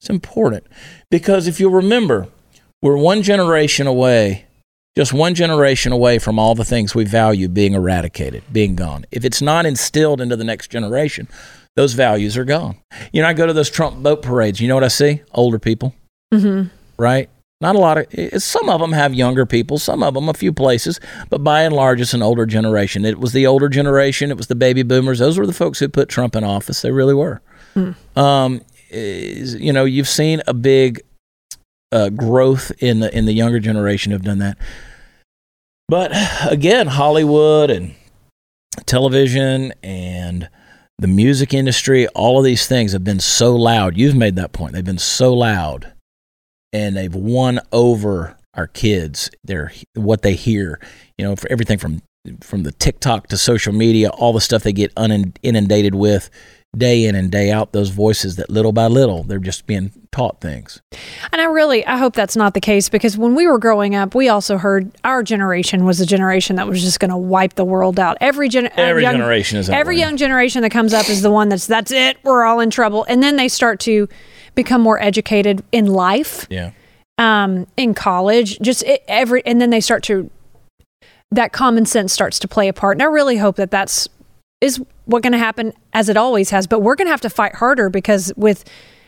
It's 0.00 0.10
important 0.10 0.66
because 1.10 1.46
if 1.46 1.60
you'll 1.60 1.70
remember, 1.70 2.26
we're 2.82 2.96
one 2.96 3.22
generation 3.22 3.86
away, 3.86 4.46
just 4.96 5.12
one 5.12 5.36
generation 5.36 5.92
away 5.92 6.18
from 6.18 6.40
all 6.40 6.56
the 6.56 6.64
things 6.64 6.94
we 6.94 7.04
value 7.04 7.48
being 7.48 7.74
eradicated, 7.74 8.42
being 8.50 8.74
gone. 8.74 9.04
If 9.12 9.24
it's 9.24 9.40
not 9.40 9.64
instilled 9.64 10.20
into 10.20 10.34
the 10.34 10.44
next 10.44 10.72
generation, 10.72 11.28
those 11.80 11.94
values 11.94 12.36
are 12.36 12.44
gone. 12.44 12.76
You 13.10 13.22
know, 13.22 13.28
I 13.28 13.32
go 13.32 13.46
to 13.46 13.54
those 13.54 13.70
Trump 13.70 14.02
boat 14.02 14.20
parades. 14.20 14.60
You 14.60 14.68
know 14.68 14.74
what 14.74 14.84
I 14.84 14.88
see? 14.88 15.22
Older 15.32 15.58
people, 15.58 15.94
hmm 16.30 16.64
right? 16.98 17.30
Not 17.62 17.74
a 17.74 17.78
lot 17.78 17.96
of. 17.96 18.42
Some 18.42 18.68
of 18.68 18.80
them 18.80 18.92
have 18.92 19.14
younger 19.14 19.46
people. 19.46 19.78
Some 19.78 20.02
of 20.02 20.12
them, 20.12 20.28
a 20.28 20.34
few 20.34 20.52
places, 20.52 21.00
but 21.30 21.42
by 21.42 21.62
and 21.62 21.74
large, 21.74 22.02
it's 22.02 22.12
an 22.12 22.22
older 22.22 22.44
generation. 22.44 23.06
It 23.06 23.18
was 23.18 23.32
the 23.32 23.46
older 23.46 23.70
generation. 23.70 24.30
It 24.30 24.36
was 24.36 24.48
the 24.48 24.54
baby 24.54 24.82
boomers. 24.82 25.20
Those 25.20 25.38
were 25.38 25.46
the 25.46 25.54
folks 25.54 25.78
who 25.78 25.88
put 25.88 26.10
Trump 26.10 26.36
in 26.36 26.44
office. 26.44 26.82
They 26.82 26.90
really 26.90 27.14
were. 27.14 27.40
Um, 28.14 28.60
you 28.90 29.72
know, 29.72 29.86
you've 29.86 30.08
seen 30.08 30.42
a 30.46 30.52
big 30.52 31.00
uh, 31.92 32.10
growth 32.10 32.72
in 32.78 33.00
the 33.00 33.16
in 33.16 33.24
the 33.24 33.32
younger 33.32 33.58
generation 33.58 34.12
have 34.12 34.22
done 34.22 34.38
that. 34.38 34.58
But 35.88 36.12
again, 36.50 36.88
Hollywood 36.88 37.70
and 37.70 37.94
television 38.84 39.72
and 39.82 40.48
the 41.00 41.08
music 41.08 41.54
industry, 41.54 42.06
all 42.08 42.38
of 42.38 42.44
these 42.44 42.66
things 42.66 42.92
have 42.92 43.02
been 43.02 43.20
so 43.20 43.56
loud. 43.56 43.96
You've 43.96 44.14
made 44.14 44.36
that 44.36 44.52
point. 44.52 44.74
They've 44.74 44.84
been 44.84 44.98
so 44.98 45.32
loud 45.32 45.94
and 46.74 46.94
they've 46.94 47.14
won 47.14 47.58
over 47.72 48.36
our 48.52 48.66
kids. 48.66 49.30
They're 49.42 49.72
what 49.94 50.20
they 50.20 50.34
hear, 50.34 50.78
you 51.16 51.24
know, 51.24 51.36
for 51.36 51.50
everything 51.50 51.78
from 51.78 52.02
from 52.42 52.64
the 52.64 52.72
TikTok 52.72 53.28
to 53.28 53.38
social 53.38 53.72
media, 53.72 54.10
all 54.10 54.34
the 54.34 54.42
stuff 54.42 54.62
they 54.62 54.74
get 54.74 54.92
inundated 55.42 55.94
with 55.94 56.28
day 56.76 57.04
in 57.04 57.14
and 57.14 57.30
day 57.32 57.50
out. 57.50 57.72
Those 57.72 57.90
voices 57.90 58.36
that 58.36 58.48
little 58.50 58.72
by 58.72 58.86
little 58.86 59.24
they're 59.24 59.38
just 59.38 59.66
being 59.66 59.90
taught 60.12 60.40
things. 60.40 60.80
And 61.32 61.40
I 61.40 61.44
really, 61.46 61.84
I 61.86 61.96
hope 61.96 62.14
that's 62.14 62.36
not 62.36 62.54
the 62.54 62.60
case 62.60 62.88
because 62.88 63.16
when 63.18 63.34
we 63.34 63.46
were 63.46 63.58
growing 63.58 63.94
up, 63.94 64.14
we 64.14 64.28
also 64.28 64.56
heard 64.58 64.90
our 65.04 65.22
generation 65.22 65.84
was 65.84 66.00
a 66.00 66.06
generation 66.06 66.56
that 66.56 66.66
was 66.68 66.82
just 66.82 67.00
going 67.00 67.10
to 67.10 67.16
wipe 67.16 67.54
the 67.54 67.64
world 67.64 67.98
out. 67.98 68.16
Every, 68.20 68.48
gen- 68.48 68.66
uh, 68.66 68.70
Every 68.76 69.02
young, 69.02 69.16
generation 69.16 69.58
is 69.58 69.66
that 69.68 69.76
every 69.78 69.96
way. 69.96 70.00
young 70.00 70.16
generation 70.16 70.62
that 70.62 70.70
comes 70.70 70.92
up 70.94 71.08
is 71.08 71.22
the 71.22 71.30
one 71.30 71.48
that's 71.48 71.66
that's 71.66 71.90
it. 71.90 72.18
We're 72.24 72.44
all 72.44 72.60
in 72.60 72.70
trouble, 72.70 73.04
and 73.08 73.22
then 73.22 73.36
they 73.36 73.48
start 73.48 73.78
to 73.80 74.08
become 74.54 74.80
more 74.80 75.00
educated 75.00 75.62
in 75.72 75.86
life, 75.86 76.46
Yeah. 76.50 76.72
um, 77.18 77.66
in 77.76 77.94
college, 77.94 78.58
just 78.60 78.82
it, 78.84 79.02
every, 79.06 79.44
and 79.46 79.60
then 79.60 79.70
they 79.70 79.80
start 79.80 80.02
to 80.04 80.28
that 81.30 81.52
common 81.52 81.86
sense 81.86 82.12
starts 82.12 82.38
to 82.40 82.48
play 82.48 82.66
a 82.68 82.72
part. 82.72 82.96
And 82.96 83.02
I 83.02 83.06
really 83.06 83.36
hope 83.36 83.56
that 83.56 83.70
that's 83.70 84.08
is 84.60 84.80
what 85.10 85.22
going 85.22 85.32
to 85.32 85.38
happen 85.38 85.72
as 85.92 86.08
it 86.08 86.16
always 86.16 86.50
has. 86.50 86.66
But 86.66 86.80
we're 86.80 86.94
going 86.96 87.06
to 87.06 87.10
have 87.12 87.20
to 87.22 87.30
fight 87.30 87.54
harder 87.56 87.90
because 87.90 88.32
with 88.36 88.64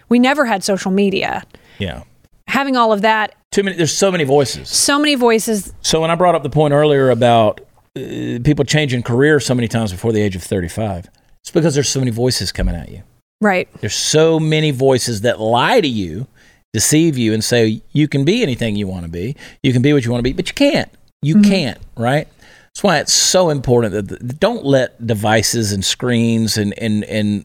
we 0.08 0.18
never 0.18 0.44
had 0.44 0.62
social 0.62 0.90
media. 0.90 1.42
Yeah. 1.78 2.02
Having 2.48 2.76
all 2.76 2.92
of 2.92 3.02
that, 3.02 3.34
Too 3.50 3.62
many. 3.62 3.76
There's 3.76 3.96
so 3.96 4.10
many 4.10 4.24
voices. 4.24 4.68
so 4.68 4.98
many 4.98 5.14
voices. 5.14 5.72
So 5.80 6.00
when 6.00 6.10
I 6.10 6.14
brought 6.16 6.34
up 6.34 6.42
the 6.42 6.50
point 6.50 6.74
earlier 6.74 7.10
about 7.10 7.60
uh, 7.96 8.38
people 8.44 8.64
changing 8.64 9.02
careers 9.02 9.46
so 9.46 9.54
many 9.54 9.68
times 9.68 9.92
before 9.92 10.12
the 10.12 10.20
age 10.20 10.36
of 10.36 10.42
35, 10.42 11.08
it's 11.40 11.50
because 11.50 11.74
there's 11.74 11.88
so 11.88 12.00
many 12.00 12.10
voices 12.10 12.52
coming 12.52 12.74
at 12.74 12.88
you. 12.90 13.02
Right. 13.40 13.68
There's 13.80 13.94
so 13.94 14.38
many 14.38 14.70
voices 14.70 15.22
that 15.22 15.40
lie 15.40 15.80
to 15.80 15.88
you, 15.88 16.26
deceive 16.72 17.16
you, 17.18 17.32
and 17.32 17.42
say 17.42 17.82
you 17.92 18.06
can 18.06 18.24
be 18.24 18.42
anything 18.42 18.76
you 18.76 18.86
want 18.86 19.04
to 19.04 19.10
be. 19.10 19.34
You 19.62 19.72
can 19.72 19.82
be 19.82 19.92
what 19.92 20.04
you 20.04 20.10
want 20.10 20.20
to 20.20 20.24
be, 20.28 20.32
but 20.32 20.48
you 20.48 20.54
can't. 20.54 20.90
You 21.22 21.40
can't, 21.40 21.78
right? 21.96 22.28
That's 22.74 22.82
why 22.82 22.98
it's 22.98 23.12
so 23.12 23.50
important 23.50 23.92
that 23.92 24.08
the, 24.08 24.32
don't 24.34 24.64
let 24.64 25.06
devices 25.06 25.72
and 25.72 25.84
screens 25.84 26.56
and, 26.56 26.72
and, 26.78 27.04
and 27.04 27.44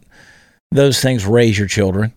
those 0.71 1.01
things 1.01 1.25
raise 1.25 1.57
your 1.57 1.67
children. 1.67 2.13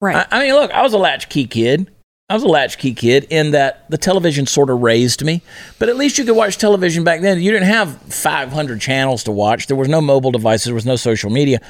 Right. 0.00 0.26
I, 0.30 0.38
I 0.38 0.44
mean, 0.44 0.54
look, 0.54 0.70
I 0.70 0.82
was 0.82 0.92
a 0.92 0.98
latchkey 0.98 1.46
kid. 1.46 1.90
I 2.30 2.34
was 2.34 2.42
a 2.42 2.48
latchkey 2.48 2.94
kid 2.94 3.26
in 3.28 3.50
that 3.50 3.88
the 3.90 3.98
television 3.98 4.46
sort 4.46 4.70
of 4.70 4.80
raised 4.80 5.22
me. 5.22 5.42
But 5.78 5.90
at 5.90 5.96
least 5.96 6.16
you 6.16 6.24
could 6.24 6.36
watch 6.36 6.56
television 6.56 7.04
back 7.04 7.20
then. 7.20 7.40
You 7.40 7.50
didn't 7.50 7.68
have 7.68 8.00
500 8.12 8.80
channels 8.80 9.24
to 9.24 9.32
watch. 9.32 9.66
There 9.66 9.76
was 9.76 9.88
no 9.88 10.00
mobile 10.00 10.30
devices. 10.30 10.64
There 10.64 10.74
was 10.74 10.86
no 10.86 10.96
social 10.96 11.30
media. 11.30 11.60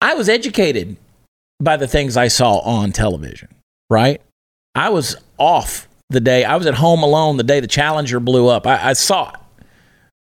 I 0.00 0.14
was 0.14 0.28
educated 0.28 0.96
by 1.60 1.76
the 1.76 1.88
things 1.88 2.16
I 2.16 2.28
saw 2.28 2.58
on 2.60 2.92
television, 2.92 3.48
right? 3.90 4.20
I 4.74 4.90
was 4.90 5.16
off 5.38 5.88
the 6.08 6.20
day, 6.20 6.44
I 6.44 6.56
was 6.56 6.66
at 6.66 6.74
home 6.74 7.02
alone 7.02 7.36
the 7.36 7.42
day 7.44 7.60
the 7.60 7.66
Challenger 7.66 8.20
blew 8.20 8.48
up. 8.48 8.66
I, 8.66 8.90
I 8.90 8.92
saw 8.94 9.30
it. 9.30 9.39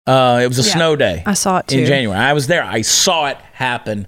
Uh, 0.07 0.39
it 0.43 0.47
was 0.47 0.59
a 0.59 0.63
Yeah. 0.67 0.73
snow 0.75 0.95
day 0.95 1.23
I 1.25 1.33
saw 1.33 1.59
it 1.59 1.67
too. 1.67 1.79
in 1.79 1.85
January. 1.85 2.19
I 2.19 2.33
was 2.33 2.47
there. 2.47 2.63
I 2.63 2.81
saw 2.81 3.27
it 3.27 3.37
happen 3.53 4.07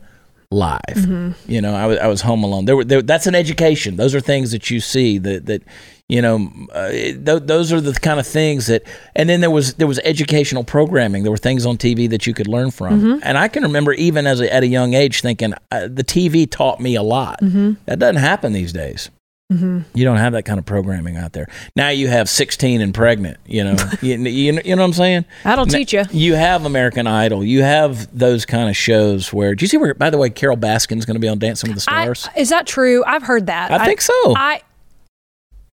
live. 0.51 0.79
Mm-hmm. 0.95 1.51
You 1.51 1.61
know, 1.61 1.73
I 1.75 1.85
was, 1.87 1.97
I 1.99 2.07
was 2.07 2.21
home 2.21 2.43
alone. 2.43 2.65
There 2.65 2.75
were 2.75 2.83
there, 2.83 3.01
that's 3.01 3.27
an 3.27 3.35
education. 3.35 3.95
Those 3.95 4.13
are 4.15 4.19
things 4.21 4.51
that 4.51 4.69
you 4.71 4.79
see 4.79 5.17
that 5.19 5.45
that 5.45 5.61
you 6.09 6.21
know 6.21 6.49
uh, 6.73 6.89
th- 6.89 7.43
those 7.45 7.71
are 7.71 7.79
the 7.79 7.93
kind 7.93 8.19
of 8.19 8.27
things 8.27 8.67
that 8.67 8.83
and 9.15 9.29
then 9.29 9.39
there 9.41 9.49
was 9.51 9.75
there 9.75 9.87
was 9.87 9.99
educational 10.03 10.63
programming 10.63 11.23
there 11.23 11.31
were 11.31 11.37
things 11.37 11.65
on 11.65 11.77
tv 11.77 12.09
that 12.09 12.27
you 12.27 12.33
could 12.33 12.45
learn 12.47 12.71
from 12.71 12.99
Mm-hmm. 12.99 13.19
and 13.23 13.37
i 13.37 13.47
can 13.47 13.63
remember 13.63 13.93
even 13.93 14.27
as 14.27 14.41
a, 14.41 14.53
at 14.53 14.63
a 14.63 14.67
young 14.67 14.93
age 14.95 15.21
thinking 15.21 15.53
uh, 15.71 15.87
the 15.87 16.03
tv 16.03 16.45
taught 16.49 16.81
me 16.81 16.95
a 16.95 17.01
lot 17.01 17.39
Mm-hmm. 17.41 17.73
that 17.85 17.99
doesn't 17.99 18.17
happen 18.17 18.51
these 18.51 18.73
days 18.73 19.09
Mm-hmm. 19.53 19.79
you 19.97 20.03
don't 20.05 20.17
have 20.17 20.33
that 20.33 20.43
kind 20.43 20.59
of 20.59 20.65
programming 20.65 21.17
out 21.17 21.33
there 21.33 21.47
now 21.75 21.89
you 21.89 22.07
have 22.07 22.27
16 22.29 22.81
and 22.81 22.93
pregnant 22.93 23.37
you 23.45 23.63
know 23.63 23.75
you, 24.01 24.15
you, 24.17 24.59
you 24.65 24.75
know 24.75 24.81
what 24.81 24.87
i'm 24.87 24.93
saying 24.93 25.25
That'll 25.43 25.65
Na- 25.65 25.71
teach 25.71 25.93
you. 25.93 26.03
you 26.11 26.35
have 26.35 26.65
American 26.65 27.07
Idol. 27.07 27.43
You 27.43 27.61
have 27.63 28.17
those 28.17 28.45
kind 28.45 28.69
of 28.69 28.75
shows 28.77 29.31
where. 29.33 29.55
Do 29.55 29.63
you 29.63 29.67
see 29.67 29.77
where? 29.77 29.93
By 29.93 30.09
the 30.09 30.17
way, 30.17 30.29
Carole 30.29 30.57
Baskin's 30.57 31.05
going 31.05 31.15
to 31.15 31.19
be 31.19 31.27
on 31.27 31.37
Dancing 31.39 31.69
with 31.73 31.83
the 31.83 31.91
I, 31.91 32.03
Stars. 32.13 32.29
is 32.37 32.49
that 32.49 32.65
true? 32.67 33.03
I've 33.05 33.23
heard 33.23 33.47
that. 33.47 33.71
I, 33.71 33.85
think 33.85 34.01
so. 34.01 34.13
I, 34.35 34.61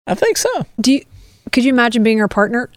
I 0.07 0.15
think 0.15 0.37
so. 0.37 0.65
do. 0.81 0.93
You, 0.93 1.05
could 1.51 1.63
you 1.63 1.69
imagine 1.71 2.03
being 2.03 2.17
her 2.19 2.27
partner? 2.27 2.69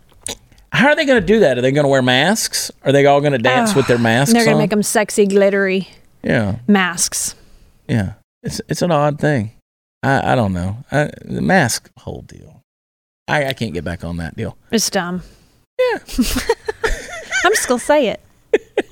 How 0.72 0.88
are 0.88 0.96
they 0.96 1.04
going 1.04 1.20
to 1.20 1.26
do 1.26 1.40
that? 1.40 1.58
Are 1.58 1.60
they 1.60 1.72
going 1.72 1.84
to 1.84 1.88
wear 1.88 2.02
masks? 2.02 2.70
Are 2.84 2.92
they 2.92 3.04
all 3.06 3.20
going 3.20 3.32
to 3.32 3.38
dance 3.38 3.74
with 3.74 3.86
their 3.86 3.98
masks? 3.98 4.30
And 4.30 4.36
they're 4.38 4.44
going 4.46 4.56
to 4.56 4.62
make 4.62 4.70
them 4.70 4.82
sexy, 4.82 5.26
glittery 5.26 5.88
Yeah, 6.22 6.58
masks. 6.66 7.34
yeah. 7.88 8.14
It's 8.42 8.60
it's 8.68 8.82
an 8.82 8.90
odd 8.90 9.18
thing. 9.20 9.52
I 10.02 10.32
I 10.32 10.34
don't 10.34 10.52
know. 10.52 10.84
I, 10.90 11.10
the 11.24 11.42
mask 11.42 11.90
whole 11.98 12.22
deal. 12.22 12.62
I 13.28 13.46
I 13.46 13.52
can't 13.52 13.72
get 13.72 13.84
back 13.84 14.04
on 14.04 14.16
that 14.18 14.36
deal. 14.36 14.56
It's 14.70 14.90
dumb. 14.90 15.22
Yeah. 15.78 15.98
I'm 17.44 17.52
just 17.52 17.68
gonna 17.68 17.78
say 17.78 18.08
it. 18.08 18.20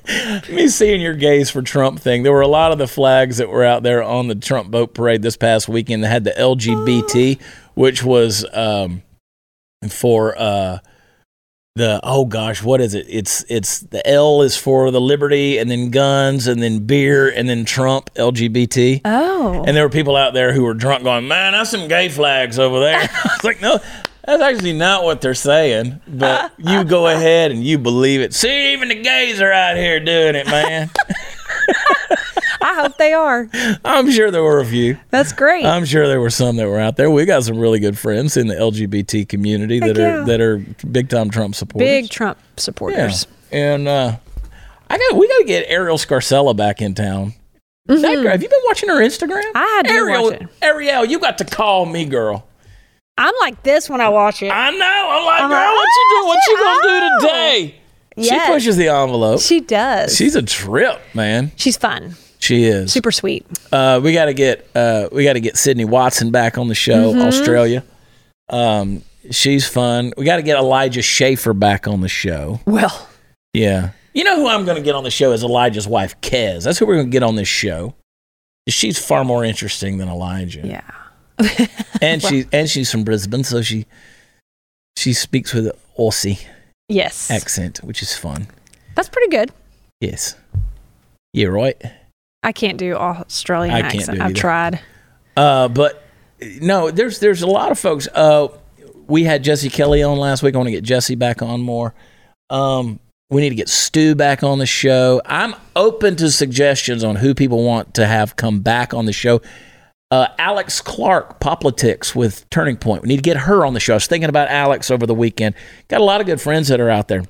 me 0.49 0.67
seeing 0.67 1.01
your 1.01 1.13
gays 1.13 1.49
for 1.49 1.61
Trump 1.61 1.99
thing. 1.99 2.23
There 2.23 2.31
were 2.31 2.41
a 2.41 2.47
lot 2.47 2.71
of 2.71 2.77
the 2.77 2.87
flags 2.87 3.37
that 3.37 3.49
were 3.49 3.63
out 3.63 3.83
there 3.83 4.03
on 4.03 4.27
the 4.27 4.35
Trump 4.35 4.71
boat 4.71 4.93
parade 4.93 5.21
this 5.21 5.37
past 5.37 5.69
weekend 5.69 6.03
that 6.03 6.09
had 6.09 6.23
the 6.23 6.31
LGBT, 6.31 7.39
which 7.75 8.03
was 8.03 8.45
um, 8.53 9.03
for 9.89 10.37
uh, 10.37 10.79
the 11.75 11.99
oh 12.03 12.25
gosh, 12.25 12.61
what 12.61 12.81
is 12.81 12.93
it? 12.93 13.05
It's 13.07 13.45
it's 13.47 13.79
the 13.79 14.05
L 14.07 14.41
is 14.41 14.57
for 14.57 14.91
the 14.91 14.99
liberty, 14.99 15.57
and 15.57 15.71
then 15.71 15.89
guns, 15.89 16.47
and 16.47 16.61
then 16.61 16.79
beer, 16.85 17.29
and 17.29 17.47
then 17.47 17.63
Trump 17.63 18.13
LGBT. 18.15 19.01
Oh, 19.05 19.63
And 19.65 19.75
there 19.75 19.83
were 19.83 19.89
people 19.89 20.15
out 20.17 20.33
there 20.33 20.51
who 20.53 20.63
were 20.63 20.73
drunk, 20.73 21.03
going, 21.03 21.27
"Man, 21.27 21.53
that's 21.53 21.71
some 21.71 21.87
gay 21.87 22.09
flags 22.09 22.59
over 22.59 22.79
there." 22.81 22.99
I 23.13 23.29
was 23.37 23.43
like, 23.45 23.61
"No, 23.61 23.79
that's 24.25 24.41
actually 24.43 24.73
not 24.73 25.03
what 25.05 25.21
they're 25.21 25.33
saying." 25.33 26.01
But 26.07 26.51
you 26.57 26.83
go 26.83 27.07
ahead 27.15 27.51
and 27.51 27.63
you 27.63 27.77
believe 27.77 28.19
it. 28.19 28.33
See, 28.33 28.73
even 28.73 28.89
the 28.89 29.01
gays 29.01 29.39
are 29.39 29.51
out 29.53 29.77
here 29.77 29.99
doing 30.01 30.35
it, 30.35 30.47
man. 30.47 30.89
I 32.61 32.75
hope 32.75 32.97
they 32.97 33.13
are. 33.13 33.49
I'm 33.85 34.11
sure 34.11 34.31
there 34.31 34.43
were 34.43 34.59
a 34.59 34.65
few. 34.65 34.97
That's 35.09 35.33
great. 35.33 35.65
I'm 35.65 35.85
sure 35.85 36.07
there 36.07 36.21
were 36.21 36.29
some 36.29 36.57
that 36.57 36.67
were 36.67 36.79
out 36.79 36.97
there. 36.97 37.09
We 37.09 37.25
got 37.25 37.43
some 37.43 37.57
really 37.57 37.79
good 37.79 37.97
friends 37.97 38.37
in 38.37 38.47
the 38.47 38.55
LGBT 38.55 39.27
community 39.27 39.79
that 39.79 39.97
Heck 39.97 40.21
are 40.21 40.25
that 40.25 40.41
are 40.41 40.57
big 40.89 41.09
time 41.09 41.29
Trump 41.29 41.55
supporters. 41.55 41.87
Big 41.87 42.09
Trump 42.09 42.37
yeah. 42.39 42.45
supporters. 42.57 43.27
And 43.51 43.87
uh, 43.87 44.17
I 44.89 44.97
got 44.97 45.17
we 45.17 45.27
got 45.27 45.37
to 45.39 45.45
get 45.45 45.69
Arielle 45.69 46.03
Scarcella 46.03 46.55
back 46.55 46.81
in 46.81 46.93
town. 46.93 47.33
That 47.87 48.01
girl- 48.01 48.27
have 48.27 48.43
you 48.43 48.49
been 48.49 48.59
watching 48.65 48.89
her 48.89 49.01
Instagram? 49.01 49.41
Mm-hmm. 49.41 49.57
I 49.57 49.61
had 49.61 49.85
to 49.87 49.91
Arielle, 49.93 50.31
watch 50.31 50.41
it. 50.41 50.61
Arielle, 50.61 51.09
you 51.09 51.19
got 51.19 51.37
to 51.39 51.45
call 51.45 51.85
me, 51.85 52.05
girl. 52.05 52.47
I'm 53.17 53.33
like 53.39 53.61
this 53.63 53.89
when 53.89 54.01
I 54.01 54.09
watch 54.09 54.41
it. 54.41 54.49
I 54.49 54.71
know. 54.71 55.07
I'm 55.11 55.25
like, 55.25 55.41
I'm 55.41 55.49
girl, 55.49 55.59
like, 55.59 55.75
what 55.75 55.87
you 55.95 56.07
do? 56.09 56.27
What 56.27 56.39
you 56.47 56.57
gonna 56.57 56.79
oh, 56.83 57.19
do 57.19 57.27
today? 57.27 57.75
Yes. 58.17 58.45
She 58.45 58.53
pushes 58.53 58.77
the 58.77 58.87
envelope. 58.89 59.41
She 59.41 59.61
does. 59.61 60.15
She's 60.15 60.35
a 60.35 60.41
trip, 60.41 60.99
man. 61.13 61.51
She's 61.55 61.77
fun. 61.77 62.15
She 62.41 62.63
is. 62.63 62.91
Super 62.91 63.11
sweet. 63.11 63.45
Uh, 63.71 64.01
we 64.03 64.13
got 64.13 64.25
to 64.25 64.33
get 64.33 64.67
uh, 64.75 65.07
we 65.11 65.23
got 65.23 65.33
to 65.33 65.39
get 65.39 65.57
Sydney 65.57 65.85
Watson 65.85 66.31
back 66.31 66.57
on 66.57 66.67
the 66.67 66.75
show. 66.75 67.11
Mm-hmm. 67.13 67.21
Australia. 67.21 67.83
Um, 68.49 69.03
she's 69.29 69.67
fun. 69.67 70.11
We 70.17 70.25
got 70.25 70.37
to 70.37 70.41
get 70.41 70.57
Elijah 70.57 71.01
Schaffer 71.01 71.53
back 71.53 71.87
on 71.87 72.01
the 72.01 72.09
show. 72.09 72.59
Well, 72.65 73.07
Yeah. 73.53 73.91
You 74.13 74.25
know 74.25 74.35
who 74.35 74.47
I'm 74.49 74.65
going 74.65 74.75
to 74.75 74.83
get 74.83 74.93
on 74.95 75.05
the 75.05 75.11
show 75.11 75.31
is 75.31 75.41
Elijah's 75.41 75.87
wife, 75.87 76.19
Kez. 76.19 76.65
That's 76.65 76.77
who 76.79 76.85
we're 76.85 76.95
going 76.95 77.05
to 77.07 77.11
get 77.11 77.23
on 77.23 77.35
this 77.37 77.47
show. 77.47 77.95
She's 78.67 78.99
far 79.03 79.23
more 79.23 79.45
interesting 79.45 79.99
than 79.99 80.09
Elijah. 80.09 80.67
yeah. 80.67 81.67
And 82.01 82.21
she 82.21 82.45
and 82.51 82.67
she's 82.69 82.91
from 82.91 83.03
Brisbane, 83.03 83.43
so 83.43 83.61
she 83.61 83.85
she 84.97 85.13
speaks 85.13 85.53
with 85.53 85.67
an 85.67 85.73
Aussie 85.97 86.39
Yes. 86.89 87.29
accent, 87.31 87.77
which 87.83 88.01
is 88.01 88.15
fun. 88.17 88.47
That's 88.95 89.07
pretty 89.09 89.29
good. 89.29 89.51
Yes. 90.01 90.35
Yeah, 91.33 91.47
right. 91.47 91.79
I 92.43 92.51
can't 92.51 92.77
do 92.77 92.95
Australian 92.95 93.75
I 93.75 93.79
accent. 93.79 94.21
I've 94.21 94.33
tried. 94.33 94.79
Uh, 95.37 95.67
but 95.67 96.03
no, 96.59 96.91
there's 96.91 97.19
there's 97.19 97.41
a 97.41 97.47
lot 97.47 97.71
of 97.71 97.79
folks. 97.79 98.07
Uh, 98.13 98.47
we 99.07 99.23
had 99.23 99.43
Jesse 99.43 99.69
Kelly 99.69 100.01
on 100.03 100.17
last 100.17 100.41
week. 100.41 100.55
I 100.55 100.57
want 100.57 100.67
to 100.67 100.71
get 100.71 100.83
Jesse 100.83 101.15
back 101.15 101.41
on 101.41 101.61
more. 101.61 101.93
Um, 102.49 102.99
we 103.29 103.41
need 103.41 103.49
to 103.49 103.55
get 103.55 103.69
Stu 103.69 104.15
back 104.15 104.43
on 104.43 104.59
the 104.59 104.65
show. 104.65 105.21
I'm 105.25 105.55
open 105.75 106.15
to 106.17 106.31
suggestions 106.31 107.03
on 107.03 107.15
who 107.15 107.33
people 107.33 107.63
want 107.63 107.93
to 107.95 108.05
have 108.05 108.35
come 108.35 108.59
back 108.59 108.93
on 108.93 109.05
the 109.05 109.13
show. 109.13 109.41
Uh, 110.09 110.27
Alex 110.37 110.81
Clark, 110.81 111.39
Politics 111.39 112.13
with 112.13 112.49
Turning 112.49 112.75
Point. 112.75 113.03
We 113.03 113.07
need 113.07 113.17
to 113.17 113.21
get 113.21 113.37
her 113.37 113.65
on 113.65 113.73
the 113.73 113.79
show. 113.79 113.93
I 113.93 113.95
was 113.95 114.07
thinking 114.07 114.27
about 114.27 114.49
Alex 114.49 114.91
over 114.91 115.05
the 115.05 115.15
weekend. 115.15 115.55
Got 115.87 116.01
a 116.01 116.03
lot 116.03 116.19
of 116.19 116.27
good 116.27 116.41
friends 116.41 116.67
that 116.67 116.81
are 116.81 116.89
out 116.89 117.07
there. 117.07 117.23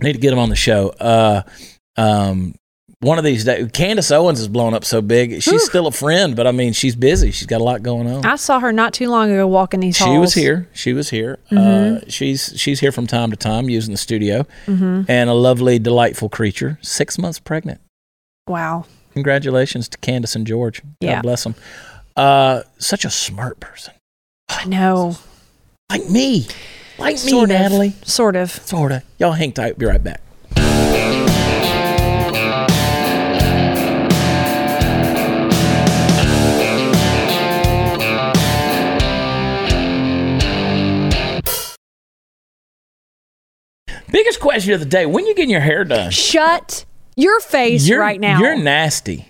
Need 0.00 0.14
to 0.14 0.18
get 0.18 0.30
them 0.30 0.38
on 0.38 0.48
the 0.48 0.56
show. 0.56 0.88
Uh, 0.98 1.42
um, 1.98 2.54
one 3.00 3.18
of 3.18 3.24
these 3.24 3.44
days, 3.44 3.70
Candace 3.72 4.10
Owens 4.10 4.40
is 4.40 4.48
blown 4.48 4.72
up 4.72 4.84
so 4.84 5.02
big. 5.02 5.32
She's 5.42 5.46
Whew. 5.52 5.58
still 5.58 5.86
a 5.86 5.92
friend, 5.92 6.34
but 6.34 6.46
I 6.46 6.52
mean, 6.52 6.72
she's 6.72 6.96
busy. 6.96 7.30
She's 7.30 7.46
got 7.46 7.60
a 7.60 7.64
lot 7.64 7.82
going 7.82 8.06
on. 8.10 8.24
I 8.24 8.36
saw 8.36 8.58
her 8.60 8.72
not 8.72 8.94
too 8.94 9.10
long 9.10 9.30
ago 9.30 9.46
walking 9.46 9.80
these 9.80 9.98
halls. 9.98 10.10
She 10.14 10.18
was 10.18 10.34
here. 10.34 10.68
She 10.72 10.92
was 10.94 11.10
here. 11.10 11.38
Uh, 11.50 12.00
she's 12.08 12.54
she's 12.56 12.80
here 12.80 12.92
from 12.92 13.06
time 13.06 13.30
to 13.30 13.36
time 13.36 13.68
using 13.68 13.92
the 13.92 13.98
studio, 13.98 14.46
and 14.66 15.30
a 15.30 15.34
lovely, 15.34 15.78
delightful 15.78 16.28
creature. 16.30 16.78
Six 16.82 17.18
months 17.18 17.38
pregnant. 17.38 17.80
Wow. 18.48 18.86
Congratulations 19.12 19.88
to 19.88 19.98
Candace 19.98 20.34
and 20.36 20.46
George. 20.46 20.80
God 20.82 20.90
Yeah. 21.00 21.22
bless 21.22 21.44
them. 21.44 21.54
Uh, 22.16 22.62
such 22.78 23.04
a 23.04 23.10
smart 23.10 23.60
person, 23.60 23.92
I 24.48 24.64
know. 24.64 25.16
like 25.90 26.08
me, 26.08 26.46
like 26.98 27.22
me, 27.24 27.42
of. 27.42 27.48
Natalie. 27.48 27.94
Sort 28.04 28.36
of. 28.36 28.50
Sorta. 28.50 29.02
Y'all 29.18 29.32
hang 29.32 29.52
tight. 29.52 29.78
Be 29.78 29.84
right 29.84 30.02
back. 30.02 30.22
Question 44.46 44.72
of 44.74 44.80
the 44.80 44.86
day: 44.86 45.06
When 45.06 45.26
you 45.26 45.34
getting 45.34 45.50
your 45.50 45.60
hair 45.60 45.84
done? 45.84 46.10
Shut 46.10 46.84
your 47.16 47.40
face 47.40 47.88
You're, 47.88 48.00
right 48.00 48.20
now. 48.20 48.38
You're 48.38 48.56
nasty. 48.56 49.26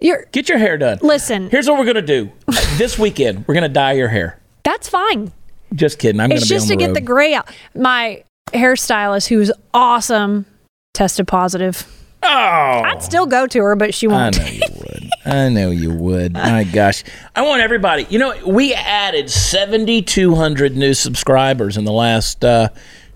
You're- 0.00 0.24
Get 0.32 0.48
your 0.48 0.58
hair 0.58 0.76
done. 0.76 0.98
listen. 1.02 1.48
Here's 1.50 1.68
what 1.68 1.78
we're 1.78 1.86
gonna 1.86 2.02
do. 2.02 2.30
this 2.76 2.98
weekend, 2.98 3.46
we're 3.48 3.54
gonna 3.54 3.68
dye 3.68 3.92
your 3.92 4.08
hair. 4.08 4.38
That's 4.64 4.88
fine. 4.88 5.32
Just 5.74 5.98
kidding. 5.98 6.20
I'm 6.20 6.30
It's 6.32 6.44
gonna 6.44 6.48
be 6.48 6.54
just 6.54 6.68
to 6.68 6.76
get 6.76 6.94
the 6.94 7.00
gray 7.00 7.34
out. 7.34 7.48
My 7.74 8.22
hairstylist, 8.52 9.28
who's 9.28 9.50
awesome, 9.74 10.46
tested 10.94 11.26
positive. 11.26 11.86
oh, 12.22 12.28
I'd 12.28 13.02
still 13.02 13.26
go 13.26 13.46
to 13.46 13.58
her, 13.62 13.74
but 13.76 13.94
she 13.94 14.06
won't. 14.06 14.38
I 14.38 14.44
know 14.44 14.50
you 14.50 14.62
would. 14.76 15.10
I 15.24 15.48
know 15.48 15.70
you 15.70 15.90
would. 15.94 16.32
My 16.34 16.64
gosh. 16.72 17.04
I 17.34 17.42
want 17.42 17.62
everybody, 17.62 18.06
you 18.10 18.18
know, 18.18 18.34
we 18.46 18.74
added 18.74 19.30
7,200 19.30 20.76
new 20.76 20.94
subscribers 20.94 21.76
in 21.76 21.84
the 21.84 21.92
last 21.92 22.44
uh, 22.44 22.68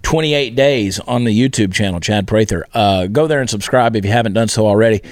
28 0.03 0.55
days 0.55 1.00
on 1.00 1.24
the 1.24 1.38
YouTube 1.38 1.72
channel, 1.72 2.00
Chad 2.00 2.26
Prather. 2.26 2.66
Uh, 2.74 3.07
go 3.07 3.26
there 3.26 3.40
and 3.40 3.48
subscribe 3.48 3.96
if 3.96 4.05
you 4.05 4.11
haven't 4.11 4.32
done 4.32 4.48
so 4.48 4.66
already. 4.66 5.03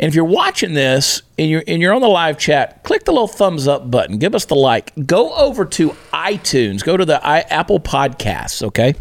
And 0.00 0.08
if 0.08 0.14
you're 0.14 0.24
watching 0.24 0.74
this 0.74 1.22
and 1.38 1.48
you're, 1.48 1.62
and 1.66 1.80
you're 1.80 1.94
on 1.94 2.00
the 2.00 2.08
live 2.08 2.38
chat, 2.38 2.82
click 2.82 3.04
the 3.04 3.12
little 3.12 3.28
thumbs 3.28 3.68
up 3.68 3.90
button. 3.90 4.18
Give 4.18 4.34
us 4.34 4.44
the 4.44 4.56
like. 4.56 4.92
Go 5.06 5.32
over 5.34 5.64
to 5.64 5.90
iTunes. 6.12 6.84
Go 6.84 6.96
to 6.96 7.04
the 7.04 7.24
I, 7.24 7.40
Apple 7.40 7.80
Podcasts, 7.80 8.62
okay? 8.62 8.94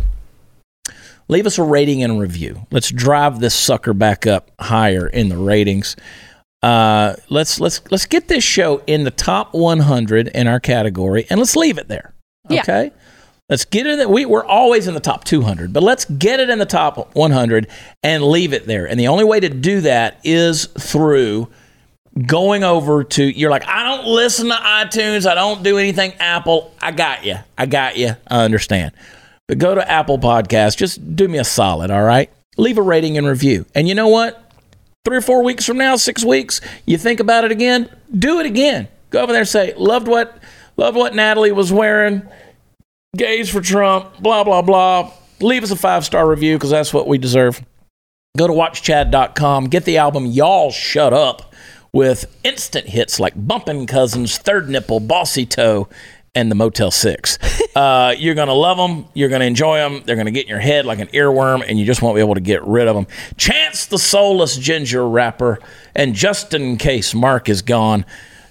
leave 1.28 1.46
us 1.46 1.58
a 1.58 1.64
rating 1.64 2.04
and 2.04 2.14
a 2.14 2.16
review. 2.16 2.66
Let's 2.72 2.92
drive 2.92 3.40
this 3.40 3.56
sucker 3.56 3.94
back 3.94 4.28
up 4.28 4.52
higher 4.60 5.08
in 5.08 5.30
the 5.30 5.38
ratings. 5.38 5.96
Uh, 6.62 7.16
let's 7.30 7.60
let's 7.60 7.82
let's 7.92 8.06
get 8.06 8.28
this 8.30 8.44
show 8.44 8.82
in 8.88 9.04
the 9.04 9.12
top 9.12 9.54
100 9.54 10.30
in 10.30 10.48
our 10.48 10.60
category, 10.60 11.26
and 11.30 11.40
let's 11.40 11.56
leave 11.56 11.78
it 11.78 11.90
there. 11.90 12.14
Yeah. 12.50 12.94
Let's 13.54 13.66
get 13.66 13.86
it. 13.86 14.00
In, 14.00 14.10
we 14.10 14.26
we're 14.26 14.44
always 14.44 14.88
in 14.88 14.96
the 14.96 15.00
top 15.00 15.26
200, 15.26 15.72
but 15.72 15.84
let's 15.84 16.06
get 16.06 16.40
it 16.40 16.50
in 16.50 16.58
the 16.58 16.66
top 16.66 17.16
100 17.16 17.68
and 18.02 18.24
leave 18.24 18.52
it 18.52 18.66
there. 18.66 18.88
And 18.88 19.00
the 19.00 19.10
only 19.10 19.26
way 19.26 19.40
to 19.40 19.48
do 19.48 19.82
that 19.82 20.20
is 20.24 20.66
through 20.66 21.50
going 22.26 22.64
over 22.64 23.04
to. 23.04 23.24
You're 23.24 23.52
like, 23.52 23.68
I 23.68 23.84
don't 23.84 24.08
listen 24.08 24.48
to 24.48 24.56
iTunes. 24.56 25.30
I 25.30 25.36
don't 25.36 25.62
do 25.62 25.78
anything 25.78 26.14
Apple. 26.14 26.74
I 26.82 26.94
got 26.94 27.26
you. 27.26 27.36
I 27.56 27.68
got 27.68 27.96
you. 27.96 28.16
I 28.28 28.44
understand. 28.44 28.92
But 29.48 29.60
go 29.60 29.76
to 29.76 29.88
Apple 29.88 30.18
Podcasts. 30.18 30.76
Just 30.76 31.16
do 31.16 31.28
me 31.28 31.38
a 31.38 31.44
solid, 31.44 31.92
all 31.92 32.02
right? 32.02 32.32
Leave 32.58 32.80
a 32.80 32.82
rating 32.82 33.20
and 33.20 33.28
review. 33.28 33.68
And 33.76 33.88
you 33.88 33.94
know 33.94 34.08
what? 34.08 34.52
Three 35.06 35.18
or 35.18 35.22
four 35.22 35.44
weeks 35.44 35.64
from 35.64 35.78
now, 35.78 35.96
six 35.96 36.26
weeks, 36.26 36.60
you 36.88 36.98
think 36.98 37.20
about 37.20 37.44
it 37.44 37.52
again, 37.52 37.88
do 38.18 38.40
it 38.40 38.48
again. 38.48 38.88
Go 39.12 39.22
over 39.22 39.32
there 39.32 39.42
and 39.42 39.48
say, 39.48 39.76
loved 39.76 40.08
what 40.08 40.42
loved 40.76 40.98
what 40.98 41.14
Natalie 41.14 41.52
was 41.52 41.72
wearing, 41.72 42.24
gays 43.16 43.50
for 43.50 43.62
Trump, 43.62 44.20
blah, 44.20 44.44
blah, 44.44 44.62
blah. 44.62 45.12
Leave 45.40 45.64
us 45.64 45.72
a 45.72 45.76
five-star 45.76 46.28
review 46.28 46.58
because 46.58 46.72
that's 46.72 46.94
what 46.94 47.08
we 47.08 47.18
deserve. 47.18 47.62
Go 48.38 48.48
to 48.48 48.54
watchchad.com, 48.54 49.66
get 49.66 49.86
the 49.86 49.98
album 49.98 50.26
Y'all 50.26 50.72
Shut 50.72 51.14
Up 51.14 51.54
with 51.92 52.26
instant 52.44 52.88
hits 52.88 53.20
like 53.20 53.34
Bumpin' 53.36 53.86
Cousins, 53.86 54.38
Third 54.38 54.68
Nipple, 54.68 55.00
Bossy 55.00 55.46
Toe, 55.46 55.88
and 56.34 56.50
the 56.50 56.56
Motel 56.56 56.90
6. 56.90 57.38
uh, 57.76 58.16
you're 58.18 58.34
going 58.34 58.48
to 58.48 58.54
love 58.56 58.78
them. 58.78 59.06
You're 59.14 59.30
going 59.30 59.42
to 59.42 59.46
enjoy 59.46 59.78
them. 59.78 60.02
They're 60.04 60.16
going 60.16 60.26
to 60.26 60.32
get 60.32 60.46
in 60.46 60.50
your 60.50 60.60
head 60.60 60.88
like 60.88 60.98
an 60.98 61.10
earworm, 61.10 61.64
and 61.68 61.78
you 61.78 61.86
just 61.86 62.02
won't 62.02 62.16
be 62.16 62.22
able 62.22 62.34
to 62.34 62.42
get 62.42 62.64
rid 62.64 62.88
of 62.88 62.96
them. 62.96 63.06
Chance 63.38 63.86
the 63.86 64.00
Soulless 64.00 64.58
Ginger 64.58 65.08
Rapper, 65.08 65.60
and 65.94 66.16
just 66.16 66.56
in 66.56 66.78
case 66.78 67.14
Mark 67.14 67.48
is 67.48 67.62
gone, 67.62 68.04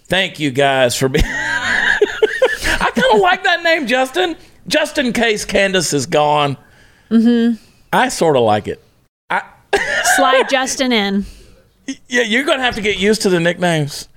thank 0.05 0.39
you 0.39 0.53
guys 0.53 0.97
for 0.97 1.09
being. 1.09 1.25
I 1.27 2.91
kind 2.95 3.15
of 3.15 3.21
like 3.21 3.43
that 3.43 3.65
name, 3.65 3.89
Justin. 3.89 4.37
Just 4.67 4.99
in 4.99 5.13
case 5.13 5.45
Candace 5.45 5.93
is 5.93 6.07
gone. 6.07 6.57
Mm-hmm. 7.11 7.63
I 7.93 8.09
sort 8.09 8.37
of 8.37 8.43
like 8.43 8.69
it. 8.69 8.83
I, 9.29 9.43
Slide 10.17 10.49
Justin 10.49 10.93
in. 10.93 11.27
yeah, 12.09 12.23
you're 12.23 12.45
going 12.45 12.59
to 12.59 12.65
have 12.65 12.77
to 12.77 12.81
get 12.81 12.99
used 12.99 13.23
to 13.23 13.29
the 13.29 13.41
nicknames. 13.41 14.09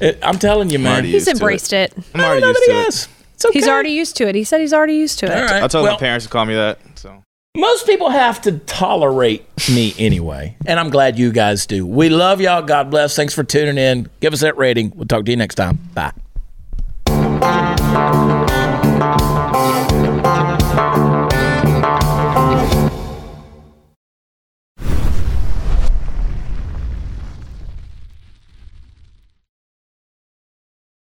It, 0.00 0.18
I'm 0.22 0.38
telling 0.38 0.70
you, 0.70 0.78
man. 0.78 1.04
He's 1.04 1.14
used 1.14 1.26
to 1.26 1.30
it. 1.32 1.34
embraced 1.36 1.72
it. 1.72 1.92
I'm 2.14 2.20
already 2.20 2.40
Nobody 2.42 2.58
used 2.58 2.66
to 2.66 2.72
it. 2.72 2.84
has. 2.84 3.08
It's 3.34 3.44
okay. 3.44 3.58
He's 3.58 3.68
already 3.68 3.90
used 3.90 4.16
to 4.16 4.28
it. 4.28 4.34
He 4.34 4.44
said 4.44 4.60
he's 4.60 4.72
already 4.72 4.94
used 4.94 5.18
to 5.20 5.26
it. 5.26 5.32
All 5.32 5.42
right. 5.42 5.62
I 5.62 5.68
told 5.68 5.84
well, 5.84 5.92
my 5.94 5.98
parents 5.98 6.26
to 6.26 6.30
call 6.30 6.44
me 6.44 6.54
that. 6.54 6.78
So 6.96 7.22
most 7.56 7.86
people 7.86 8.10
have 8.10 8.42
to 8.42 8.58
tolerate 8.58 9.46
me 9.68 9.94
anyway, 9.98 10.56
and 10.66 10.78
I'm 10.78 10.90
glad 10.90 11.18
you 11.18 11.32
guys 11.32 11.66
do. 11.66 11.86
We 11.86 12.08
love 12.08 12.40
y'all. 12.40 12.62
God 12.62 12.90
bless. 12.90 13.16
Thanks 13.16 13.34
for 13.34 13.44
tuning 13.44 13.78
in. 13.78 14.08
Give 14.20 14.32
us 14.32 14.40
that 14.40 14.56
rating. 14.56 14.92
We'll 14.94 15.06
talk 15.06 15.24
to 15.24 15.30
you 15.30 15.36
next 15.36 15.54
time. 15.54 15.78
Bye. 15.94 16.12